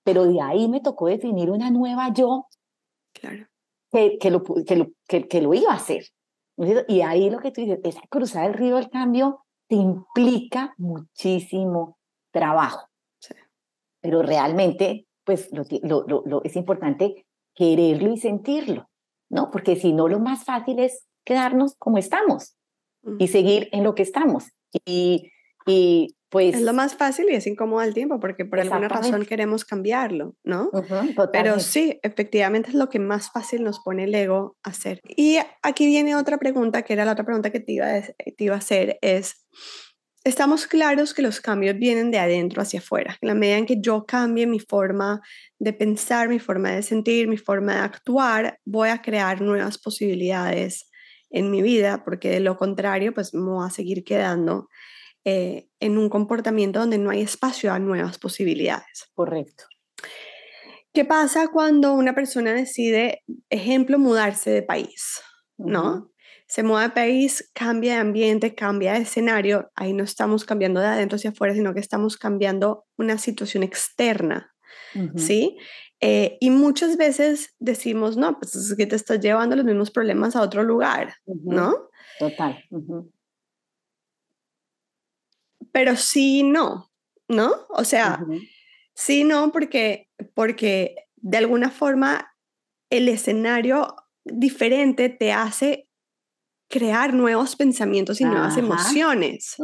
pero 0.04 0.26
de 0.26 0.40
ahí 0.40 0.68
me 0.68 0.80
tocó 0.80 1.08
definir 1.08 1.50
una 1.50 1.72
nueva 1.72 2.12
yo 2.12 2.46
claro. 3.14 3.48
que, 3.90 4.16
que, 4.18 4.30
lo, 4.30 4.44
que, 4.44 4.76
lo, 4.76 4.92
que, 5.08 5.42
lo 5.42 5.52
iba 5.52 5.72
a 5.72 5.74
hacer. 5.74 6.04
Y 6.86 7.00
ahí 7.00 7.30
lo 7.30 7.40
que 7.40 7.50
tú 7.50 7.62
dices, 7.62 7.80
esa 7.82 8.02
cruzar 8.08 8.48
el 8.48 8.54
río 8.54 8.76
del 8.76 8.90
cambio 8.90 9.44
te 9.66 9.74
implica 9.74 10.72
muchísimo 10.78 11.98
trabajo. 12.30 12.86
Pero 14.00 14.22
realmente 14.22 15.08
pues 15.30 15.48
lo, 15.52 15.64
lo, 16.08 16.24
lo, 16.26 16.42
es 16.42 16.56
importante 16.56 17.24
quererlo 17.54 18.12
y 18.12 18.18
sentirlo, 18.18 18.90
¿no? 19.30 19.52
Porque 19.52 19.76
si 19.76 19.92
no, 19.92 20.08
lo 20.08 20.18
más 20.18 20.44
fácil 20.44 20.80
es 20.80 21.06
quedarnos 21.24 21.76
como 21.78 21.98
estamos 21.98 22.56
y 23.20 23.28
seguir 23.28 23.68
en 23.70 23.84
lo 23.84 23.94
que 23.94 24.02
estamos. 24.02 24.48
Y, 24.84 25.30
y 25.66 26.16
pues... 26.30 26.56
Es 26.56 26.62
lo 26.62 26.72
más 26.72 26.96
fácil 26.96 27.26
y 27.30 27.36
es 27.36 27.46
incómodo 27.46 27.78
al 27.78 27.94
tiempo 27.94 28.18
porque 28.18 28.44
por 28.44 28.58
alguna 28.58 28.88
razón 28.88 29.24
queremos 29.24 29.64
cambiarlo, 29.64 30.34
¿no? 30.42 30.68
Pero 31.32 31.60
sí, 31.60 32.00
efectivamente 32.02 32.70
es 32.70 32.74
lo 32.74 32.88
que 32.88 32.98
más 32.98 33.30
fácil 33.30 33.62
nos 33.62 33.78
pone 33.78 34.04
el 34.04 34.14
ego 34.16 34.56
a 34.64 34.70
hacer. 34.70 35.00
Y 35.04 35.38
aquí 35.62 35.86
viene 35.86 36.16
otra 36.16 36.38
pregunta, 36.38 36.82
que 36.82 36.94
era 36.94 37.04
la 37.04 37.12
otra 37.12 37.24
pregunta 37.24 37.50
que 37.50 37.60
te 37.60 37.70
iba 37.70 37.86
te 38.00 38.44
iba 38.44 38.56
a 38.56 38.58
hacer, 38.58 38.98
es 39.00 39.46
estamos 40.24 40.66
claros 40.66 41.14
que 41.14 41.22
los 41.22 41.40
cambios 41.40 41.76
vienen 41.78 42.10
de 42.10 42.18
adentro 42.18 42.62
hacia 42.62 42.80
afuera. 42.80 43.16
En 43.20 43.28
la 43.28 43.34
medida 43.34 43.58
en 43.58 43.66
que 43.66 43.80
yo 43.80 44.04
cambie 44.04 44.46
mi 44.46 44.60
forma 44.60 45.20
de 45.58 45.72
pensar, 45.72 46.28
mi 46.28 46.38
forma 46.38 46.70
de 46.70 46.82
sentir, 46.82 47.28
mi 47.28 47.36
forma 47.36 47.74
de 47.74 47.80
actuar, 47.80 48.58
voy 48.64 48.90
a 48.90 49.02
crear 49.02 49.40
nuevas 49.40 49.78
posibilidades 49.78 50.90
en 51.30 51.50
mi 51.50 51.62
vida, 51.62 52.02
porque 52.04 52.30
de 52.30 52.40
lo 52.40 52.56
contrario, 52.56 53.14
pues 53.14 53.32
me 53.34 53.50
voy 53.50 53.66
a 53.66 53.70
seguir 53.70 54.04
quedando 54.04 54.68
eh, 55.24 55.68
en 55.80 55.96
un 55.96 56.08
comportamiento 56.08 56.80
donde 56.80 56.98
no 56.98 57.10
hay 57.10 57.22
espacio 57.22 57.72
a 57.72 57.78
nuevas 57.78 58.18
posibilidades. 58.18 59.10
Correcto. 59.14 59.64
¿Qué 60.92 61.04
pasa 61.04 61.48
cuando 61.48 61.94
una 61.94 62.14
persona 62.14 62.52
decide, 62.52 63.22
ejemplo, 63.48 63.98
mudarse 63.98 64.50
de 64.50 64.62
país? 64.62 65.20
¿No? 65.56 66.10
Se 66.50 66.64
mueve 66.64 66.88
de 66.88 66.94
país, 66.94 67.48
cambia 67.54 67.94
de 67.94 68.00
ambiente, 68.00 68.56
cambia 68.56 68.94
de 68.94 69.02
escenario, 69.02 69.70
ahí 69.76 69.92
no 69.92 70.02
estamos 70.02 70.44
cambiando 70.44 70.80
de 70.80 70.88
adentro 70.88 71.14
hacia 71.14 71.30
afuera, 71.30 71.54
sino 71.54 71.72
que 71.72 71.78
estamos 71.78 72.16
cambiando 72.16 72.86
una 72.98 73.18
situación 73.18 73.62
externa, 73.62 74.52
¿sí? 75.14 75.56
Eh, 76.00 76.38
y 76.40 76.50
muchas 76.50 76.96
veces 76.96 77.54
decimos, 77.60 78.16
no, 78.16 78.36
pues 78.36 78.56
es 78.56 78.74
que 78.74 78.86
te 78.86 78.96
estás 78.96 79.20
llevando 79.20 79.54
los 79.54 79.64
mismos 79.64 79.92
problemas 79.92 80.34
a 80.34 80.42
otro 80.42 80.64
lugar, 80.64 81.14
¿no? 81.24 81.88
Total. 82.18 82.64
Pero 85.70 85.94
sí, 85.94 86.42
no, 86.42 86.90
¿no? 87.28 87.52
O 87.68 87.84
sea, 87.84 88.26
sí, 88.92 89.22
no, 89.22 89.52
porque, 89.52 90.08
porque 90.34 90.96
de 91.14 91.38
alguna 91.38 91.70
forma 91.70 92.34
el 92.90 93.08
escenario 93.08 93.94
diferente 94.24 95.10
te 95.10 95.32
hace 95.32 95.86
crear 96.70 97.12
nuevos 97.12 97.56
pensamientos 97.56 98.20
y 98.20 98.24
nuevas 98.24 98.56
emociones, 98.56 99.56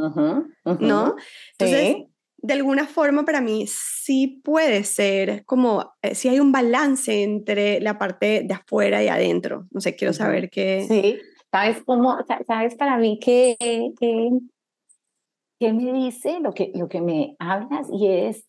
¿no? 0.81 1.15
Entonces, 1.53 1.97
de 2.39 2.53
alguna 2.53 2.87
forma 2.87 3.25
para 3.25 3.41
mí 3.41 3.65
sí 3.69 4.41
puede 4.45 4.85
ser 4.85 5.45
como, 5.47 5.93
eh, 6.03 6.15
si 6.15 6.29
hay 6.29 6.41
un 6.41 6.53
balance 6.53 7.23
entre 7.23 7.81
la 7.81 7.97
parte 7.99 8.43
de 8.45 8.55
afuera 8.55 9.03
y 9.03 9.09
adentro. 9.09 9.67
No 9.71 9.81
sé, 9.81 9.95
quiero 9.97 10.13
saber 10.13 10.51
qué... 10.51 10.85
Sí, 10.87 11.19
¿sabes 11.51 11.83
cómo, 11.85 12.19
sabes 12.47 12.75
para 12.75 12.99
mí 12.99 13.19
qué, 13.21 13.57
qué, 13.99 15.73
me 15.73 15.93
dice 15.93 16.41
lo 16.41 16.53
que, 16.53 16.73
lo 16.75 16.89
que 16.89 17.01
me 17.01 17.37
hablas? 17.39 17.89
Y 17.93 18.09
es, 18.09 18.47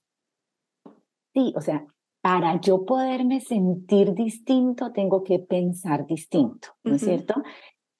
sí, 1.33 1.53
o 1.55 1.61
sea, 1.61 1.85
para 2.21 2.59
yo 2.59 2.85
poderme 2.85 3.39
sentir 3.39 4.13
distinto, 4.13 4.91
tengo 4.91 5.23
que 5.23 5.39
pensar 5.39 6.05
distinto, 6.07 6.69
¿no 6.83 6.95
es 6.95 7.01
cierto? 7.01 7.35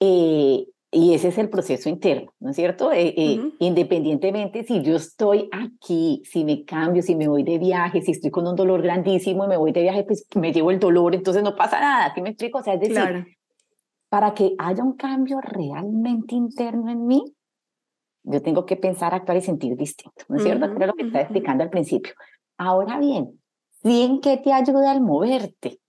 Eh, 0.00 0.66
y 0.90 1.12
ese 1.12 1.28
es 1.28 1.38
el 1.38 1.50
proceso 1.50 1.90
interno, 1.90 2.32
¿no 2.40 2.50
es 2.50 2.56
cierto? 2.56 2.92
Eh, 2.92 3.12
eh, 3.16 3.52
independientemente 3.58 4.64
si 4.64 4.82
yo 4.82 4.96
estoy 4.96 5.48
aquí, 5.52 6.22
si 6.24 6.44
me 6.44 6.64
cambio, 6.64 7.02
si 7.02 7.14
me 7.14 7.28
voy 7.28 7.42
de 7.42 7.58
viaje, 7.58 8.00
si 8.00 8.12
estoy 8.12 8.30
con 8.30 8.46
un 8.46 8.56
dolor 8.56 8.80
grandísimo 8.80 9.44
y 9.44 9.48
me 9.48 9.58
voy 9.58 9.72
de 9.72 9.82
viaje, 9.82 10.04
pues 10.04 10.26
me 10.34 10.50
llevo 10.50 10.70
el 10.70 10.78
dolor, 10.78 11.14
entonces 11.14 11.42
no 11.42 11.54
pasa 11.54 11.78
nada, 11.78 12.14
¿sí 12.14 12.22
me 12.22 12.30
explico? 12.30 12.58
O 12.58 12.62
sea, 12.62 12.74
es 12.74 12.80
decir, 12.80 13.26
para 14.08 14.32
que 14.32 14.54
haya 14.56 14.82
un 14.82 14.94
cambio 14.94 15.40
realmente 15.42 16.34
interno 16.34 16.90
en 16.90 17.06
mí, 17.06 17.22
yo 18.22 18.40
tengo 18.40 18.64
que 18.64 18.76
pensar, 18.76 19.14
actuar 19.14 19.36
y 19.36 19.42
sentir 19.42 19.76
distinto, 19.76 20.24
¿no 20.28 20.36
es 20.36 20.42
cierto? 20.42 20.66
Uh 20.66 20.86
lo 20.86 20.94
que 20.94 21.02
estaba 21.02 21.22
explicando 21.22 21.64
al 21.64 21.70
principio. 21.70 22.14
Ahora 22.56 22.98
bien, 22.98 23.38
¿sí 23.82 24.02
en 24.02 24.20
qué 24.20 24.38
te 24.38 24.52
ayuda 24.54 24.90
al 24.90 25.02
moverte? 25.02 25.80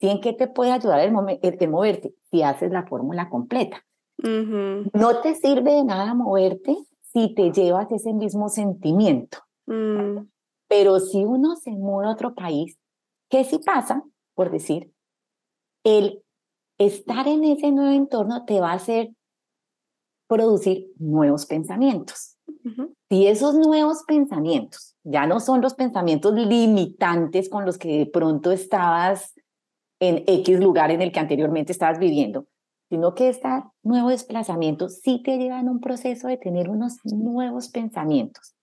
¿Sí 0.00 0.08
en 0.08 0.20
qué 0.20 0.32
te 0.32 0.46
puede 0.46 0.72
ayudar 0.72 1.00
el, 1.00 1.14
el 1.42 1.68
moverte? 1.70 2.14
Si 2.30 2.42
haces 2.42 2.70
la 2.70 2.86
fórmula 2.86 3.28
completa. 3.28 3.82
No 4.18 5.20
te 5.22 5.34
sirve 5.34 5.72
de 5.72 5.84
nada 5.84 6.14
moverte 6.14 6.76
si 7.02 7.34
te 7.34 7.52
llevas 7.52 7.90
ese 7.92 8.12
mismo 8.12 8.48
sentimiento. 8.48 9.38
Mm. 9.66 10.28
Pero 10.68 11.00
si 11.00 11.24
uno 11.24 11.56
se 11.56 11.70
muda 11.70 12.08
a 12.08 12.12
otro 12.12 12.34
país, 12.34 12.78
¿qué 13.28 13.44
si 13.44 13.58
pasa? 13.58 14.02
Por 14.34 14.50
decir, 14.50 14.92
el 15.84 16.22
estar 16.78 17.28
en 17.28 17.44
ese 17.44 17.70
nuevo 17.70 17.92
entorno 17.92 18.44
te 18.44 18.60
va 18.60 18.72
a 18.72 18.76
hacer 18.76 19.10
producir 20.28 20.88
nuevos 20.98 21.46
pensamientos. 21.46 22.36
Si 23.08 23.26
esos 23.28 23.54
nuevos 23.54 24.02
pensamientos 24.06 24.96
ya 25.04 25.26
no 25.26 25.38
son 25.38 25.60
los 25.60 25.74
pensamientos 25.74 26.34
limitantes 26.34 27.48
con 27.48 27.64
los 27.64 27.78
que 27.78 27.98
de 27.98 28.06
pronto 28.06 28.50
estabas 28.50 29.34
en 30.00 30.24
X 30.26 30.60
lugar 30.60 30.90
en 30.90 31.02
el 31.02 31.12
que 31.12 31.20
anteriormente 31.20 31.72
estabas 31.72 31.98
viviendo, 31.98 32.46
sino 32.88 33.14
que 33.14 33.28
este 33.28 33.48
nuevo 33.82 34.10
desplazamiento 34.10 34.88
sí 34.88 35.22
te 35.24 35.38
llevan 35.38 35.68
a 35.68 35.70
un 35.70 35.80
proceso 35.80 36.28
de 36.28 36.36
tener 36.36 36.68
unos 36.68 36.98
nuevos 37.04 37.68
pensamientos 37.68 38.54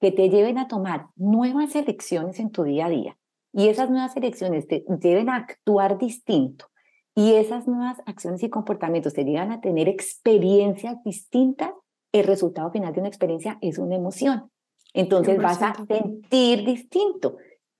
que 0.00 0.10
te 0.10 0.30
lleven 0.30 0.58
a 0.58 0.66
tomar 0.66 1.06
nuevas 1.16 1.76
elecciones 1.76 2.40
en 2.40 2.50
tu 2.50 2.64
día 2.64 2.86
a 2.86 2.90
día. 2.90 3.16
Y 3.52 3.68
esas 3.68 3.90
nuevas 3.90 4.16
elecciones 4.16 4.66
te 4.66 4.84
lleven 5.02 5.28
a 5.28 5.36
actuar 5.36 5.98
distinto. 5.98 6.66
Y 7.14 7.34
esas 7.34 7.66
nuevas 7.66 7.98
acciones 8.06 8.42
y 8.42 8.48
comportamientos 8.48 9.12
te 9.12 9.24
llevan 9.24 9.52
a 9.52 9.60
tener 9.60 9.88
experiencias 9.88 11.02
distintas. 11.04 11.72
El 12.12 12.24
resultado 12.24 12.70
final 12.70 12.94
de 12.94 13.00
una 13.00 13.08
experiencia 13.08 13.58
es 13.60 13.78
una 13.78 13.96
emoción. 13.96 14.50
Entonces 14.94 15.40
vas 15.40 15.60
a 15.62 15.74
sentir 15.86 16.64
distinto. 16.64 17.36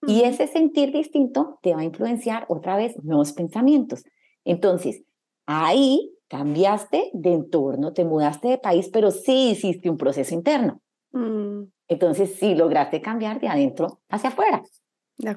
Y 0.07 0.23
ese 0.23 0.47
sentir 0.47 0.93
distinto 0.93 1.59
te 1.63 1.75
va 1.75 1.81
a 1.81 1.85
influenciar 1.85 2.47
otra 2.49 2.77
vez 2.77 2.97
nuevos 3.03 3.33
pensamientos. 3.33 4.05
Entonces, 4.45 5.05
Ahí 5.53 6.17
cambiaste 6.29 7.11
de 7.13 7.33
entorno, 7.33 7.93
te 7.93 8.05
mudaste 8.05 8.47
de 8.47 8.59
país, 8.59 8.89
pero 8.93 9.11
sí 9.11 9.51
hiciste 9.51 9.91
un 9.91 9.97
proceso 9.97 10.33
interno. 10.33 10.81
Mm. 11.11 11.65
Entonces 11.89 12.37
sí 12.39 12.55
lograste 12.55 13.03
cambiar 13.03 13.41
de 13.41 13.49
adentro 13.49 13.99
hacia 14.09 14.31
afuera. 14.31 14.63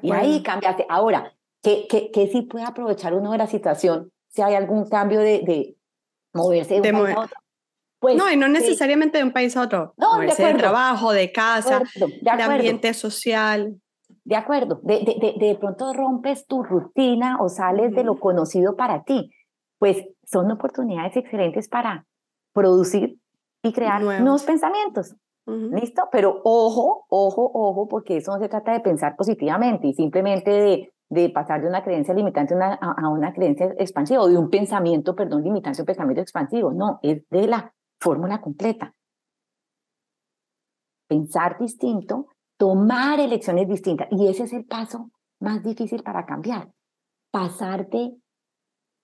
y 0.03 0.11
ahí 0.11 0.43
cambiaste. 0.43 0.85
Ahora, 0.87 1.33
¿qué, 1.63 1.87
qué, 1.89 2.11
qué 2.11 2.27
sí 2.27 2.43
puede 2.43 2.63
aprovechar 2.63 3.15
uno 3.15 3.31
de 3.31 3.39
la 3.39 3.47
situación 3.47 4.11
si 4.27 4.43
hay 4.43 4.53
algún 4.53 4.87
cambio 4.87 5.19
de, 5.19 5.39
de 5.39 5.75
moverse 6.31 6.79
de, 6.79 6.91
un 6.91 7.01
país 7.01 7.17
a 7.17 7.21
otro? 7.21 7.37
Pues, 7.97 8.15
no, 8.15 8.31
y 8.31 8.37
no 8.37 8.47
necesariamente 8.47 9.17
de 9.17 9.23
un 9.23 9.31
país 9.31 9.57
a 9.57 9.63
otro. 9.63 9.95
No, 9.97 10.13
moverse 10.13 10.45
de, 10.45 10.53
trabajo, 10.53 11.11
de 11.11 11.31
casa, 11.31 11.81
de, 11.95 12.29
ambiente 12.29 12.93
social. 12.93 13.81
De 14.25 14.35
acuerdo. 14.35 14.79
De, 14.83 14.99
de, 14.99 15.35
de, 15.37 15.55
pronto 15.55 15.93
rompes 15.93 16.47
tu 16.47 16.63
rutina 16.63 17.37
o 17.41 17.49
sales 17.49 17.93
de 17.93 18.03
lo 18.03 18.19
conocido 18.19 18.75
para 18.75 19.03
ti 19.03 19.31
pues 19.83 20.01
son 20.23 20.49
oportunidades 20.49 21.17
excelentes 21.17 21.67
para 21.67 22.05
producir 22.53 23.19
y 23.61 23.73
crear 23.73 24.01
nuevos, 24.01 24.43
pensamientos. 24.43 25.13
¿Listo? 25.45 26.07
Pero 26.09 26.39
ojo, 26.45 27.03
ojo, 27.09 27.51
ojo, 27.53 27.89
porque 27.89 28.15
eso 28.15 28.31
no 28.31 28.39
se 28.39 28.47
trata 28.47 28.71
de 28.71 28.79
pensar 28.79 29.17
positivamente 29.17 29.87
y 29.87 29.93
simplemente 29.93 30.51
de, 30.51 30.93
de 31.09 31.29
pasar 31.31 31.61
de 31.61 31.67
una 31.67 31.83
creencia 31.83 32.13
limitante 32.13 32.53
a 32.53 32.55
una, 32.55 32.73
a 32.75 33.09
una 33.09 33.33
creencia 33.33 33.73
expansiva 33.77 34.21
o 34.21 34.29
de 34.29 34.37
un 34.37 34.49
pensamiento, 34.49 35.17
perdón, 35.17 35.43
limitante 35.43 35.81
a 35.81 35.83
un 35.83 35.87
pensamiento 35.87 36.21
expansivo. 36.21 36.71
No, 36.71 36.99
es 37.03 37.27
de 37.29 37.45
la 37.45 37.73
fórmula 37.99 38.39
completa. 38.39 38.93
Pensar 41.09 41.57
distinto, 41.59 42.27
tomar 42.57 43.19
elecciones 43.19 43.67
distintas. 43.67 44.07
Y 44.11 44.27
ese 44.27 44.43
es 44.43 44.53
el 44.53 44.65
paso 44.65 45.11
más 45.39 45.63
difícil 45.63 46.03
para 46.03 46.25
cambiar. 46.25 46.71
Pasar 47.31 47.89
de 47.89 48.15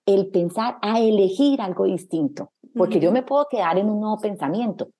el 0.06 0.30
pensar 0.30 0.78
a 0.82 1.00
elegir 1.00 1.60
algo 1.60 1.84
distinto. 1.84 2.52
Porque 2.74 3.00
yo 3.00 3.10
me 3.12 3.22
puedo 3.22 3.46
quedar 3.50 3.78
en 3.78 3.90
un 3.90 4.00
nuevo 4.00 4.18
pensamiento, 4.18 4.90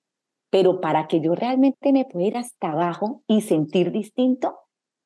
pero 0.49 0.81
para 0.81 1.07
que 1.07 1.21
yo 1.21 1.35
realmente 1.35 1.93
me 1.93 2.05
pueda 2.05 2.25
ir 2.25 2.37
hasta 2.37 2.71
abajo 2.71 3.23
y 3.27 3.41
sentir 3.41 3.91
distinto, 3.91 4.57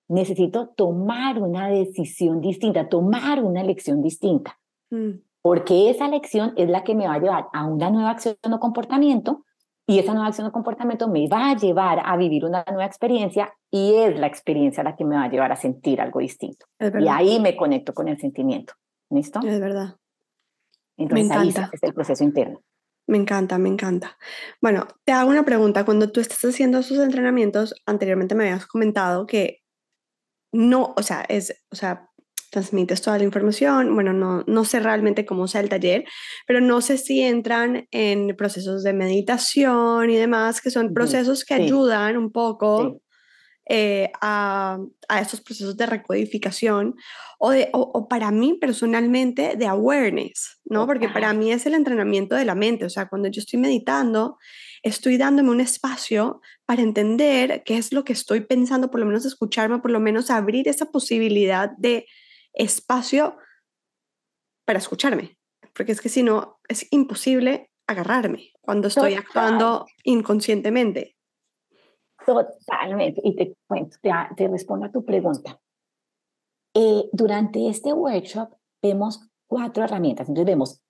necesito 0.08 0.70
tomar 0.70 1.42
una 1.42 1.68
decisión 1.68 2.42
distinta, 2.42 2.90
tomar 2.90 3.44
una 3.44 3.62
elección 3.62 4.02
distinta. 4.02 4.60
Mm. 4.90 5.20
Porque 5.42 5.92
esa 5.92 6.08
elección 6.08 6.54
es 6.58 6.70
la 6.70 6.84
que 6.84 6.96
me 6.96 7.08
va 7.08 7.16
a 7.16 7.20
llevar 7.20 7.48
a 7.54 7.66
una 7.66 7.92
nueva 7.92 8.10
acción 8.10 8.36
o 8.52 8.60
comportamiento 8.60 9.46
y 9.88 10.00
esa 10.00 10.14
nueva 10.14 10.28
acción 10.28 10.48
o 10.48 10.52
comportamiento 10.52 11.08
me 11.08 11.28
va 11.28 11.52
a 11.52 11.56
llevar 11.56 12.02
a 12.04 12.18
vivir 12.18 12.44
una 12.44 12.64
nueva 12.68 12.86
experiencia 12.86 13.54
y 13.70 13.94
es 13.96 14.18
la 14.18 14.28
experiencia 14.28 14.84
la 14.84 14.96
que 14.96 15.06
me 15.06 15.16
va 15.16 15.24
a 15.24 15.30
llevar 15.30 15.52
a 15.52 15.56
sentir 15.56 16.02
algo 16.02 16.20
distinto. 16.20 16.66
Y 16.80 17.08
ahí 17.08 17.40
me 17.40 17.56
conecto 17.56 17.94
con 17.94 18.08
el 18.08 18.20
sentimiento. 18.20 18.74
¿Listo? 19.12 19.40
Es 19.46 19.60
verdad. 19.60 19.98
Entonces 20.98 21.28
me 21.28 21.34
encanta. 21.34 21.62
ahí 21.62 21.70
es 21.72 21.84
el 21.84 21.94
proceso 21.94 22.24
interno. 22.24 22.62
Me 23.08 23.18
encanta, 23.18 23.60
me 23.60 23.70
encanta. 23.70 24.18
Bueno, 24.62 24.88
te 25.04 25.12
hago 25.12 25.30
una 25.30 25.46
pregunta. 25.46 25.86
Cuando 25.86 26.12
tú 26.12 26.20
estás 26.20 26.44
haciendo 26.44 26.80
esos 26.80 26.98
entrenamientos, 26.98 27.76
anteriormente 27.86 28.34
me 28.34 28.46
habías 28.46 28.66
comentado 28.66 29.28
que 29.28 29.60
no, 30.52 30.94
o 30.98 31.04
sea, 31.04 31.22
es, 31.28 31.64
o 31.70 31.76
sea, 31.76 32.05
transmites 32.50 33.02
toda 33.02 33.18
la 33.18 33.24
información. 33.24 33.94
Bueno, 33.94 34.14
no, 34.14 34.44
no 34.48 34.66
sé 34.66 34.80
realmente 34.80 35.26
cómo 35.26 35.48
sea 35.48 35.62
el 35.62 35.70
taller, 35.70 36.06
pero 36.48 36.62
no 36.62 36.82
sé 36.82 36.98
si 36.98 37.22
entran 37.22 37.88
en 37.92 38.36
procesos 38.36 38.84
de 38.84 38.94
meditación 38.94 40.10
y 40.10 40.16
demás, 40.16 40.62
que 40.62 40.72
son 40.72 40.94
procesos 40.94 41.46
que 41.46 41.54
ayudan 41.54 42.18
un 42.18 42.32
poco 42.32 43.02
eh, 43.68 44.12
a, 44.22 44.78
a, 45.10 45.22
estos 45.22 45.42
procesos 45.42 45.76
de 45.76 45.88
recodificación 45.88 46.94
o, 47.40 47.50
de, 47.50 47.70
o, 47.74 48.08
para 48.08 48.30
mí 48.30 48.54
personalmente 48.62 49.56
de 49.56 49.66
awareness, 49.66 50.60
¿no? 50.66 50.86
Porque 50.86 51.10
para 51.10 51.34
mí 51.34 51.52
es 51.52 51.66
el 51.66 51.74
entrenamiento 51.74 52.36
de 52.36 52.46
la 52.46 52.54
mente, 52.54 52.86
o 52.86 52.92
sea, 52.92 53.08
cuando 53.08 53.28
yo 53.28 53.40
estoy 53.40 53.60
meditando, 53.60 54.38
estoy 54.84 55.18
dándome 55.18 55.50
un 55.50 55.62
espacio 55.62 56.42
para 56.68 56.84
entender 56.84 57.64
qué 57.66 57.78
es 57.78 57.92
lo 57.92 58.04
que 58.04 58.14
estoy 58.14 58.42
pensando, 58.42 58.92
por 58.92 59.00
lo 59.00 59.08
menos 59.08 59.26
escucharme, 59.26 59.80
por 59.80 59.90
lo 59.90 60.00
menos 60.00 60.30
abrir 60.30 60.68
esa 60.68 60.92
posibilidad 60.92 61.72
de 61.76 62.06
espacio 62.56 63.38
para 64.66 64.80
escucharme, 64.80 65.38
porque 65.74 65.92
es 65.92 66.02
que 66.02 66.10
si 66.10 66.24
no, 66.24 66.60
es 66.68 66.92
imposible 66.92 67.72
agarrarme 67.88 68.52
cuando 68.62 68.88
estoy 68.88 69.14
actuando 69.14 69.86
inconscientemente. 70.04 71.16
Totalmente. 72.26 73.22
Y 73.24 73.36
te 73.36 73.56
cuento, 73.68 73.98
te, 74.02 74.48
respondo 74.48 74.88
a 74.88 74.92
tu 74.92 75.06
pregunta. 75.06 75.60
Eh, 76.74 77.04
durante 77.14 77.70
este 77.70 77.94
workshop 77.94 78.50
vemos 78.82 79.30
cuatro 79.48 79.84
herramientas. 79.84 80.28
Entonces 80.28 80.48
vemos 80.48 80.82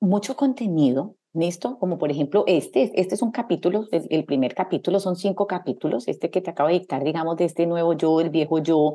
mucho 0.00 0.34
contenido, 0.36 1.16
¿listo? 1.34 1.78
Como 1.78 1.98
por 1.98 2.10
ejemplo 2.10 2.44
este, 2.46 2.90
este 3.00 3.14
es 3.14 3.22
un 3.22 3.30
capítulo, 3.30 3.86
el, 3.92 4.24
primer 4.24 4.54
capítulo 4.54 4.98
son 4.98 5.16
cinco 5.16 5.46
capítulos, 5.46 6.08
este 6.08 6.30
que 6.30 6.40
te 6.40 6.50
acabo 6.50 6.68
de 6.68 6.80
dictar, 6.80 7.04
digamos, 7.04 7.36
de 7.36 7.44
este 7.44 7.66
nuevo 7.66 7.92
yo, 7.92 8.20
el 8.20 8.30
viejo 8.30 8.58
yo, 8.58 8.94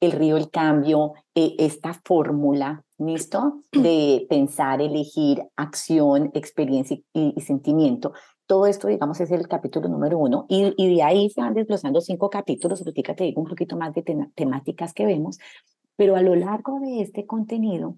el 0.00 0.12
río, 0.12 0.36
el 0.36 0.50
cambio, 0.50 1.14
eh, 1.34 1.54
esta 1.58 1.94
fórmula, 2.04 2.84
¿listo? 2.98 3.62
De 3.72 4.26
pensar, 4.28 4.80
elegir, 4.80 5.42
acción, 5.56 6.30
experiencia 6.34 6.98
y 7.12 7.40
sentimiento. 7.40 8.12
Todo 8.46 8.66
esto, 8.66 8.88
digamos, 8.88 9.20
es 9.20 9.30
el 9.30 9.46
capítulo 9.46 9.88
número 9.88 10.18
uno 10.18 10.46
y, 10.48 10.72
y 10.76 10.96
de 10.96 11.02
ahí 11.02 11.30
se 11.30 11.40
van 11.40 11.54
desglosando 11.54 12.00
cinco 12.00 12.30
capítulos, 12.30 12.80
ahorita 12.80 13.14
te 13.14 13.24
digo 13.24 13.42
un 13.42 13.48
poquito 13.48 13.76
más 13.76 13.92
de 13.94 14.02
temáticas 14.34 14.94
que 14.94 15.04
vemos, 15.04 15.38
pero 15.96 16.16
a 16.16 16.22
lo 16.22 16.34
largo 16.34 16.80
de 16.80 17.02
este 17.02 17.26
contenido 17.26 17.96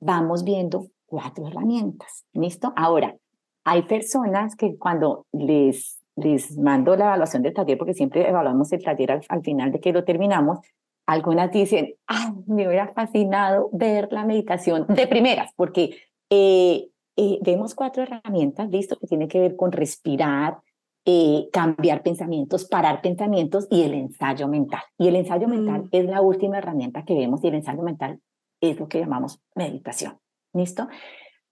vamos 0.00 0.44
viendo 0.44 0.86
cuatro 1.06 1.46
herramientas, 1.46 2.24
¿listo? 2.32 2.72
Ahora, 2.74 3.16
hay 3.64 3.82
personas 3.82 4.56
que 4.56 4.76
cuando 4.78 5.26
les, 5.32 6.00
les 6.16 6.56
mando 6.58 6.96
la 6.96 7.04
evaluación 7.04 7.42
del 7.42 7.52
taller, 7.52 7.78
porque 7.78 7.94
siempre 7.94 8.28
evaluamos 8.28 8.72
el 8.72 8.82
taller 8.82 9.20
al, 9.28 9.42
final 9.42 9.72
de 9.72 9.80
que 9.80 9.92
lo 9.92 10.04
terminamos, 10.04 10.58
algunas 11.06 11.50
dicen, 11.50 11.94
ah, 12.06 12.34
me 12.46 12.66
hubiera 12.66 12.92
fascinado 12.92 13.68
ver 13.72 14.08
la 14.12 14.24
meditación 14.24 14.86
de 14.88 15.06
primeras, 15.06 15.52
porque 15.56 15.96
eh, 16.30 16.88
eh, 17.16 17.38
vemos 17.42 17.74
cuatro 17.74 18.02
herramientas, 18.02 18.70
listo, 18.70 18.96
que 18.98 19.06
tiene 19.06 19.28
que 19.28 19.40
ver 19.40 19.56
con 19.56 19.72
respirar, 19.72 20.58
eh, 21.04 21.48
cambiar 21.52 22.02
pensamientos, 22.02 22.64
parar 22.64 23.02
pensamientos 23.02 23.66
y 23.70 23.82
el 23.82 23.94
ensayo 23.94 24.48
mental. 24.48 24.82
Y 24.98 25.08
el 25.08 25.16
ensayo 25.16 25.48
mental 25.48 25.82
mm. 25.82 25.88
es 25.90 26.04
la 26.06 26.20
última 26.20 26.58
herramienta 26.58 27.04
que 27.04 27.14
vemos 27.14 27.42
y 27.42 27.48
el 27.48 27.56
ensayo 27.56 27.82
mental 27.82 28.20
es 28.60 28.78
lo 28.78 28.88
que 28.88 29.00
llamamos 29.00 29.40
meditación. 29.54 30.18
¿Listo? 30.54 30.88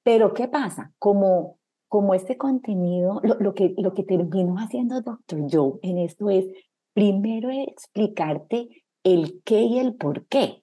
Pero 0.02 0.32
¿qué 0.34 0.46
pasa? 0.46 0.92
Como, 0.98 1.58
como 1.88 2.14
este 2.14 2.36
contenido, 2.36 3.20
lo, 3.22 3.34
lo, 3.40 3.54
que, 3.54 3.74
lo 3.76 3.92
que 3.92 4.04
terminó 4.04 4.56
haciendo 4.58 5.00
Dr. 5.00 5.46
Joe 5.50 5.72
en 5.82 5.98
esto 5.98 6.30
es 6.30 6.46
primero 6.94 7.50
explicarte 7.50 8.79
el 9.04 9.42
qué 9.44 9.62
y 9.62 9.78
el 9.78 9.94
por 9.94 10.26
qué, 10.26 10.62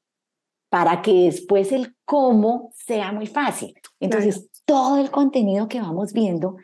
para 0.70 1.02
que 1.02 1.26
después 1.26 1.72
el 1.72 1.96
cómo 2.06 2.72
sea 2.74 3.12
muy 3.12 3.28
fácil. 3.28 3.74
Entonces, 4.00 4.50
todo 4.66 4.98
el 4.98 5.12
contenido 5.12 5.68
que 5.68 5.82
vamos 5.82 6.14
viendo. 6.14 6.58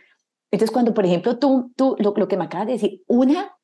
Entonces, 0.51 0.71
cuando, 0.71 0.93
por 0.93 1.05
ejemplo, 1.05 1.39
tú, 1.39 1.71
tú 1.75 1.95
lo, 1.99 2.13
lo 2.15 2.27
que 2.27 2.37
me 2.37 2.45
acabas 2.45 2.67
de 2.67 2.73
decir, 2.73 3.03
una 3.07 3.57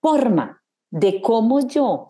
forma 0.00 0.62
de 0.90 1.20
cómo 1.20 1.66
yo 1.66 2.08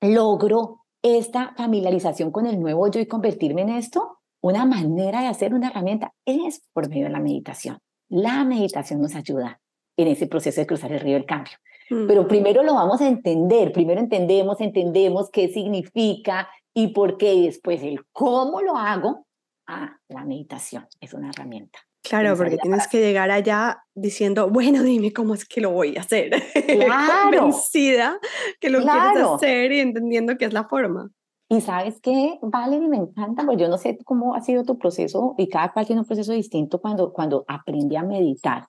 logro 0.00 0.84
esta 1.02 1.54
familiarización 1.56 2.30
con 2.30 2.46
el 2.46 2.60
nuevo 2.60 2.90
yo 2.90 3.00
y 3.00 3.06
convertirme 3.06 3.62
en 3.62 3.70
esto, 3.70 4.18
una 4.40 4.64
manera 4.64 5.20
de 5.20 5.28
hacer 5.28 5.54
una 5.54 5.68
herramienta 5.68 6.12
es 6.24 6.62
por 6.72 6.88
medio 6.88 7.04
de 7.04 7.10
la 7.10 7.20
meditación. 7.20 7.78
La 8.08 8.44
meditación 8.44 9.00
nos 9.00 9.14
ayuda 9.14 9.60
en 9.96 10.08
ese 10.08 10.26
proceso 10.26 10.60
de 10.60 10.66
cruzar 10.66 10.92
el 10.92 11.00
río 11.00 11.14
del 11.14 11.26
cambio. 11.26 11.54
Mm. 11.90 12.06
Pero 12.06 12.28
primero 12.28 12.62
lo 12.62 12.74
vamos 12.74 13.00
a 13.00 13.08
entender, 13.08 13.72
primero 13.72 14.00
entendemos, 14.00 14.60
entendemos 14.60 15.30
qué 15.30 15.48
significa 15.48 16.48
y 16.72 16.88
por 16.88 17.16
qué, 17.16 17.34
y 17.34 17.46
después 17.46 17.82
el 17.82 18.04
cómo 18.12 18.62
lo 18.62 18.76
hago, 18.76 19.26
ah, 19.66 19.96
la 20.08 20.24
meditación 20.24 20.86
es 21.00 21.14
una 21.14 21.30
herramienta. 21.30 21.78
Claro, 22.02 22.36
porque 22.36 22.58
tienes 22.58 22.86
que 22.86 23.00
llegar 23.00 23.30
allá 23.30 23.82
diciendo, 23.94 24.50
bueno, 24.50 24.82
dime 24.82 25.12
cómo 25.12 25.32
es 25.32 25.46
que 25.46 25.62
lo 25.62 25.70
voy 25.70 25.96
a 25.96 26.00
hacer. 26.00 26.30
Claro. 26.84 27.40
Convencida 27.40 28.18
que 28.60 28.68
lo 28.68 28.80
quieres 28.80 29.24
hacer 29.24 29.72
y 29.72 29.80
entendiendo 29.80 30.36
que 30.36 30.44
es 30.44 30.52
la 30.52 30.64
forma. 30.64 31.10
Y 31.48 31.60
sabes 31.60 32.00
qué, 32.00 32.38
Vale, 32.42 32.76
y 32.76 32.88
me 32.88 32.96
encanta, 32.96 33.44
pues 33.44 33.58
yo 33.58 33.68
no 33.68 33.78
sé 33.78 33.98
cómo 34.04 34.34
ha 34.34 34.40
sido 34.40 34.64
tu 34.64 34.78
proceso, 34.78 35.34
y 35.38 35.48
cada 35.48 35.72
cual 35.72 35.86
tiene 35.86 36.00
un 36.00 36.06
proceso 36.06 36.32
distinto 36.32 36.80
cuando, 36.80 37.12
cuando 37.12 37.44
aprende 37.48 37.96
a 37.96 38.02
meditar. 38.02 38.66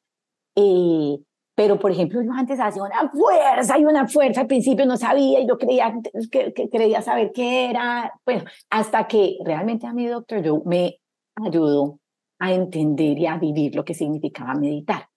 Eh, 0.55 1.17
pero, 1.55 1.79
por 1.79 1.89
ejemplo, 1.91 2.21
yo 2.21 2.33
antes 2.33 2.59
hacía 2.59 2.83
una 2.83 3.09
fuerza 3.09 3.79
y 3.79 3.85
una 3.85 4.07
fuerza, 4.09 4.41
al 4.41 4.47
principio 4.47 4.85
no 4.85 4.97
sabía 4.97 5.39
y 5.39 5.47
yo 5.47 5.57
creía 5.57 5.95
que, 6.29 6.69
creía 6.69 7.01
saber 7.01 7.31
qué 7.33 7.69
era. 7.69 8.13
Bueno, 8.25 8.43
hasta 8.69 9.07
que 9.07 9.37
realmente 9.43 9.87
a 9.87 9.93
mi 9.93 10.05
doctor 10.05 10.45
Joe 10.45 10.61
me 10.65 10.99
ayudó 11.35 11.99
a 12.39 12.51
entender 12.51 13.17
y 13.17 13.25
a 13.25 13.37
vivir 13.37 13.73
lo 13.73 13.85
que 13.85 13.93
significaba 13.93 14.53
meditar. 14.53 15.07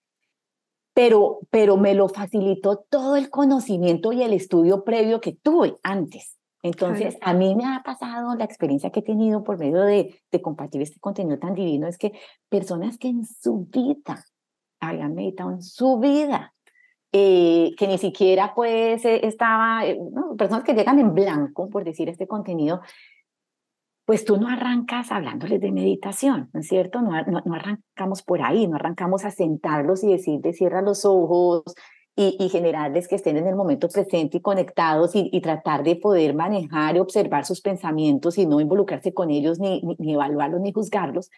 Pero, 0.94 1.40
pero 1.50 1.76
me 1.76 1.94
lo 1.94 2.08
facilitó 2.08 2.84
todo 2.88 3.16
el 3.16 3.30
conocimiento 3.30 4.12
y 4.12 4.22
el 4.22 4.32
estudio 4.32 4.84
previo 4.84 5.20
que 5.20 5.32
tuve 5.32 5.76
antes. 5.82 6.36
Entonces, 6.62 7.16
a 7.20 7.34
mí 7.34 7.56
me 7.56 7.64
ha 7.64 7.82
pasado 7.84 8.34
la 8.36 8.44
experiencia 8.44 8.90
que 8.90 9.00
he 9.00 9.04
tenido 9.04 9.42
por 9.42 9.58
medio 9.58 9.82
de, 9.82 10.20
de 10.30 10.42
compartir 10.42 10.82
este 10.82 11.00
contenido 11.00 11.38
tan 11.38 11.54
divino, 11.54 11.86
es 11.88 11.98
que 11.98 12.12
personas 12.48 12.98
que 12.98 13.08
en 13.08 13.24
su 13.24 13.66
vida 13.66 14.24
habían 14.80 15.14
meditado 15.14 15.50
en 15.52 15.62
su 15.62 15.98
vida, 15.98 16.54
eh, 17.12 17.70
que 17.78 17.86
ni 17.86 17.98
siquiera 17.98 18.52
pues 18.54 19.04
estaba, 19.04 19.86
eh, 19.86 19.98
personas 20.36 20.64
que 20.64 20.74
llegan 20.74 20.98
en 20.98 21.14
blanco, 21.14 21.70
por 21.70 21.84
decir 21.84 22.08
este 22.08 22.26
contenido, 22.26 22.80
pues 24.08 24.24
tú 24.24 24.38
no 24.38 24.48
arrancas 24.48 25.12
hablándoles 25.12 25.60
de 25.60 25.70
meditación, 25.70 26.48
¿no 26.54 26.60
es 26.60 26.68
cierto? 26.68 27.02
No, 27.02 27.10
no, 27.24 27.54
arrancamos 27.54 28.22
por 28.22 28.40
ahí, 28.40 28.66
no 28.66 28.76
arrancamos 28.76 29.26
a 29.26 29.30
sentarlos 29.30 30.02
y 30.02 30.12
decirles 30.12 30.56
cierra 30.56 30.80
los 30.80 31.04
ojos 31.04 31.62
y, 32.16 32.36
y, 32.40 32.48
generarles 32.48 33.06
que 33.06 33.16
estén 33.16 33.36
en 33.36 33.46
el 33.46 33.54
momento 33.54 33.86
presente 33.88 34.38
y 34.38 34.40
conectados 34.40 35.14
y, 35.14 35.28
y, 35.30 35.42
tratar 35.42 35.82
de 35.82 35.96
poder 35.96 36.34
manejar 36.34 36.96
y 36.96 37.00
observar 37.00 37.44
sus 37.44 37.60
pensamientos 37.60 38.38
y 38.38 38.46
no 38.46 38.60
involucrarse 38.60 39.12
con 39.12 39.30
ellos 39.30 39.60
ni, 39.60 39.82
ni, 39.82 39.96
ni 39.98 40.14
evaluarlos 40.14 40.62
ni 40.62 40.72
juzgarlos. 40.72 41.30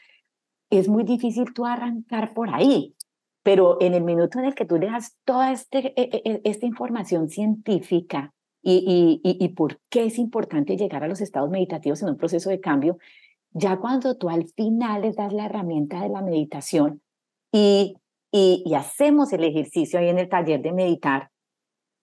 Es 0.70 0.88
muy 0.88 1.02
difícil 1.02 1.52
tú 1.52 1.66
arrancar 1.66 2.34
por 2.34 2.54
ahí. 2.54 2.94
Pero 3.42 3.78
en 3.80 3.94
el 3.94 4.02
minuto 4.02 4.38
en 4.38 4.44
el 4.46 4.54
que 4.54 4.64
tú 4.64 4.76
le 4.76 4.86
das 4.86 5.16
toda 5.24 5.52
este, 5.52 5.92
e, 6.00 6.10
e, 6.12 6.22
e, 6.24 6.40
esta 6.44 6.66
información 6.66 7.28
científica 7.28 8.32
y, 8.62 9.20
y, 9.22 9.44
y, 9.44 9.48
por 9.50 9.80
qué 9.88 10.04
es 10.04 10.18
importante 10.18 10.76
llegar 10.76 11.02
a 11.02 11.08
los 11.08 11.22
estados 11.22 11.48
meditativos 11.48 12.02
en 12.02 12.10
un 12.10 12.18
proceso 12.18 12.50
de 12.50 12.60
cambio, 12.60 12.98
ya 13.52 13.78
cuando 13.78 14.18
tú 14.18 14.28
al 14.28 14.46
final 14.48 15.02
les 15.02 15.16
das 15.16 15.32
la 15.32 15.46
herramienta 15.46 16.02
de 16.02 16.10
la 16.10 16.20
meditación 16.20 17.00
y, 17.50 17.96
y, 18.30 18.62
y 18.66 18.74
hacemos 18.74 19.32
el 19.32 19.44
ejercicio 19.44 19.98
ahí 19.98 20.08
en 20.08 20.18
el 20.18 20.28
taller 20.28 20.60
de 20.60 20.72
meditar 20.72 21.30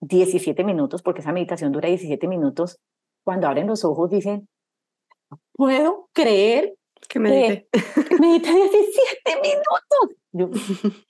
17 0.00 0.64
minutos, 0.64 1.02
porque 1.02 1.20
esa 1.20 1.32
meditación 1.32 1.70
dura 1.70 1.88
17 1.88 2.26
minutos, 2.26 2.80
cuando 3.24 3.46
abren 3.46 3.68
los 3.68 3.84
ojos 3.84 4.10
dicen, 4.10 4.48
puedo 5.52 6.08
creer 6.12 6.74
que 7.08 7.20
medite. 7.20 7.68
Que 8.08 8.16
medite 8.18 8.52
17 8.52 9.40
minutos. 10.32 11.02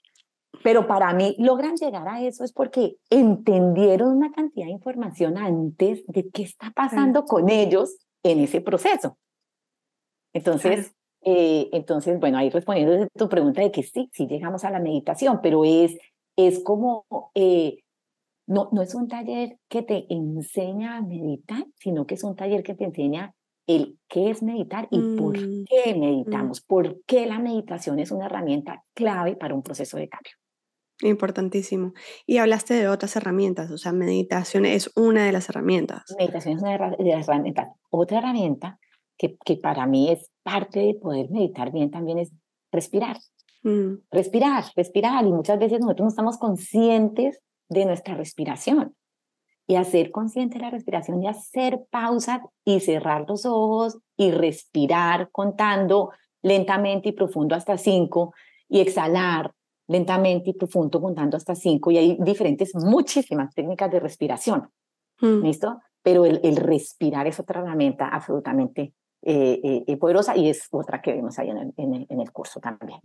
Pero 0.63 0.87
para 0.87 1.13
mí 1.13 1.35
logran 1.39 1.75
llegar 1.75 2.07
a 2.07 2.21
eso 2.21 2.43
es 2.43 2.51
porque 2.51 2.97
entendieron 3.09 4.17
una 4.17 4.31
cantidad 4.31 4.65
de 4.65 4.73
información 4.73 5.37
antes 5.37 6.05
de 6.07 6.29
qué 6.29 6.43
está 6.43 6.71
pasando 6.71 7.25
con 7.25 7.49
ellos 7.49 7.97
en 8.23 8.39
ese 8.39 8.61
proceso. 8.61 9.17
Entonces, 10.33 10.93
eh, 11.21 11.69
entonces, 11.71 12.19
bueno, 12.19 12.37
ahí 12.37 12.49
respondiendo 12.49 13.03
a 13.03 13.07
tu 13.17 13.29
pregunta 13.29 13.61
de 13.61 13.71
que 13.71 13.83
sí, 13.83 14.09
sí 14.13 14.27
llegamos 14.27 14.63
a 14.63 14.69
la 14.69 14.79
meditación, 14.79 15.39
pero 15.41 15.65
es, 15.65 15.97
es 16.35 16.63
como, 16.63 17.05
eh, 17.35 17.79
no, 18.47 18.69
no 18.71 18.81
es 18.81 18.95
un 18.95 19.07
taller 19.07 19.57
que 19.69 19.81
te 19.81 20.05
enseña 20.13 20.97
a 20.97 21.01
meditar, 21.01 21.65
sino 21.75 22.05
que 22.05 22.15
es 22.15 22.23
un 22.23 22.35
taller 22.35 22.63
que 22.63 22.75
te 22.75 22.85
enseña 22.85 23.33
el 23.67 23.99
qué 24.07 24.31
es 24.31 24.41
meditar 24.41 24.87
y 24.89 25.15
por 25.15 25.37
mm, 25.37 25.65
qué 25.65 25.93
mm. 25.93 25.99
meditamos, 25.99 26.61
por 26.61 27.03
qué 27.05 27.27
la 27.27 27.37
meditación 27.37 27.99
es 27.99 28.11
una 28.11 28.25
herramienta 28.25 28.83
clave 28.95 29.35
para 29.35 29.53
un 29.53 29.61
proceso 29.61 29.97
de 29.97 30.09
cambio. 30.09 30.31
Importantísimo. 31.01 31.93
Y 32.25 32.37
hablaste 32.37 32.73
de 32.73 32.87
otras 32.87 33.15
herramientas, 33.15 33.71
o 33.71 33.77
sea, 33.77 33.93
meditación 33.93 34.65
es 34.65 34.91
una 34.95 35.25
de 35.25 35.31
las 35.31 35.49
herramientas. 35.49 36.03
Meditación 36.17 36.57
es 36.57 36.61
una 36.61 36.91
de 36.97 37.15
las 37.15 37.27
herramientas. 37.27 37.69
Otra 37.89 38.19
herramienta 38.19 38.79
que, 39.17 39.37
que 39.45 39.57
para 39.57 39.85
mí 39.85 40.09
es 40.11 40.29
parte 40.43 40.79
de 40.79 40.93
poder 40.95 41.29
meditar 41.29 41.71
bien 41.71 41.91
también 41.91 42.19
es 42.19 42.31
respirar. 42.71 43.17
Mm. 43.63 43.95
Respirar, 44.11 44.65
respirar. 44.75 45.25
Y 45.25 45.31
muchas 45.31 45.59
veces 45.59 45.79
nosotros 45.79 46.05
no 46.05 46.09
estamos 46.09 46.37
conscientes 46.37 47.39
de 47.69 47.85
nuestra 47.85 48.15
respiración. 48.15 48.95
Y 49.67 49.75
hacer 49.75 50.11
consciente 50.11 50.57
la 50.57 50.71
respiración 50.71 51.21
y 51.21 51.27
hacer 51.27 51.85
pausas 51.91 52.41
y 52.65 52.79
cerrar 52.79 53.25
los 53.27 53.45
ojos 53.45 53.99
y 54.17 54.31
respirar 54.31 55.29
contando 55.31 56.09
lentamente 56.41 57.09
y 57.09 57.11
profundo 57.11 57.55
hasta 57.55 57.77
cinco 57.77 58.33
y 58.67 58.79
exhalar 58.79 59.53
lentamente 59.89 60.51
y 60.51 60.53
profundo 60.53 61.01
contando 61.01 61.35
hasta 61.35 61.55
cinco 61.55 61.91
y 61.91 61.97
hay 61.97 62.17
diferentes, 62.19 62.73
muchísimas 62.75 63.53
técnicas 63.53 63.91
de 63.91 63.99
respiración, 63.99 64.69
mm. 65.19 65.43
¿listo? 65.43 65.81
Pero 66.01 66.25
el, 66.25 66.39
el, 66.43 66.55
respirar 66.55 67.27
es 67.27 67.39
otra 67.39 67.59
herramienta 67.59 68.07
absolutamente 68.07 68.93
eh, 69.21 69.59
eh, 69.61 69.83
eh, 69.85 69.97
poderosa 69.97 70.37
y 70.37 70.49
es 70.49 70.67
otra 70.71 71.01
que 71.01 71.11
vemos 71.11 71.37
ahí 71.39 71.49
en 71.49 71.57
el, 71.57 71.73
en 71.75 71.93
el, 71.93 72.05
en 72.07 72.21
el 72.21 72.31
curso 72.31 72.61
también. 72.61 72.99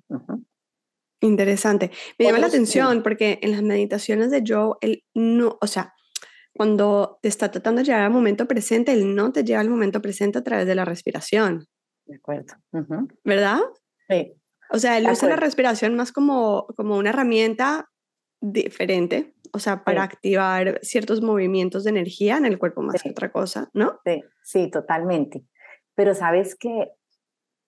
Interesante. 1.21 1.91
Me 2.19 2.27
llama 2.27 2.39
la 2.39 2.47
atención 2.47 3.03
porque 3.03 3.41
en 3.43 3.53
las 3.53 3.63
meditaciones 3.63 4.31
de 4.31 4.45
Joe, 4.47 4.77
él 4.81 5.03
no, 5.15 5.59
o 5.61 5.67
sea, 5.67 5.95
cuando 6.53 7.19
te 7.21 7.29
está 7.29 7.51
tratando 7.51 7.81
de 7.81 7.87
llegar 7.87 8.03
al 8.03 8.13
momento 8.13 8.47
presente, 8.47 8.93
él 8.93 9.15
no 9.15 9.33
te 9.33 9.43
lleva 9.43 9.61
al 9.61 9.71
momento 9.71 10.01
presente 10.01 10.39
a 10.39 10.45
través 10.45 10.67
de 10.67 10.75
la 10.75 10.85
respiración. 10.85 11.67
De 12.07 12.17
acuerdo. 12.17 12.55
¿Verdad? 13.25 13.61
Sí. 14.09 14.35
O 14.75 14.79
sea, 14.81 14.99
él 14.99 15.07
usa 15.09 15.29
la 15.29 15.37
respiración 15.37 15.95
más 15.95 16.11
como, 16.11 16.67
como 16.77 16.97
una 16.97 17.11
herramienta 17.11 17.89
diferente, 18.41 19.33
o 19.53 19.61
sea, 19.61 19.85
para 19.85 20.03
activar 20.03 20.81
ciertos 20.83 21.23
movimientos 21.23 21.85
de 21.85 21.91
energía 21.91 22.37
en 22.37 22.45
el 22.45 22.59
cuerpo 22.59 22.83
más 22.83 23.01
que 23.01 23.11
otra 23.11 23.31
cosa, 23.31 23.71
¿no? 23.73 24.01
Sí, 24.05 24.23
sí, 24.43 24.71
totalmente. 24.71 25.45
Pero 25.95 26.13
sabes 26.15 26.57
que, 26.57 26.91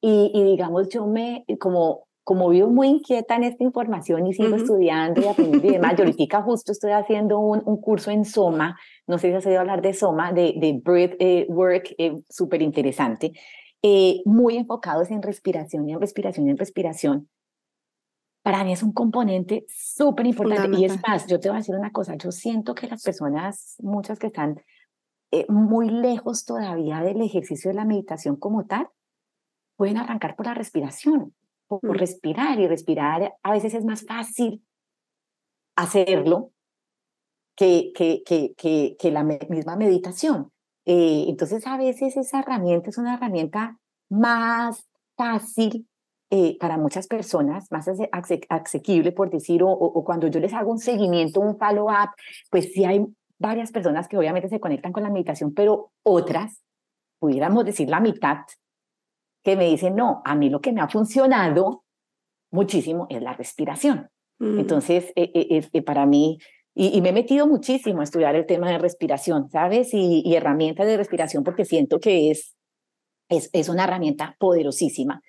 y, 0.01 0.33
y, 0.35 0.43
digamos, 0.43 0.89
yo 0.89 1.07
me, 1.07 1.45
como, 1.61 2.09
como 2.25 2.49
vivo 2.49 2.71
muy 2.71 2.89
inquieta 2.89 3.37
en 3.37 3.45
esta 3.45 3.63
información 3.63 4.27
y 4.27 4.35
sigo 4.35 4.57
estudiando 4.57 5.21
y 5.21 5.29
aprendiendo 5.29 5.69
y 5.69 5.73
demás, 5.75 5.95
yo 5.97 6.05
ahorita 6.05 6.43
justo 6.43 6.73
estoy 6.73 6.91
haciendo 6.91 7.39
un, 7.39 7.63
un, 7.65 7.81
curso 7.81 8.11
en 8.11 8.25
Soma, 8.25 8.77
no 9.07 9.19
sé 9.19 9.29
si 9.29 9.35
has 9.35 9.47
oído 9.47 9.61
hablar 9.61 9.81
de 9.81 9.95
Soma, 9.95 10.33
de, 10.33 10.55
de 10.57 10.81
Breath 10.83 11.15
eh, 11.21 11.47
Work, 11.49 11.95
eh, 11.99 12.17
súper 12.29 12.63
interesante, 12.63 13.31
eh, 13.83 14.23
muy 14.25 14.57
enfocados 14.57 15.11
en 15.11 15.23
respiración 15.23 15.89
y 15.89 15.93
en 15.93 16.01
respiración 16.01 16.47
y 16.47 16.51
en 16.51 16.57
respiración, 16.57 17.29
para 18.43 18.63
mí 18.63 18.73
es 18.73 18.83
un 18.83 18.93
componente 18.93 19.67
súper 19.69 20.27
importante. 20.27 20.79
Y 20.79 20.85
es 20.85 21.01
más, 21.07 21.27
yo 21.27 21.41
te 21.41 21.49
voy 21.49 21.57
a 21.57 21.59
decir 21.59 21.75
una 21.75 21.91
cosa, 21.91 22.15
yo 22.15 22.31
siento 22.31 22.77
que 22.77 22.87
las 22.87 23.03
personas, 23.03 23.75
muchas 23.81 24.21
que 24.21 24.29
están 24.29 24.63
eh, 25.33 25.47
muy 25.49 25.91
lejos 25.91 26.45
todavía 26.45 27.01
del 27.01 27.21
ejercicio 27.23 27.71
de 27.71 27.75
la 27.75 27.85
meditación 27.85 28.37
como 28.37 28.65
tal, 28.67 28.89
pueden 29.77 29.97
arrancar 29.97 30.37
por 30.37 30.47
la 30.47 30.55
respiración, 30.55 31.35
por, 31.67 31.85
mm. 31.85 31.99
respirar. 31.99 32.61
Y 32.61 32.69
respirar 32.69 33.35
a 33.43 33.51
veces 33.51 33.75
es 33.75 33.85
más 33.85 34.07
fácil 34.07 34.65
hacerlo 35.77 36.53
que, 37.57 37.91
que, 37.95 38.23
que, 38.25 38.55
que, 38.57 38.97
que 38.97 39.11
la 39.11 39.25
misma 39.25 39.75
meditación. 39.75 40.53
Eh, 40.87 41.25
entonces, 41.29 41.67
a 41.67 41.77
veces 41.77 42.17
esa 42.17 42.41
herramienta 42.41 42.91
es 42.91 42.99
una 42.99 43.15
herramienta 43.15 43.77
más 44.09 44.89
fácil 45.17 45.89
eh, 46.31 46.57
para 46.59 46.79
muchas 46.79 47.09
personas, 47.09 47.71
más 47.71 47.89
asequible, 48.49 49.13
por 49.13 49.31
decir, 49.31 49.63
o, 49.63 49.69
o, 49.69 50.05
cuando 50.05 50.29
yo 50.29 50.41
les 50.41 50.55
hago 50.55 50.71
un 50.71 50.79
seguimiento, 50.79 51.41
un 51.41 51.59
follow-up, 51.59 52.11
pues 52.51 52.73
sí 52.73 52.85
hay 52.85 53.05
varias 53.39 53.73
personas 53.73 54.09
que 54.09 54.17
obviamente 54.17 54.49
se 54.49 54.61
conectan 54.61 54.93
con 54.93 55.03
la 55.03 55.11
meditación, 55.11 55.53
pero 55.53 55.93
otras, 56.05 56.63
pudiéramos 57.19 57.65
decir 57.65 57.89
la 57.89 58.01
mitad, 58.01 58.39
que 59.43 59.57
me 59.57 59.67
dicen, 59.67 59.95
no, 59.95 60.23
a 60.25 60.35
mí 60.35 60.51
lo 60.51 60.61
que 60.61 60.73
me 60.73 60.81
ha 60.81 60.89
funcionado 60.89 61.85
muchísimo 62.51 63.07
es 63.11 63.23
la 63.23 63.33
respiración. 63.33 64.09
Mm. 64.39 64.59
Entonces, 64.61 65.13
eh, 65.17 65.83
para 65.83 66.07
mí 66.07 66.39
y, 66.79 67.01
me 67.01 67.09
he 67.09 67.13
metido 67.13 67.47
muchísimo 67.47 68.03
a 68.03 68.05
estudiar 68.05 68.37
el 68.37 68.45
tema 68.45 68.71
de 68.71 68.77
respiración, 68.77 69.49
¿sabes? 69.49 69.95
Y, 69.95 70.23
y 70.23 70.35
herramientas 70.35 70.87
de 70.87 70.99
respiración 70.99 71.43
porque 71.43 71.65
siento 71.65 71.99
que 72.01 72.31
es, 72.31 72.55
es, 73.31 73.49
es 73.55 73.71
una 73.71 73.85
herramienta 73.85 74.37
poderosísima. 74.39 75.23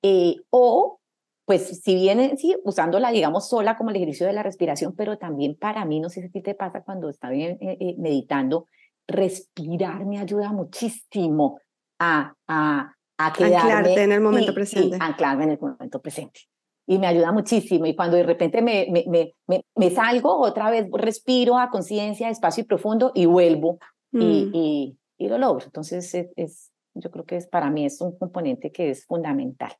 Eh, 0.00 0.36
o, 0.50 1.00
pues, 1.44 1.82
si 1.82 1.96
viene, 1.96 2.36
sí, 2.36 2.54
usándola, 2.62 3.10
digamos, 3.10 3.48
sola 3.48 3.76
como 3.76 3.90
el 3.90 3.96
ejercicio 3.96 4.28
de 4.28 4.32
la 4.32 4.44
respiración, 4.44 4.94
pero 4.96 5.18
también 5.18 5.56
para 5.56 5.84
mí, 5.84 5.98
no 5.98 6.08
sé 6.08 6.20
si 6.20 6.28
a 6.28 6.30
ti 6.30 6.40
te 6.40 6.54
pasa 6.54 6.82
cuando 6.82 7.08
estás 7.08 7.32
eh, 7.32 7.58
eh, 7.60 7.96
meditando, 7.98 8.68
respirar 9.08 10.06
me 10.06 10.20
ayuda 10.20 10.52
muchísimo 10.52 11.58
a, 11.98 12.32
a, 12.46 12.94
a 13.18 13.32
quedarme. 13.32 13.56
Anclarte 13.56 14.02
en 14.04 14.12
el 14.12 14.20
momento 14.20 14.54
presente. 14.54 14.96
anclarme 15.00 15.44
en 15.44 15.50
el 15.50 15.58
momento 15.58 16.00
presente 16.00 16.42
y 16.86 16.98
me 16.98 17.06
ayuda 17.06 17.32
muchísimo. 17.32 17.86
Y 17.86 17.94
cuando 17.94 18.16
de 18.16 18.24
repente 18.24 18.62
me, 18.62 18.86
me, 18.90 19.32
me, 19.46 19.64
me, 19.76 19.90
salgo, 19.90 20.38
otra 20.38 20.70
vez 20.70 20.86
respiro 20.92 21.58
a 21.58 21.70
conciencia, 21.70 22.28
espacio 22.28 22.62
y 22.62 22.66
profundo 22.66 23.12
y 23.14 23.26
vuelvo 23.26 23.78
y, 24.12 24.16
mm. 24.16 24.50
y, 24.54 24.98
y, 25.18 25.28
lo 25.28 25.38
logro. 25.38 25.64
Entonces, 25.64 26.14
es, 26.14 26.28
es, 26.36 26.72
yo 26.94 27.10
creo 27.10 27.24
que 27.24 27.36
es, 27.36 27.46
para 27.46 27.70
mí 27.70 27.84
es 27.84 28.00
un 28.00 28.16
componente 28.18 28.72
que 28.72 28.90
es 28.90 29.06
fundamental. 29.06 29.72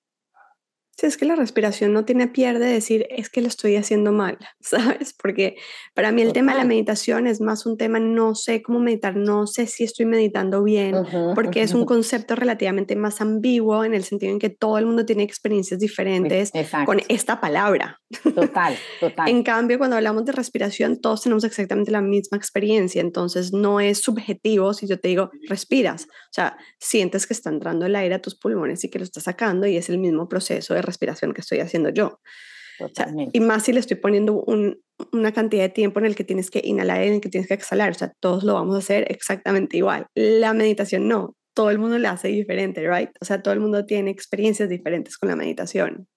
Sí, 0.98 1.06
es 1.06 1.16
que 1.16 1.24
la 1.24 1.36
respiración 1.36 1.92
no 1.94 2.04
tiene 2.04 2.28
pierde 2.28 2.66
decir 2.66 3.06
es 3.08 3.30
que 3.30 3.40
lo 3.40 3.48
estoy 3.48 3.76
haciendo 3.76 4.12
mal, 4.12 4.38
¿sabes? 4.60 5.14
Porque 5.14 5.56
para 5.94 6.12
mí 6.12 6.22
el 6.22 6.32
tema 6.32 6.52
de 6.52 6.58
la 6.58 6.64
meditación 6.64 7.26
es 7.26 7.40
más 7.40 7.66
un 7.66 7.76
tema, 7.76 7.98
no 7.98 8.34
sé 8.34 8.62
cómo 8.62 8.78
meditar, 8.78 9.16
no 9.16 9.46
sé 9.46 9.66
si 9.66 9.84
estoy 9.84 10.06
meditando 10.06 10.62
bien, 10.62 10.96
porque 11.34 11.62
es 11.62 11.74
un 11.74 11.86
concepto 11.86 12.34
relativamente 12.36 12.94
más 12.94 13.20
ambiguo 13.20 13.84
en 13.84 13.94
el 13.94 14.04
sentido 14.04 14.32
en 14.32 14.38
que 14.38 14.50
todo 14.50 14.78
el 14.78 14.86
mundo 14.86 15.06
tiene 15.06 15.22
experiencias 15.22 15.80
diferentes 15.80 16.52
con 16.84 17.00
esta 17.08 17.40
palabra. 17.40 18.00
Total, 18.22 18.76
total. 19.00 19.28
en 19.28 19.42
cambio, 19.42 19.78
cuando 19.78 19.96
hablamos 19.96 20.24
de 20.26 20.32
respiración, 20.32 21.00
todos 21.00 21.22
tenemos 21.22 21.44
exactamente 21.44 21.90
la 21.90 22.02
misma 22.02 22.36
experiencia, 22.36 23.00
entonces 23.00 23.52
no 23.52 23.80
es 23.80 24.02
subjetivo 24.02 24.74
si 24.74 24.86
yo 24.86 25.00
te 25.00 25.08
digo 25.08 25.30
respiras, 25.48 26.04
o 26.04 26.32
sea, 26.32 26.56
sientes 26.78 27.26
que 27.26 27.32
está 27.32 27.48
entrando 27.48 27.86
el 27.86 27.96
aire 27.96 28.14
a 28.14 28.20
tus 28.20 28.38
pulmones 28.38 28.84
y 28.84 28.90
que 28.90 28.98
lo 28.98 29.04
estás 29.04 29.24
sacando 29.24 29.66
y 29.66 29.76
es 29.76 29.88
el 29.88 29.98
mismo 29.98 30.28
proceso 30.28 30.74
de 30.74 30.82
respiración 30.82 30.91
que 30.98 31.40
estoy 31.40 31.60
haciendo 31.60 31.90
yo. 31.90 32.20
y 33.32 33.40
más 33.40 33.64
si 33.64 33.72
le 33.72 33.80
estoy 33.80 33.96
poniendo 33.96 34.44
una 35.12 35.32
cantidad 35.32 35.62
de 35.62 35.68
tiempo 35.68 36.00
en 36.00 36.06
el 36.06 36.14
que 36.14 36.24
tienes 36.24 36.50
que 36.50 36.60
inhalar 36.64 37.04
y 37.04 37.08
en 37.08 37.14
el 37.14 37.20
que 37.20 37.28
tienes 37.28 37.48
que 37.48 37.54
exhalar. 37.54 37.90
O 37.90 37.94
sea, 37.94 38.12
todos 38.20 38.44
lo 38.44 38.54
vamos 38.54 38.74
a 38.74 38.78
hacer 38.78 39.10
exactamente 39.10 39.76
igual. 39.76 40.06
La 40.14 40.52
meditación 40.52 41.08
no. 41.08 41.36
Todo 41.54 41.70
el 41.70 41.78
mundo 41.78 41.98
la 41.98 42.12
hace 42.12 42.28
diferente, 42.28 42.80
¿right? 42.88 43.10
O 43.20 43.24
sea, 43.24 43.42
todo 43.42 43.52
el 43.52 43.60
mundo 43.60 43.84
tiene 43.84 44.10
experiencias 44.10 44.68
diferentes 44.68 45.18
con 45.18 45.28
la 45.28 45.36
meditación. 45.36 46.08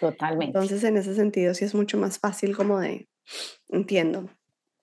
Totalmente. 0.00 0.46
Entonces, 0.46 0.84
en 0.84 0.96
ese 0.96 1.14
sentido, 1.14 1.54
sí 1.54 1.64
es 1.64 1.74
mucho 1.74 1.98
más 1.98 2.18
fácil 2.18 2.56
como 2.56 2.78
de, 2.78 3.08
entiendo. 3.68 4.28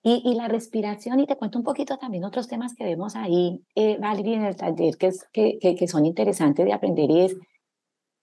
Y, 0.02 0.20
y, 0.22 0.34
la 0.34 0.48
respiración, 0.48 1.20
y 1.20 1.26
te 1.26 1.36
cuento 1.36 1.58
un 1.58 1.64
poquito 1.64 1.96
también 1.96 2.24
otros 2.24 2.46
temas 2.46 2.74
que 2.74 2.84
vemos 2.84 3.16
ahí, 3.16 3.64
eh, 3.74 3.96
Valerie, 3.98 4.34
en 4.34 4.44
el 4.44 4.56
taller, 4.56 4.98
que, 4.98 5.06
es, 5.06 5.26
que, 5.32 5.58
que, 5.58 5.76
que 5.76 5.88
son 5.88 6.04
interesantes 6.04 6.66
de 6.66 6.74
aprender, 6.74 7.10
y 7.10 7.20
es 7.22 7.36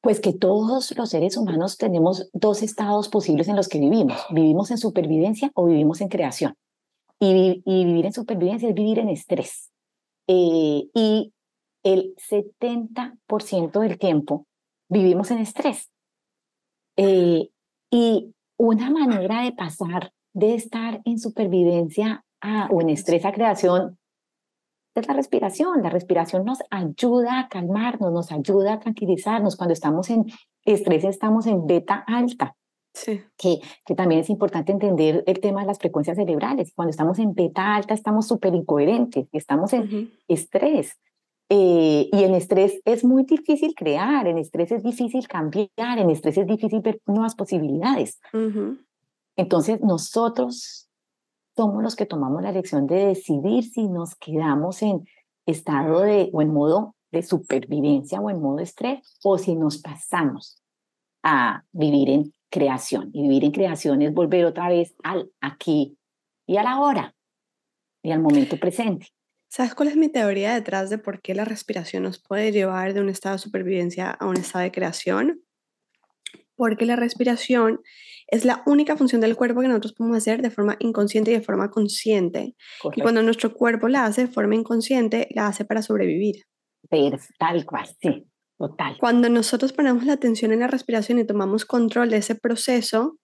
Pues 0.02 0.20
que 0.20 0.34
todos 0.34 0.96
los 0.98 1.10
seres 1.10 1.38
humanos 1.38 1.78
tenemos 1.78 2.30
dos 2.34 2.64
estados 2.64 3.08
posibles 3.08 3.48
en 3.48 3.56
los 3.56 3.68
que 3.68 3.80
vivimos. 3.80 4.20
Vivimos 4.32 4.72
en 4.72 4.78
supervivencia 4.78 5.52
o 5.54 5.68
vivimos 5.68 6.02
en 6.02 6.10
creación. 6.10 6.56
Y, 7.20 7.62
vivir 7.66 8.08
en 8.08 8.14
supervivencia 8.14 8.68
es 8.70 8.76
vivir 8.76 8.98
en 8.98 9.10
estrés. 9.10 9.72
Eh, 10.28 10.90
y 10.94 11.34
el 11.84 12.16
70% 12.16 13.80
del 13.80 14.00
tiempo 14.00 14.48
vivimos 14.90 15.30
en 15.30 15.38
estrés. 15.38 15.92
Eh, 16.98 17.50
y 17.92 18.34
una 18.58 18.90
manera 18.90 19.44
de 19.44 19.52
pasar 19.52 20.12
de 20.34 20.56
estar 20.56 21.02
en 21.06 21.20
supervivencia 21.20 22.24
a, 22.42 22.68
o 22.72 22.82
en 22.82 22.90
estrés 22.90 23.26
a 23.26 23.34
creación 23.34 24.00
es 25.00 25.08
la 25.08 25.14
respiración. 25.14 25.82
La 25.82 25.90
respiración 25.90 26.46
nos 26.46 26.60
ayuda 26.70 27.40
a 27.40 27.48
calmarnos, 27.48 28.12
nos 28.12 28.32
ayuda 28.32 28.74
a 28.74 28.80
tranquilizarnos. 28.80 29.56
Cuando 29.56 29.74
estamos 29.74 30.10
en 30.10 30.26
estrés 30.66 31.04
estamos 31.04 31.48
en 31.48 31.66
beta 31.66 32.04
alta. 32.08 32.56
Sí. 32.94 33.22
Que, 33.38 33.62
que 33.86 33.96
también 33.96 34.20
es 34.20 34.30
importante 34.30 34.74
entender 34.74 35.24
el 35.26 35.40
tema 35.40 35.62
de 35.62 35.68
las 35.68 35.80
frecuencias 35.80 36.18
cerebrales. 36.18 36.74
Cuando 36.76 36.90
estamos 36.90 37.20
en 37.20 37.34
beta 37.34 37.74
alta 37.76 37.94
estamos 37.94 38.28
súper 38.28 38.54
incoherentes, 38.54 39.28
estamos 39.32 39.72
en 39.72 40.12
estrés. 40.28 41.00
Eh, 41.54 42.10
y 42.12 42.24
en 42.24 42.34
estrés 42.34 42.80
es 42.86 43.04
muy 43.04 43.24
difícil 43.24 43.76
crear, 43.76 44.26
en 44.26 44.38
estrés 44.38 44.72
es 44.72 44.84
difícil 44.84 45.28
cambiar, 45.28 46.00
en 46.00 46.10
estrés 46.10 46.38
es 46.38 46.48
difícil 46.48 46.80
ver 46.80 47.02
nuevas 47.06 47.36
posibilidades. 47.36 48.22
Entonces 49.36 49.82
nosotros 49.82 50.90
somos 51.62 51.84
los 51.84 51.96
que 51.96 52.08
tomamos 52.08 52.42
la 52.42 52.50
elección 52.50 52.88
de 52.88 53.06
decidir 53.06 53.64
si 53.64 53.88
nos 53.88 54.16
quedamos 54.16 54.82
en 54.82 55.08
estado 55.46 56.02
de 56.02 56.28
o 56.34 56.42
en 56.42 56.52
modo 56.52 56.96
de 57.12 57.22
supervivencia 57.22 58.20
o 58.20 58.32
en 58.32 58.42
modo 58.42 58.62
estrés 58.62 59.20
o 59.22 59.38
si 59.38 59.56
nos 59.56 59.78
pasamos 59.78 60.60
a 61.22 61.64
vivir 61.72 62.10
en 62.10 62.34
creación. 62.50 63.12
Y 63.14 63.22
vivir 63.22 63.46
en 63.46 63.52
creación 63.52 64.02
es 64.02 64.12
volver 64.12 64.46
otra 64.46 64.70
vez 64.70 64.96
al 65.04 65.30
aquí 65.40 66.00
y 66.48 66.58
a 66.58 66.64
la 66.64 66.80
hora 66.80 67.14
y 68.02 68.10
al 68.10 68.22
momento 68.22 68.58
presente. 68.58 69.10
¿Sabes 69.48 69.76
cuál 69.76 69.90
es 69.90 69.98
mi 69.98 70.10
teoría 70.10 70.56
detrás 70.56 70.90
de 70.90 70.98
por 70.98 71.22
qué 71.22 71.36
la 71.36 71.46
respiración 71.46 72.02
nos 72.02 72.20
puede 72.20 72.52
llevar 72.52 72.96
de 72.96 73.02
un 73.02 73.10
estado 73.10 73.36
de 73.36 73.40
supervivencia 73.40 74.10
a 74.10 74.26
un 74.26 74.38
estado 74.38 74.64
de 74.64 74.72
creación? 74.72 75.44
Porque 76.56 76.88
la 76.88 76.96
respiración 76.96 77.82
es 78.32 78.46
la 78.46 78.64
única 78.66 78.96
función 78.96 79.20
del 79.20 79.36
cuerpo 79.36 79.60
que 79.60 79.68
nosotros 79.68 79.94
podemos 79.94 80.18
hacer 80.18 80.42
de 80.42 80.50
forma 80.50 80.78
inconsciente 80.80 81.32
y 81.32 81.34
de 81.34 81.42
forma 81.42 81.70
consciente. 81.70 82.56
Y 82.96 83.02
cuando 83.02 83.22
nuestro 83.22 83.54
cuerpo 83.54 83.90
la 83.90 84.06
hace 84.06 84.26
de 84.26 84.32
forma 84.32 84.56
inconsciente, 84.56 85.28
la 85.32 85.48
hace 85.48 85.66
para 85.66 85.82
sobrevivir. 85.82 86.46
tal 87.38 87.66
cual, 87.66 87.86
sí, 88.02 88.26
total. 88.58 88.98
Cuando 89.00 89.28
nosotros 89.28 89.74
ponemos 89.74 90.06
la 90.06 90.14
atención 90.14 90.54
en 90.54 90.62
la 90.62 90.68
respiración 90.68 91.20
y 91.20 91.26
tomamos 91.26 91.66
control 91.66 92.10
de 92.10 92.18
ese 92.18 92.36
proceso, 92.36 93.18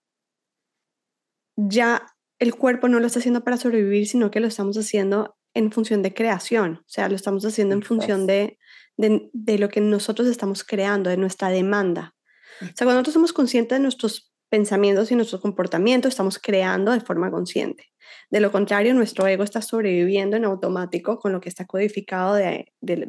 ya 1.56 2.06
el 2.38 2.54
cuerpo 2.54 2.90
no 2.90 3.00
lo 3.00 3.08
está 3.08 3.20
haciendo 3.20 3.46
para 3.46 3.56
sobrevivir, 3.56 4.08
sino 4.08 4.30
que 4.30 4.42
lo 4.42 4.48
estamos 4.48 4.78
haciendo 4.78 5.38
en 5.54 5.72
función 5.72 6.04
de 6.04 6.14
creación, 6.14 6.82
o 6.82 6.90
sea, 6.90 7.08
lo 7.08 7.16
estamos 7.16 7.46
haciendo 7.46 7.74
en 7.74 7.82
función 7.82 8.28
de, 8.28 8.60
de, 8.98 9.58
lo 9.58 9.70
que 9.70 9.82
nosotros 9.82 10.28
estamos 10.28 10.64
creando, 10.66 11.10
de 11.10 11.18
nuestra 11.18 11.50
demanda. 11.50 12.14
O 12.62 12.66
sea, 12.66 12.86
cuando 12.86 12.96
nosotros 12.96 13.14
somos 13.14 13.34
conscientes 13.34 13.78
de 13.78 13.82
nuestros 13.82 14.34
pensamientos 14.50 15.12
y 15.12 15.16
nuestros 15.16 15.42
comportamientos, 15.42 16.10
estamos 16.10 16.40
creando 16.40 16.92
de 16.92 17.02
forma 17.02 17.32
consciente. 17.32 17.92
De 18.30 18.40
lo 18.40 18.52
contrario, 18.52 18.94
nuestro 18.94 19.28
ego 19.28 19.44
está 19.44 19.62
sobreviviendo 19.62 20.38
en 20.38 20.46
automático 20.46 21.20
con 21.20 21.32
lo 21.32 21.42
que 21.42 21.50
está 21.50 21.66
codificado 21.66 22.36
de, 22.36 22.74
de, 22.82 23.08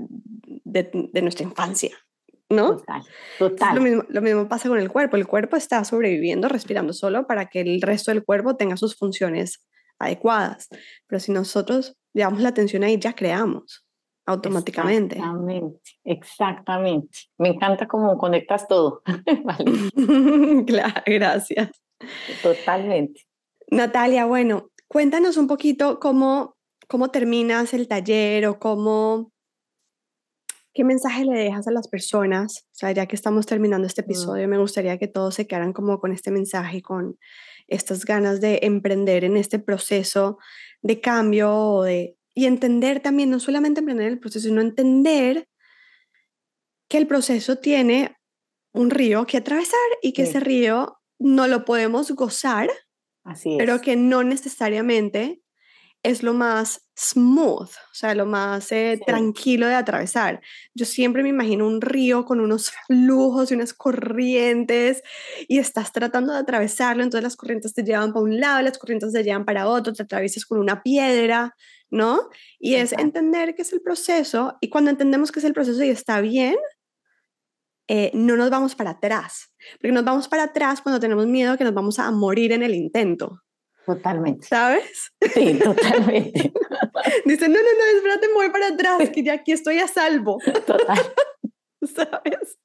de 0.64 1.22
nuestra 1.22 1.44
infancia. 1.44 1.96
¿No? 2.50 2.78
Total, 2.78 3.02
total. 3.38 3.74
Lo 3.74 3.82
mismo, 3.82 4.04
lo 4.08 4.22
mismo 4.22 4.48
pasa 4.48 4.70
con 4.70 4.78
el 4.78 4.88
cuerpo. 4.88 5.16
El 5.16 5.26
cuerpo 5.26 5.56
está 5.56 5.84
sobreviviendo, 5.84 6.48
respirando 6.48 6.94
solo 6.94 7.26
para 7.26 7.46
que 7.46 7.60
el 7.60 7.82
resto 7.82 8.10
del 8.10 8.24
cuerpo 8.24 8.56
tenga 8.56 8.78
sus 8.78 8.96
funciones 8.96 9.66
adecuadas. 9.98 10.68
Pero 11.06 11.20
si 11.20 11.30
nosotros 11.30 11.98
llevamos 12.14 12.40
la 12.40 12.48
atención 12.48 12.84
ahí, 12.84 12.98
ya 12.98 13.12
creamos 13.12 13.87
automáticamente. 14.28 15.16
Exactamente, 15.16 15.90
exactamente. 16.04 17.18
Me 17.38 17.48
encanta 17.48 17.88
cómo 17.88 18.18
conectas 18.18 18.68
todo. 18.68 19.02
claro, 20.66 21.02
gracias. 21.06 21.70
Totalmente. 22.42 23.22
Natalia, 23.70 24.26
bueno, 24.26 24.70
cuéntanos 24.86 25.38
un 25.38 25.46
poquito 25.46 25.98
cómo, 25.98 26.56
cómo 26.88 27.08
terminas 27.08 27.72
el 27.72 27.88
taller 27.88 28.46
o 28.46 28.58
cómo, 28.58 29.32
qué 30.74 30.84
mensaje 30.84 31.24
le 31.24 31.38
dejas 31.38 31.66
a 31.66 31.72
las 31.72 31.88
personas. 31.88 32.66
O 32.66 32.74
sea, 32.74 32.92
ya 32.92 33.06
que 33.06 33.16
estamos 33.16 33.46
terminando 33.46 33.86
este 33.86 34.02
mm. 34.02 34.04
episodio, 34.04 34.46
me 34.46 34.58
gustaría 34.58 34.98
que 34.98 35.08
todos 35.08 35.34
se 35.36 35.46
quedaran 35.46 35.72
como 35.72 35.98
con 36.00 36.12
este 36.12 36.30
mensaje, 36.30 36.82
con 36.82 37.18
estas 37.66 38.04
ganas 38.04 38.42
de 38.42 38.60
emprender 38.62 39.24
en 39.24 39.38
este 39.38 39.58
proceso 39.58 40.38
de 40.82 41.00
cambio 41.00 41.82
de, 41.82 42.17
y 42.38 42.46
entender 42.46 43.00
también, 43.00 43.30
no 43.30 43.40
solamente 43.40 43.80
emprender 43.80 44.06
el 44.06 44.20
proceso, 44.20 44.46
sino 44.46 44.60
entender 44.60 45.48
que 46.88 46.96
el 46.96 47.08
proceso 47.08 47.56
tiene 47.56 48.16
un 48.72 48.90
río 48.90 49.26
que 49.26 49.38
atravesar 49.38 49.80
y 50.02 50.12
que 50.12 50.22
ese 50.22 50.38
río 50.38 51.00
no 51.18 51.48
lo 51.48 51.64
podemos 51.64 52.12
gozar, 52.12 52.70
Así 53.24 53.56
pero 53.58 53.80
que 53.80 53.96
no 53.96 54.22
necesariamente 54.22 55.42
es 56.04 56.22
lo 56.22 56.32
más 56.32 56.88
smooth, 56.96 57.70
o 57.70 57.94
sea, 57.94 58.14
lo 58.14 58.24
más 58.24 58.70
eh, 58.70 59.00
tranquilo 59.04 59.66
de 59.66 59.74
atravesar. 59.74 60.40
Yo 60.74 60.86
siempre 60.86 61.24
me 61.24 61.30
imagino 61.30 61.66
un 61.66 61.80
río 61.80 62.24
con 62.24 62.38
unos 62.38 62.70
flujos 62.86 63.50
y 63.50 63.54
unas 63.54 63.74
corrientes 63.74 65.02
y 65.48 65.58
estás 65.58 65.90
tratando 65.90 66.32
de 66.32 66.38
atravesarlo, 66.38 67.02
entonces 67.02 67.24
las 67.24 67.36
corrientes 67.36 67.74
te 67.74 67.82
llevan 67.82 68.12
para 68.12 68.22
un 68.22 68.38
lado, 68.38 68.62
las 68.62 68.78
corrientes 68.78 69.12
te 69.12 69.24
llevan 69.24 69.44
para 69.44 69.66
otro, 69.66 69.92
te 69.92 70.04
atraviesas 70.04 70.46
con 70.46 70.58
una 70.60 70.84
piedra, 70.84 71.56
¿no? 71.90 72.28
Y 72.58 72.74
es 72.74 72.92
entender 72.92 73.54
qué 73.54 73.62
es 73.62 73.72
el 73.72 73.80
proceso 73.80 74.56
y 74.60 74.68
cuando 74.68 74.90
entendemos 74.90 75.32
qué 75.32 75.40
es 75.40 75.44
el 75.44 75.54
proceso 75.54 75.82
y 75.82 75.90
está 75.90 76.20
bien, 76.20 76.56
eh, 77.88 78.10
no 78.12 78.36
nos 78.36 78.50
vamos 78.50 78.74
para 78.74 78.90
atrás, 78.90 79.50
porque 79.80 79.92
nos 79.92 80.04
vamos 80.04 80.28
para 80.28 80.44
atrás 80.44 80.82
cuando 80.82 81.00
tenemos 81.00 81.26
miedo 81.26 81.56
que 81.56 81.64
nos 81.64 81.72
vamos 81.72 81.98
a 81.98 82.10
morir 82.10 82.52
en 82.52 82.62
el 82.62 82.74
intento. 82.74 83.40
Totalmente. 83.86 84.46
¿Sabes? 84.46 85.10
Sí, 85.32 85.58
totalmente. 85.64 86.52
Dice, 87.24 87.48
no, 87.48 87.54
no, 87.54 87.62
no, 87.62 87.96
espérate, 87.96 88.28
me 88.28 88.34
voy 88.34 88.50
para 88.50 88.68
atrás, 88.68 89.08
que 89.08 89.22
ya 89.22 89.32
aquí 89.32 89.52
estoy 89.52 89.78
a 89.78 89.88
salvo. 89.88 90.38
Total. 90.66 90.98
¿Sabes? 91.96 92.58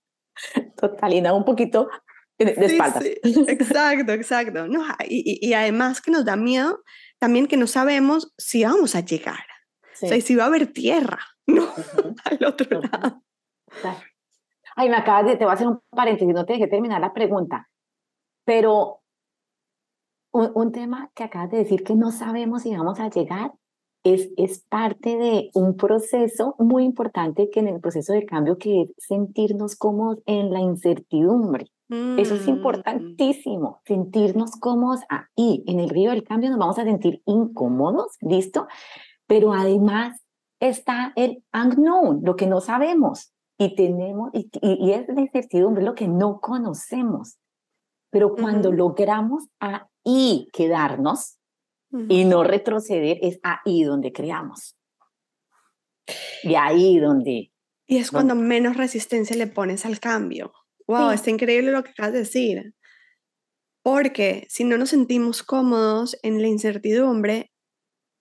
Total, 0.76 1.14
y 1.14 1.22
da 1.22 1.34
un 1.34 1.46
poquito 1.46 1.90
de, 2.38 2.52
espaldas. 2.66 3.06
Exacto, 3.48 4.12
exacto. 4.12 4.68
No, 4.68 4.84
y, 5.08 5.40
y, 5.48 5.54
además 5.54 6.02
que 6.02 6.12
nos 6.12 6.26
da 6.26 6.36
miedo 6.36 6.84
también 7.24 7.48
que 7.48 7.56
no 7.56 7.68
sabemos 7.68 8.34
si 8.38 8.66
vamos 8.66 8.96
a 8.96 9.00
llegar. 9.00 9.46
O 9.94 10.08
sea, 10.08 10.20
si 10.20 10.36
va 10.36 10.44
a 10.44 10.48
haber 10.48 10.68
tierra, 10.74 11.20
¿no? 11.48 11.64
Al 12.26 12.46
otro 12.46 12.82
lado. 12.82 13.24
Ay, 14.76 14.90
me 14.90 14.98
acabas 14.98 15.28
de, 15.28 15.38
te 15.38 15.46
voy 15.46 15.52
a 15.52 15.54
hacer 15.54 15.68
un 15.68 15.80
paréntesis, 15.90 16.34
no 16.34 16.46
te 16.46 16.52
dejé 16.52 16.68
terminar 16.68 17.00
la 17.00 17.14
pregunta, 17.14 17.70
pero 18.44 19.04
un, 20.34 20.74
tema 20.74 21.12
que 21.16 21.24
acabas 21.24 21.50
de 21.52 21.60
decir 21.60 21.86
que 21.86 21.96
no 21.96 22.12
sabemos 22.12 22.64
si 22.64 22.76
vamos 22.76 23.00
a 23.00 23.10
llegar 23.10 23.54
es, 24.04 24.32
es 24.36 24.66
parte 24.68 25.16
de 25.16 25.50
un 25.54 25.78
proceso 25.78 26.56
muy 26.60 26.84
importante 26.84 27.50
que 27.50 27.62
en 27.62 27.70
el 27.70 27.80
proceso 27.80 28.12
de 28.12 28.26
cambio 28.26 28.58
que 28.58 28.82
es 28.82 28.90
sentirnos 28.98 29.78
cómodos 29.78 30.22
en 30.26 30.52
la 30.52 30.60
incertidumbre. 30.60 31.72
Eso 32.18 32.36
es 32.36 32.48
mm. 32.48 32.50
importantísimo, 32.50 33.82
sentirnos 33.86 34.52
cómodos 34.52 35.02
ahí. 35.10 35.64
En 35.68 35.80
el 35.80 35.89
río 35.89 36.12
del 36.12 36.24
cambio 36.24 36.50
nos 36.50 36.60
vamos 36.60 36.80
a 36.80 36.84
sentir 36.84 37.22
incómodos, 37.26 38.18
¿listo? 38.22 38.68
Pero 39.28 39.54
además 39.54 40.22
está 40.60 41.14
el 41.16 41.44
unknown, 41.54 42.22
lo 42.24 42.36
que 42.36 42.48
no 42.48 42.62
sabemos. 42.62 43.34
Y 43.58 43.76
tenemos, 43.76 44.32
y, 44.34 44.50
y, 44.62 44.91
es 44.91 45.08
la 45.08 45.22
incertidumbre, 45.22 45.84
lo 45.84 45.94
que 45.94 46.08
no 46.08 46.39
conocemos. 46.39 47.38
Pero 48.10 48.36
cuando 48.36 48.72
logramos 48.72 49.46
ahí 49.60 50.48
quedarnos 50.54 51.38
y 52.10 52.26
no 52.26 52.44
retroceder, 52.44 53.20
es 53.22 53.39
ahí 53.44 53.84
donde 53.84 54.12
creamos. 54.12 54.76
Y 56.44 56.56
ahí 56.56 57.00
donde... 57.00 57.52
Y 57.86 57.98
es 57.98 58.12
cuando 58.12 58.34
menos 58.36 58.78
resistencia 58.78 59.36
le 59.36 59.48
pones 59.48 59.86
al 59.86 60.00
cambio. 60.00 60.52
Wow, 60.88 61.12
está 61.12 61.30
increíble 61.30 61.72
lo 61.72 61.84
que 61.84 61.92
acabas 61.92 62.14
de 62.14 62.20
decir. 62.20 62.74
Porque 63.84 64.46
si 64.50 64.64
no 64.64 64.78
nos 64.78 64.90
sentimos 64.90 65.44
cómodos 65.44 66.18
en 66.24 66.42
la 66.42 66.48
incertidumbre, 66.48 67.52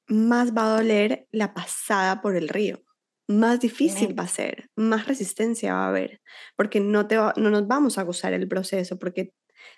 más 0.09 0.53
va 0.53 0.65
a 0.65 0.77
doler 0.77 1.27
la 1.31 1.55
pasada 1.55 2.21
por 2.21 2.37
el 2.37 2.49
río. 2.49 2.83
Más 3.29 3.61
difícil 3.61 4.19
va 4.19 4.25
a 4.25 4.29
ser, 4.29 4.69
más 4.77 5.07
resistencia 5.07 5.75
va 5.75 5.85
a 5.85 5.89
haber, 5.89 6.21
porque 6.57 6.81
no, 6.81 7.07
te 7.07 7.17
no 7.17 7.51
nos 7.51 7.67
vamos 7.67 7.97
a 7.97 8.03
gozar 8.03 8.33
el 8.33 8.49
proceso, 8.49 8.99
porque 8.99 9.33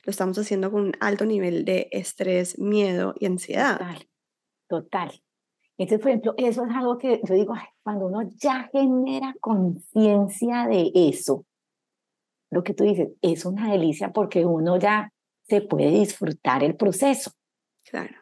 lo 0.05 0.11
estamos 0.11 0.39
haciendo 0.39 0.73
con 0.73 0.85
un 0.85 0.93
alto 1.01 1.27
nivel 1.27 1.65
de 1.65 1.89
estrés, 1.93 2.59
miedo 2.59 3.15
y 3.21 3.27
ansiedad. 3.27 3.79
Total, 3.79 4.09
total. 4.69 5.23
Entonces, 5.77 6.01
por 6.01 6.11
ejemplo, 6.11 6.35
eso 6.37 6.65
es 6.65 6.75
algo 6.75 6.99
que 6.99 7.21
yo 7.23 7.35
digo, 7.35 7.55
cuando 7.83 8.07
uno 8.07 8.23
ya 8.37 8.69
genera 8.73 9.35
conciencia 9.41 10.67
de 10.67 10.91
eso, 10.95 11.45
lo 12.55 12.63
que 12.63 12.73
tú 12.73 12.85
dices, 12.85 13.11
es 13.21 13.45
una 13.45 13.71
delicia 13.73 14.13
porque 14.13 14.47
uno 14.47 14.79
ya 14.79 15.13
se 15.43 15.61
puede 15.61 15.91
disfrutar 15.91 16.63
el 16.65 16.77
proceso. 16.77 17.33
Claro. 17.85 18.15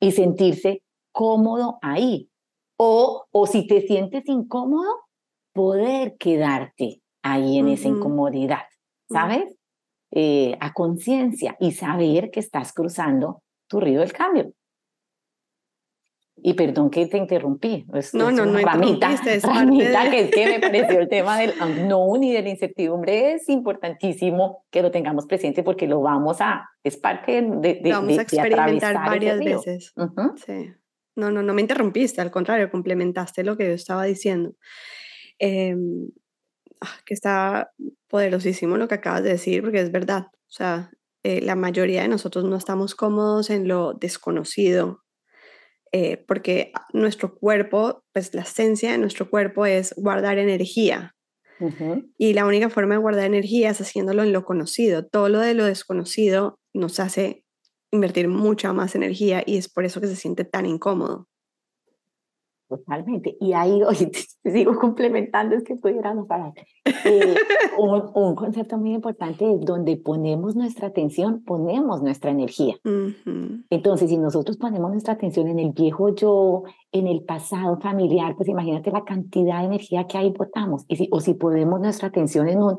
Y 0.00 0.12
sentirse 0.12 0.82
cómodo 1.12 1.78
ahí. 1.82 2.30
O, 2.78 3.26
o 3.30 3.46
si 3.46 3.66
te 3.66 3.80
sientes 3.80 4.28
incómodo, 4.28 4.90
poder 5.52 6.16
quedarte 6.18 7.02
ahí 7.22 7.58
en 7.58 7.68
esa 7.68 7.88
incomodidad, 7.88 8.64
¿sabes? 9.10 9.56
Eh, 10.12 10.56
a 10.60 10.72
conciencia 10.72 11.56
y 11.58 11.72
saber 11.72 12.30
que 12.30 12.40
estás 12.40 12.72
cruzando 12.72 13.42
tu 13.66 13.80
río 13.80 14.00
del 14.00 14.12
cambio. 14.12 14.52
Y 16.46 16.54
perdón 16.54 16.90
que 16.90 17.06
te 17.06 17.18
interrumpí. 17.18 17.84
no, 18.12 18.30
no, 18.30 18.46
no, 18.46 18.58
ramita, 18.60 19.12
es 19.12 19.42
ramita 19.42 20.08
que 20.08 20.20
es 20.20 20.30
que 20.30 20.46
me 20.46 20.60
pareció 20.60 21.00
el 21.00 21.08
tema 21.08 21.38
del 21.38 21.52
unknown 21.60 22.22
y 22.22 22.32
de 22.32 22.42
la 22.42 22.50
incertidumbre 22.50 23.32
es 23.32 23.48
importantísimo 23.48 24.64
que 24.70 24.80
lo 24.80 24.92
tengamos 24.92 25.26
presente 25.26 25.64
porque 25.64 25.88
lo 25.88 26.00
vamos 26.00 26.40
a, 26.40 26.68
es 26.84 26.96
parte 26.98 27.42
de, 27.42 27.80
de, 27.82 27.90
vamos 27.90 28.16
a 28.16 28.22
experimentar 28.22 28.94
varias 28.94 29.40
veces. 29.40 29.92
Sí. 30.46 30.70
No, 31.16 31.32
no, 31.32 31.42
no 31.42 31.52
me 31.52 31.62
interrumpiste, 31.62 32.20
al 32.20 32.30
contrario, 32.30 32.70
complementaste 32.70 33.42
lo 33.42 33.56
que 33.56 33.66
yo 33.66 33.72
estaba 33.72 34.04
diciendo. 34.04 34.54
Ah, 36.80 36.94
que 37.04 37.14
está 37.14 37.72
poderosísimo 38.06 38.76
lo 38.76 38.86
que 38.86 38.94
acabas 38.94 39.24
de 39.24 39.30
decir, 39.30 39.62
porque 39.62 39.80
es 39.80 39.90
verdad. 39.90 40.26
O 40.32 40.52
sea, 40.52 40.92
eh, 41.24 41.40
la 41.40 41.56
mayoría 41.56 42.02
de 42.02 42.08
nosotros 42.08 42.44
no 42.44 42.54
estamos 42.54 42.94
cómodos 42.94 43.50
en 43.50 43.66
lo 43.66 43.94
desconocido, 43.94 45.02
eh, 45.98 46.22
porque 46.28 46.72
nuestro 46.92 47.34
cuerpo, 47.34 48.04
pues 48.12 48.34
la 48.34 48.42
esencia 48.42 48.92
de 48.92 48.98
nuestro 48.98 49.30
cuerpo 49.30 49.64
es 49.64 49.94
guardar 49.96 50.36
energía. 50.36 51.14
Y 52.18 52.34
la 52.34 52.44
única 52.44 52.68
forma 52.68 52.96
de 52.96 53.00
guardar 53.00 53.24
energía 53.24 53.70
es 53.70 53.80
haciéndolo 53.80 54.22
en 54.22 54.34
lo 54.34 54.44
conocido. 54.44 55.06
Todo 55.06 55.30
lo 55.30 55.38
de 55.40 55.54
lo 55.54 55.64
desconocido 55.64 56.58
nos 56.74 57.00
hace 57.00 57.46
invertir 57.90 58.28
mucha 58.28 58.74
más 58.74 58.94
energía 58.94 59.42
y 59.46 59.56
es 59.56 59.70
por 59.70 59.86
eso 59.86 60.02
que 60.02 60.06
se 60.06 60.16
siente 60.16 60.44
tan 60.44 60.66
incómodo. 60.66 61.28
Totalmente. 62.68 63.36
Y 63.40 63.52
ahí, 63.52 63.80
te, 64.42 64.50
sigo 64.50 64.76
complementando, 64.76 65.54
es 65.54 65.62
que 65.62 65.76
pudiéramos 65.76 66.26
parar. 66.26 66.52
Eh, 67.04 67.34
un, 67.78 68.10
un, 68.14 68.34
concepto 68.34 68.76
muy 68.76 68.94
importante 68.94 69.52
es 69.52 69.60
donde 69.60 69.96
ponemos 69.96 70.56
nuestra 70.56 70.88
atención, 70.88 71.44
ponemos 71.44 72.02
nuestra 72.02 72.32
energía. 72.32 72.76
Entonces, 73.70 74.10
si 74.10 74.18
nosotros 74.18 74.56
ponemos 74.56 74.90
nuestra 74.90 75.14
atención 75.14 75.46
en 75.46 75.60
el 75.60 75.72
viejo 75.72 76.14
yo, 76.14 76.64
en 76.90 77.06
el 77.06 77.22
pasado 77.22 77.78
familiar, 77.78 78.34
pues 78.36 78.48
imagínate 78.48 78.90
la 78.90 79.04
cantidad 79.04 79.60
de 79.60 79.66
energía 79.66 80.06
que 80.06 80.18
ahí 80.18 80.30
botamos. 80.36 80.84
Y 80.88 80.96
si, 80.96 81.08
o 81.12 81.20
si 81.20 81.34
ponemos 81.34 81.80
nuestra 81.80 82.08
atención 82.08 82.48
en, 82.48 82.62
un, 82.62 82.78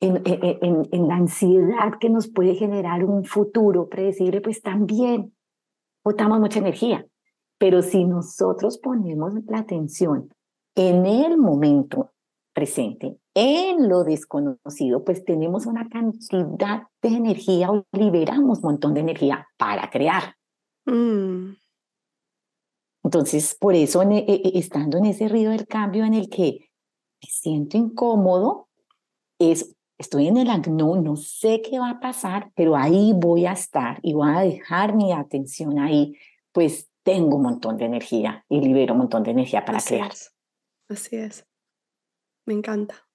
en, 0.00 0.22
en, 0.24 0.88
en 0.90 1.08
la 1.08 1.14
ansiedad 1.14 1.92
que 2.00 2.10
nos 2.10 2.28
puede 2.28 2.54
generar 2.54 3.04
un 3.04 3.24
futuro 3.24 3.88
predecible, 3.88 4.40
pues 4.40 4.62
también 4.62 5.32
botamos 6.04 6.40
mucha 6.40 6.58
energía. 6.58 7.06
Pero 7.58 7.82
si 7.82 8.04
nosotros 8.04 8.78
ponemos 8.78 9.34
la 9.46 9.58
atención 9.58 10.32
en 10.74 11.06
el 11.06 11.36
momento 11.38 12.12
presente, 12.54 13.18
en 13.34 13.88
lo 13.88 14.04
desconocido, 14.04 15.04
pues 15.04 15.24
tenemos 15.24 15.66
una 15.66 15.88
cantidad 15.88 16.82
de 17.02 17.08
energía 17.08 17.70
o 17.70 17.84
liberamos 17.92 18.58
un 18.58 18.70
montón 18.70 18.94
de 18.94 19.00
energía 19.00 19.46
para 19.56 19.90
crear. 19.90 20.34
Mm. 20.84 21.54
Entonces, 23.04 23.56
por 23.58 23.74
eso, 23.74 24.02
e, 24.02 24.18
e, 24.18 24.34
e, 24.44 24.58
estando 24.58 24.98
en 24.98 25.06
ese 25.06 25.28
río 25.28 25.50
del 25.50 25.66
cambio 25.66 26.04
en 26.04 26.14
el 26.14 26.28
que 26.28 26.68
me 27.22 27.28
siento 27.28 27.76
incómodo, 27.76 28.68
es, 29.38 29.74
estoy 29.98 30.26
en 30.26 30.36
el 30.36 30.48
no, 30.70 30.96
no 30.96 31.16
sé 31.16 31.62
qué 31.62 31.78
va 31.78 31.90
a 31.90 32.00
pasar, 32.00 32.50
pero 32.54 32.76
ahí 32.76 33.12
voy 33.14 33.46
a 33.46 33.52
estar 33.52 34.00
y 34.02 34.14
voy 34.14 34.30
a 34.34 34.40
dejar 34.40 34.94
mi 34.94 35.12
atención 35.12 35.78
ahí, 35.78 36.16
pues 36.52 36.88
tengo 37.08 37.36
un 37.36 37.42
montón 37.42 37.78
de 37.78 37.86
energía 37.86 38.44
y 38.50 38.60
libero 38.60 38.92
un 38.92 38.98
montón 38.98 39.22
de 39.22 39.30
energía 39.30 39.64
para 39.64 39.80
crear. 39.80 40.12
Así 40.90 41.16
es. 41.16 41.46
Me 42.44 42.52
encanta. 42.52 43.08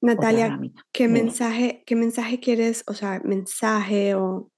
Natalia, 0.00 0.56
¿qué 0.92 1.08
mensaje, 1.08 1.82
¿qué 1.86 1.96
mensaje 1.96 2.38
quieres, 2.38 2.84
o 2.86 2.94
sea, 2.94 3.20
mensaje 3.24 4.14
o 4.14 4.52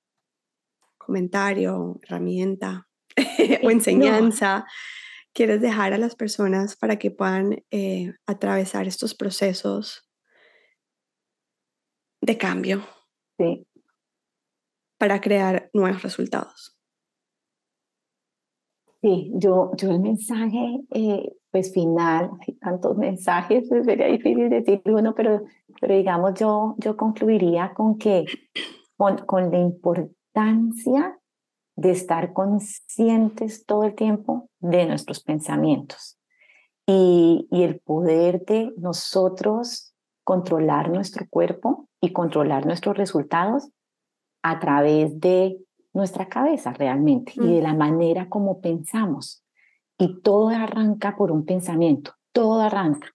comentario, 0.98 1.98
herramienta 2.02 2.86
o 3.62 3.70
enseñanza 3.70 4.66
quieres 5.32 5.62
dejar 5.62 5.94
a 5.94 5.98
las 5.98 6.14
personas 6.14 6.76
para 6.76 6.98
que 6.98 7.10
puedan 7.10 7.64
eh, 7.70 8.12
atravesar 8.26 8.86
estos 8.86 9.14
procesos 9.14 10.06
de 12.20 12.36
cambio? 12.36 12.86
Sí. 13.38 13.66
Para 14.98 15.22
crear 15.22 15.70
nuevos 15.72 16.02
resultados. 16.02 16.77
Sí, 19.00 19.30
yo, 19.34 19.70
yo 19.76 19.90
el 19.90 20.00
mensaje, 20.00 20.80
eh, 20.90 21.32
pues 21.50 21.72
final, 21.72 22.30
hay 22.40 22.54
tantos 22.56 22.96
mensajes, 22.96 23.66
pues 23.68 23.84
sería 23.84 24.06
difícil 24.06 24.48
decir 24.50 24.82
uno, 24.86 25.14
pero, 25.14 25.42
pero 25.80 25.94
digamos, 25.94 26.34
yo, 26.34 26.74
yo 26.78 26.96
concluiría 26.96 27.72
con 27.74 27.96
que, 27.98 28.26
con, 28.96 29.18
con 29.18 29.50
la 29.50 29.58
importancia 29.58 31.18
de 31.76 31.90
estar 31.92 32.32
conscientes 32.32 33.64
todo 33.64 33.84
el 33.84 33.94
tiempo 33.94 34.50
de 34.58 34.86
nuestros 34.86 35.22
pensamientos 35.22 36.18
y, 36.86 37.46
y 37.52 37.62
el 37.62 37.78
poder 37.78 38.44
de 38.44 38.72
nosotros 38.78 39.94
controlar 40.24 40.90
nuestro 40.90 41.26
cuerpo 41.30 41.88
y 42.00 42.12
controlar 42.12 42.66
nuestros 42.66 42.96
resultados 42.96 43.70
a 44.42 44.58
través 44.58 45.20
de 45.20 45.56
nuestra 45.92 46.28
cabeza 46.28 46.72
realmente 46.72 47.32
y 47.36 47.40
de 47.40 47.60
mm. 47.60 47.62
la 47.62 47.74
manera 47.74 48.28
como 48.28 48.60
pensamos. 48.60 49.44
Y 49.98 50.20
todo 50.20 50.50
arranca 50.50 51.16
por 51.16 51.32
un 51.32 51.44
pensamiento, 51.44 52.12
todo 52.32 52.60
arranca. 52.60 53.08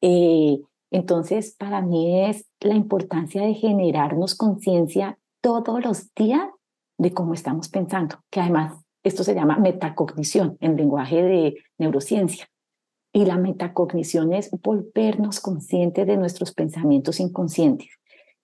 Eh, 0.00 0.60
entonces, 0.90 1.54
para 1.58 1.82
mí 1.82 2.24
es 2.24 2.46
la 2.60 2.74
importancia 2.74 3.42
de 3.42 3.54
generarnos 3.54 4.34
conciencia 4.34 5.18
todos 5.40 5.84
los 5.84 6.14
días 6.14 6.48
de 6.96 7.12
cómo 7.12 7.34
estamos 7.34 7.68
pensando, 7.68 8.16
que 8.30 8.40
además 8.40 8.74
esto 9.02 9.24
se 9.24 9.34
llama 9.34 9.58
metacognición 9.58 10.56
en 10.60 10.76
lenguaje 10.76 11.22
de 11.22 11.56
neurociencia. 11.78 12.48
Y 13.12 13.24
la 13.24 13.36
metacognición 13.36 14.32
es 14.32 14.50
volvernos 14.50 15.40
conscientes 15.40 16.06
de 16.06 16.16
nuestros 16.16 16.52
pensamientos 16.52 17.20
inconscientes 17.20 17.88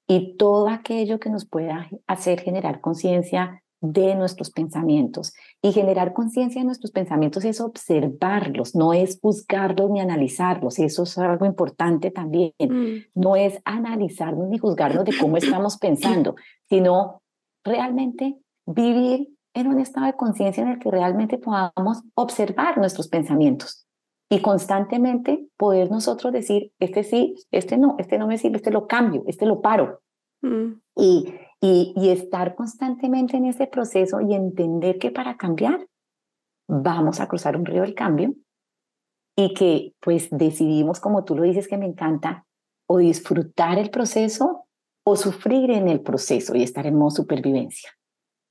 y 0.07 0.37
todo 0.37 0.69
aquello 0.69 1.19
que 1.19 1.31
nos 1.31 1.47
pueda 1.47 1.89
hacer 2.07 2.41
generar 2.41 2.81
conciencia 2.81 3.63
de 3.85 4.15
nuestros 4.15 4.51
pensamientos. 4.51 5.35
Y 5.63 5.73
generar 5.73 6.13
conciencia 6.15 6.61
de 6.61 6.67
nuestros 6.67 6.91
pensamientos 6.91 7.45
es 7.45 7.61
observarlos, 7.61 8.75
no 8.75 8.93
es 8.95 9.19
juzgarlos 9.21 9.91
ni 9.91 10.01
analizarlos. 10.01 10.79
Eso 10.79 11.03
es 11.03 11.19
algo 11.19 11.45
importante 11.45 12.11
también. 12.11 12.53
Mm. 12.59 13.05
No 13.15 13.37
es 13.37 13.61
analizarnos 13.65 14.49
ni 14.49 14.59
juzgarnos 14.59 15.05
de 15.05 15.17
cómo 15.19 15.37
estamos 15.37 15.77
pensando, 15.77 16.35
sino 16.69 17.21
realmente 17.63 18.39
vivir 18.67 19.29
en 19.55 19.69
un 19.69 19.79
estado 19.79 20.07
de 20.07 20.15
conciencia 20.15 20.63
en 20.63 20.71
el 20.71 20.79
que 20.79 20.91
realmente 20.91 21.39
podamos 21.39 22.03
observar 22.15 22.79
nuestros 22.79 23.09
pensamientos 23.09 23.87
y 24.31 24.41
constantemente 24.41 25.47
poder 25.57 25.91
nosotros 25.91 26.33
decir, 26.33 26.73
este 26.81 27.05
sí, 27.05 27.37
este 27.51 27.77
no, 27.77 27.97
este 27.99 28.19
no 28.19 28.27
me 28.27 28.39
sirve, 28.39 28.57
este 28.57 28.71
lo 28.71 28.87
cambio, 28.87 29.23
este 29.27 29.47
lo 29.47 29.61
paro. 29.61 30.01
Mm. 30.43 30.81
Y 30.97 31.35
y, 31.67 32.11
estar 32.11 32.55
constantemente 32.55 33.39
en 33.39 33.47
ese 33.47 33.67
proceso 33.67 34.21
y 34.21 34.35
entender 34.35 34.99
que 34.99 35.11
para 35.11 35.39
cambiar 35.39 35.87
vamos 36.69 37.21
a 37.21 37.27
cruzar 37.27 37.57
un 37.57 37.65
río 37.65 37.81
del 37.81 37.95
cambio 37.95 38.35
y 39.35 39.55
que 39.55 39.95
pues 40.01 40.29
decidimos, 40.31 41.01
como 41.01 41.25
tú 41.25 41.35
lo 41.35 41.43
dices 41.43 41.67
que 41.67 41.79
me 41.79 41.87
encanta, 41.87 42.45
o 42.87 42.99
disfrutar 42.99 43.79
el 43.79 43.89
proceso 43.89 44.67
o 45.07 45.17
sufrir 45.17 45.71
en 45.71 45.89
el 45.89 46.03
proceso 46.03 46.55
y 46.55 46.63
estar 46.63 46.87
en 46.87 46.97
modo 46.97 47.11
supervivencia. 47.11 47.91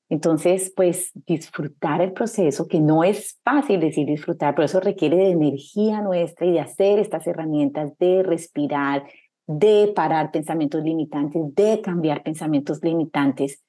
Entonces, 0.10 0.74
pues 0.76 1.12
disfrutar 1.14 2.02
el 2.02 2.14
proceso, 2.14 2.68
que 2.68 2.80
no 2.80 3.04
es 3.04 3.40
fácil 3.44 3.80
decir 3.80 4.08
disfrutar, 4.08 4.56
pero 4.56 4.66
eso 4.66 4.80
requiere 4.80 5.18
de 5.18 5.32
energía 5.32 6.02
nuestra 6.02 6.46
y 6.48 6.52
de 6.52 6.60
hacer 6.60 7.00
estas 7.00 7.26
herramientas 7.28 7.96
de 8.00 8.24
respirar, 8.24 9.04
de 9.48 9.92
parar 9.96 10.32
pensamientos 10.32 10.84
limitantes, 10.84 11.42
de 11.56 11.82
cambiar 11.82 12.24
pensamientos 12.24 12.82
limitantes 12.82 13.64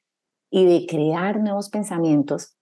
y 0.50 0.64
de 0.64 0.86
crear 0.86 1.40
nuevos 1.40 1.68
pensamientos, 1.68 2.56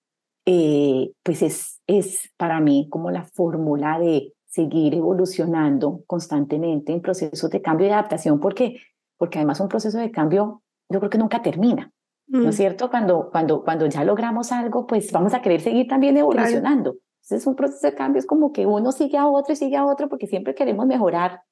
eh, 0.46 1.12
pues 1.22 1.42
es, 1.42 1.80
es 1.86 2.30
para 2.36 2.60
mí 2.60 2.88
como 2.90 3.10
la 3.10 3.24
fórmula 3.24 3.98
de 3.98 4.32
seguir 4.46 4.94
evolucionando 4.94 6.02
constantemente 6.06 6.92
en 6.92 7.00
procesos 7.00 7.50
de 7.50 7.62
cambio 7.62 7.86
y 7.86 7.90
adaptación, 7.90 8.40
porque, 8.40 8.80
porque 9.16 9.38
además 9.38 9.60
un 9.60 9.68
proceso 9.68 9.98
de 9.98 10.10
cambio 10.10 10.62
yo 10.88 10.98
creo 10.98 11.10
que 11.10 11.18
nunca 11.18 11.42
termina. 11.42 11.90
¿No 12.28 12.48
es 12.48 12.54
mm. 12.54 12.58
cierto? 12.58 12.90
Cuando, 12.90 13.30
cuando, 13.30 13.62
cuando 13.62 13.86
ya 13.86 14.04
logramos 14.04 14.52
algo, 14.52 14.86
pues 14.86 15.10
vamos 15.12 15.34
a 15.34 15.42
querer 15.42 15.60
seguir 15.60 15.86
también 15.86 16.16
evolucionando. 16.16 16.96
Entonces, 17.22 17.46
un 17.46 17.56
proceso 17.56 17.86
de 17.86 17.94
cambio 17.94 18.20
es 18.20 18.26
como 18.26 18.52
que 18.52 18.64
uno 18.64 18.90
sigue 18.92 19.18
a 19.18 19.26
otro 19.26 19.52
y 19.52 19.56
sigue 19.56 19.76
a 19.76 19.84
otro 19.84 20.08
porque 20.08 20.26
siempre 20.26 20.54
queremos 20.54 20.86
mejorar 20.86 21.42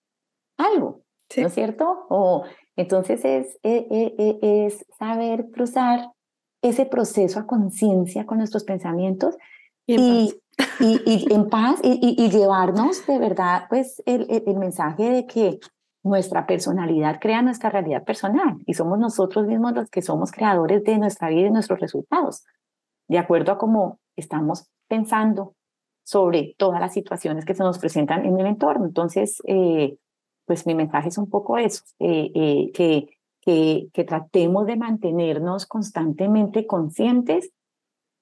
algo. 0.57 1.03
¿No 1.37 1.47
es 1.47 1.55
cierto? 1.55 2.07
O, 2.09 2.45
entonces 2.77 3.25
es, 3.25 3.47
es, 3.47 3.59
e, 3.63 3.87
e, 3.91 4.39
e, 4.43 4.67
es 4.67 4.87
saber 4.99 5.51
cruzar 5.53 6.11
ese 6.63 6.87
proceso 6.87 7.41
a 7.41 7.47
conciencia 7.47 8.27
con 8.27 8.39
nuestros 8.39 8.65
pensamientos 8.65 9.37
y, 9.87 10.35
y, 10.79 11.01
y, 11.07 11.27
en 11.33 11.49
paz 11.49 11.81
y, 11.83 12.29
llevarnos 12.29 13.07
de 13.07 13.19
verdad 13.19 13.65
pues 13.69 14.03
el, 14.07 14.27
el, 14.47 14.57
mensaje 14.57 15.11
de 15.11 15.27
que 15.27 15.59
nuestra 16.03 16.47
personalidad 16.47 17.19
crea 17.21 17.43
nuestra 17.43 17.71
realidad 17.71 18.05
personal 18.05 18.59
y 18.67 18.75
somos 18.75 18.99
nosotros 18.99 19.47
mismos 19.47 19.73
los 19.73 19.91
que 19.91 20.03
somos 20.03 20.33
creadores 20.33 20.85
de 20.85 20.99
nuestra 20.99 21.29
vida 21.29 21.49
y 21.49 21.51
nuestros 21.51 21.81
resultados, 21.81 22.45
de 23.09 23.19
acuerdo 23.19 23.53
a 23.53 23.59
cómo 23.59 23.99
estamos 24.17 24.69
pensando 24.89 25.55
sobre 26.05 26.55
todas 26.59 26.81
las 26.81 26.93
situaciones 26.93 27.45
que 27.45 27.55
se 27.55 27.63
nos 27.63 27.79
presentan 27.79 28.25
en 28.25 28.39
el 28.39 28.47
entorno. 28.47 28.87
Entonces, 28.87 29.41
eh, 29.47 29.97
pues 30.51 30.67
mi 30.67 30.75
mensaje 30.75 31.11
es 31.11 31.17
un 31.17 31.31
poco 31.31 31.59
eso, 31.59 31.85
eh, 32.01 32.33
eh, 32.35 32.73
que, 32.75 33.09
que, 33.41 33.89
que 33.93 34.03
tratemos 34.03 34.67
de 34.67 34.75
mantenernos 34.75 35.65
constantemente 35.65 36.67
conscientes 36.67 37.53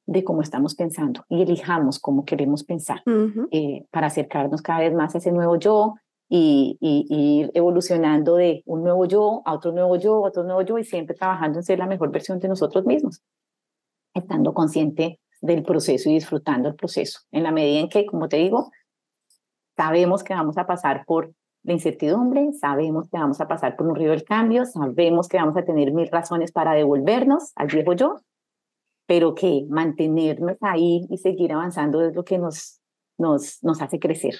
de 0.04 0.24
cómo 0.24 0.42
estamos 0.42 0.74
pensando 0.74 1.24
y 1.30 1.40
elijamos 1.40 1.98
cómo 1.98 2.26
queremos 2.26 2.64
pensar 2.64 3.02
eh, 3.50 3.86
para 3.90 4.08
acercarnos 4.08 4.60
cada 4.60 4.80
vez 4.80 4.92
más 4.92 5.14
a 5.14 5.18
ese 5.18 5.32
nuevo 5.32 5.56
yo 5.56 5.94
y, 6.28 6.76
ir 6.82 7.50
evolucionando 7.54 8.36
de 8.36 8.62
un 8.66 8.82
nuevo 8.82 9.06
yo 9.06 9.40
a 9.46 9.54
otro 9.54 9.72
nuevo 9.72 9.96
yo, 9.96 10.26
a 10.26 10.28
otro 10.28 10.42
nuevo 10.42 10.60
yo 10.60 10.76
y 10.76 10.84
siempre 10.84 11.16
trabajando 11.16 11.60
en 11.60 11.64
ser 11.64 11.78
la 11.78 11.86
mejor 11.86 12.10
versión 12.10 12.40
de 12.40 12.48
nosotros 12.48 12.84
mismos, 12.84 13.22
estando 14.12 14.52
consciente 14.52 15.18
del 15.40 15.62
proceso 15.62 16.10
y 16.10 16.12
disfrutando 16.12 16.68
el 16.68 16.74
proceso. 16.74 17.20
En 17.32 17.42
la 17.42 17.52
medida 17.52 17.80
en 17.80 17.88
que, 17.88 18.04
como 18.04 18.28
te 18.28 18.36
digo, 18.36 18.70
sabemos 19.78 20.22
que 20.22 20.34
vamos 20.34 20.58
a 20.58 20.66
pasar 20.66 21.06
por 21.06 21.32
la 21.68 21.74
incertidumbre, 21.74 22.50
sabemos 22.58 23.08
que 23.10 23.18
vamos 23.18 23.40
a 23.40 23.46
pasar 23.46 23.76
por 23.76 23.86
un 23.86 23.94
río 23.94 24.10
del 24.10 24.24
cambio, 24.24 24.64
sabemos 24.64 25.28
que 25.28 25.36
vamos 25.36 25.56
a 25.56 25.64
tener 25.64 25.92
mil 25.92 26.08
razones 26.08 26.50
para 26.50 26.72
devolvernos 26.72 27.52
al 27.56 27.68
viejo 27.68 27.92
yo, 27.92 28.16
pero 29.06 29.34
que 29.34 29.66
mantenernos 29.68 30.56
ahí 30.62 31.06
y 31.10 31.18
seguir 31.18 31.52
avanzando 31.52 32.02
es 32.02 32.14
lo 32.14 32.24
que 32.24 32.38
nos, 32.38 32.80
nos, 33.18 33.62
nos 33.62 33.82
hace 33.82 33.98
crecer 33.98 34.34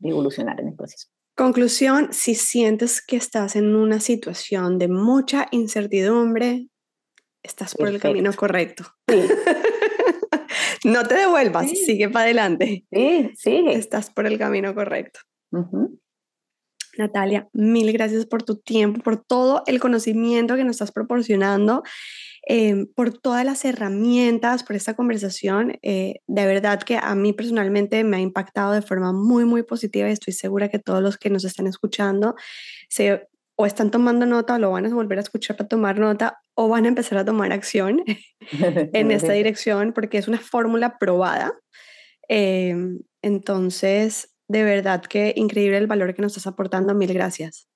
y 0.00 0.10
evolucionar 0.10 0.60
en 0.60 0.68
el 0.68 0.74
proceso. 0.74 1.08
Conclusión, 1.36 2.12
si 2.12 2.36
sientes 2.36 3.04
que 3.04 3.16
estás 3.16 3.56
en 3.56 3.74
una 3.74 3.98
situación 3.98 4.78
de 4.78 4.86
mucha 4.86 5.48
incertidumbre, 5.50 6.68
estás 7.42 7.74
por 7.74 7.88
el 7.88 8.00
camino 8.00 8.32
correcto. 8.34 8.84
no 10.84 11.04
te 11.06 11.14
devuelvas, 11.14 11.70
sigue 11.70 12.08
para 12.08 12.26
adelante. 12.26 12.86
Sí, 12.92 13.30
sí. 13.34 13.64
Estás 13.68 14.10
por 14.10 14.26
el 14.26 14.38
camino 14.38 14.74
correcto. 14.74 15.20
Natalia, 16.98 17.48
mil 17.52 17.92
gracias 17.92 18.26
por 18.26 18.42
tu 18.42 18.56
tiempo, 18.56 19.02
por 19.02 19.24
todo 19.24 19.62
el 19.66 19.80
conocimiento 19.80 20.56
que 20.56 20.64
nos 20.64 20.76
estás 20.76 20.92
proporcionando 20.92 21.82
Em, 22.50 22.86
por 22.86 23.12
todas 23.12 23.44
las 23.44 23.62
herramientas, 23.66 24.64
por 24.64 24.74
esta 24.74 24.94
conversación. 24.94 25.78
Eh, 25.82 26.14
de 26.26 26.46
verdad 26.46 26.82
que 26.82 26.96
a 26.96 27.14
mí 27.14 27.34
personalmente 27.34 28.02
me 28.04 28.16
ha 28.16 28.20
impactado 28.20 28.72
de 28.72 28.80
forma 28.80 29.12
muy, 29.12 29.44
muy 29.44 29.64
positiva 29.64 30.08
y 30.08 30.12
estoy 30.12 30.32
segura 30.32 30.70
que 30.70 30.78
todos 30.78 31.02
los 31.02 31.18
que 31.18 31.28
nos 31.28 31.44
están 31.44 31.66
escuchando 31.66 32.36
se 32.88 33.28
o 33.54 33.66
están 33.66 33.90
tomando 33.90 34.24
nota 34.24 34.54
o 34.54 34.58
lo 34.58 34.70
van 34.70 34.86
a 34.86 34.94
volver 34.94 35.18
a 35.18 35.20
escuchar 35.20 35.58
para 35.58 35.68
tomar 35.68 35.98
nota 35.98 36.40
o 36.54 36.68
van 36.68 36.86
a 36.86 36.88
empezar 36.88 37.18
a 37.18 37.24
tomar 37.26 37.52
acción 37.52 38.02
en 38.94 39.10
esta 39.10 39.32
dirección 39.34 39.92
porque 39.92 40.16
es 40.16 40.26
una 40.26 40.38
fórmula 40.38 40.96
probada. 40.96 41.52
Em, 42.28 43.00
entonces, 43.20 44.37
de 44.48 44.64
verdad 44.64 45.02
que 45.02 45.32
increíble 45.36 45.78
el 45.78 45.86
valor 45.86 46.14
que 46.14 46.22
nos 46.22 46.36
estás 46.36 46.52
aportando. 46.52 46.94
Mil 46.94 47.12
gracias. 47.12 47.68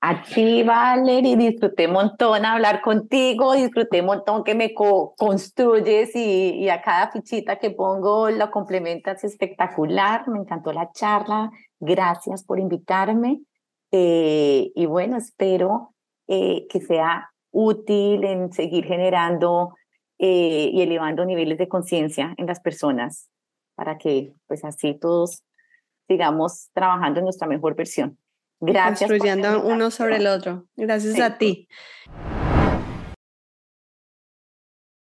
A 0.00 0.22
ti, 0.22 0.62
Valerie, 0.62 1.36
disfruté 1.36 1.88
un 1.88 1.94
montón 1.94 2.44
hablar 2.44 2.82
contigo, 2.82 3.54
disfruté 3.54 4.00
un 4.00 4.06
montón 4.06 4.44
que 4.44 4.54
me 4.54 4.72
construyes 4.72 6.14
y, 6.14 6.50
y, 6.50 6.68
a 6.68 6.82
cada 6.82 7.10
fichita 7.10 7.58
que 7.58 7.70
pongo 7.70 8.30
lo 8.30 8.50
complementas 8.52 9.24
espectacular. 9.24 10.28
Me 10.28 10.38
encantó 10.38 10.72
la 10.72 10.92
charla. 10.92 11.50
Gracias 11.80 12.44
por 12.44 12.60
invitarme. 12.60 13.40
Eh, 13.90 14.70
y 14.74 14.86
bueno, 14.86 15.16
espero 15.16 15.94
eh, 16.28 16.66
que 16.68 16.80
sea 16.80 17.30
útil 17.50 18.22
en 18.24 18.52
seguir 18.52 18.84
generando 18.84 19.74
eh, 20.18 20.70
y 20.72 20.82
elevando 20.82 21.24
niveles 21.24 21.58
de 21.58 21.68
conciencia 21.68 22.34
en 22.36 22.46
las 22.46 22.60
personas 22.60 23.30
para 23.74 23.96
que 23.98 24.32
pues 24.46 24.64
así 24.64 24.94
todos 24.94 25.42
sigamos 26.08 26.70
trabajando 26.72 27.20
en 27.20 27.24
nuestra 27.24 27.46
mejor 27.46 27.76
versión. 27.76 28.18
Gracias. 28.60 29.08
Construyendo 29.08 29.62
uno 29.62 29.90
sobre 29.90 30.16
el 30.16 30.26
otro. 30.26 30.66
Gracias 30.76 31.20
a 31.20 31.38
ti. 31.38 31.68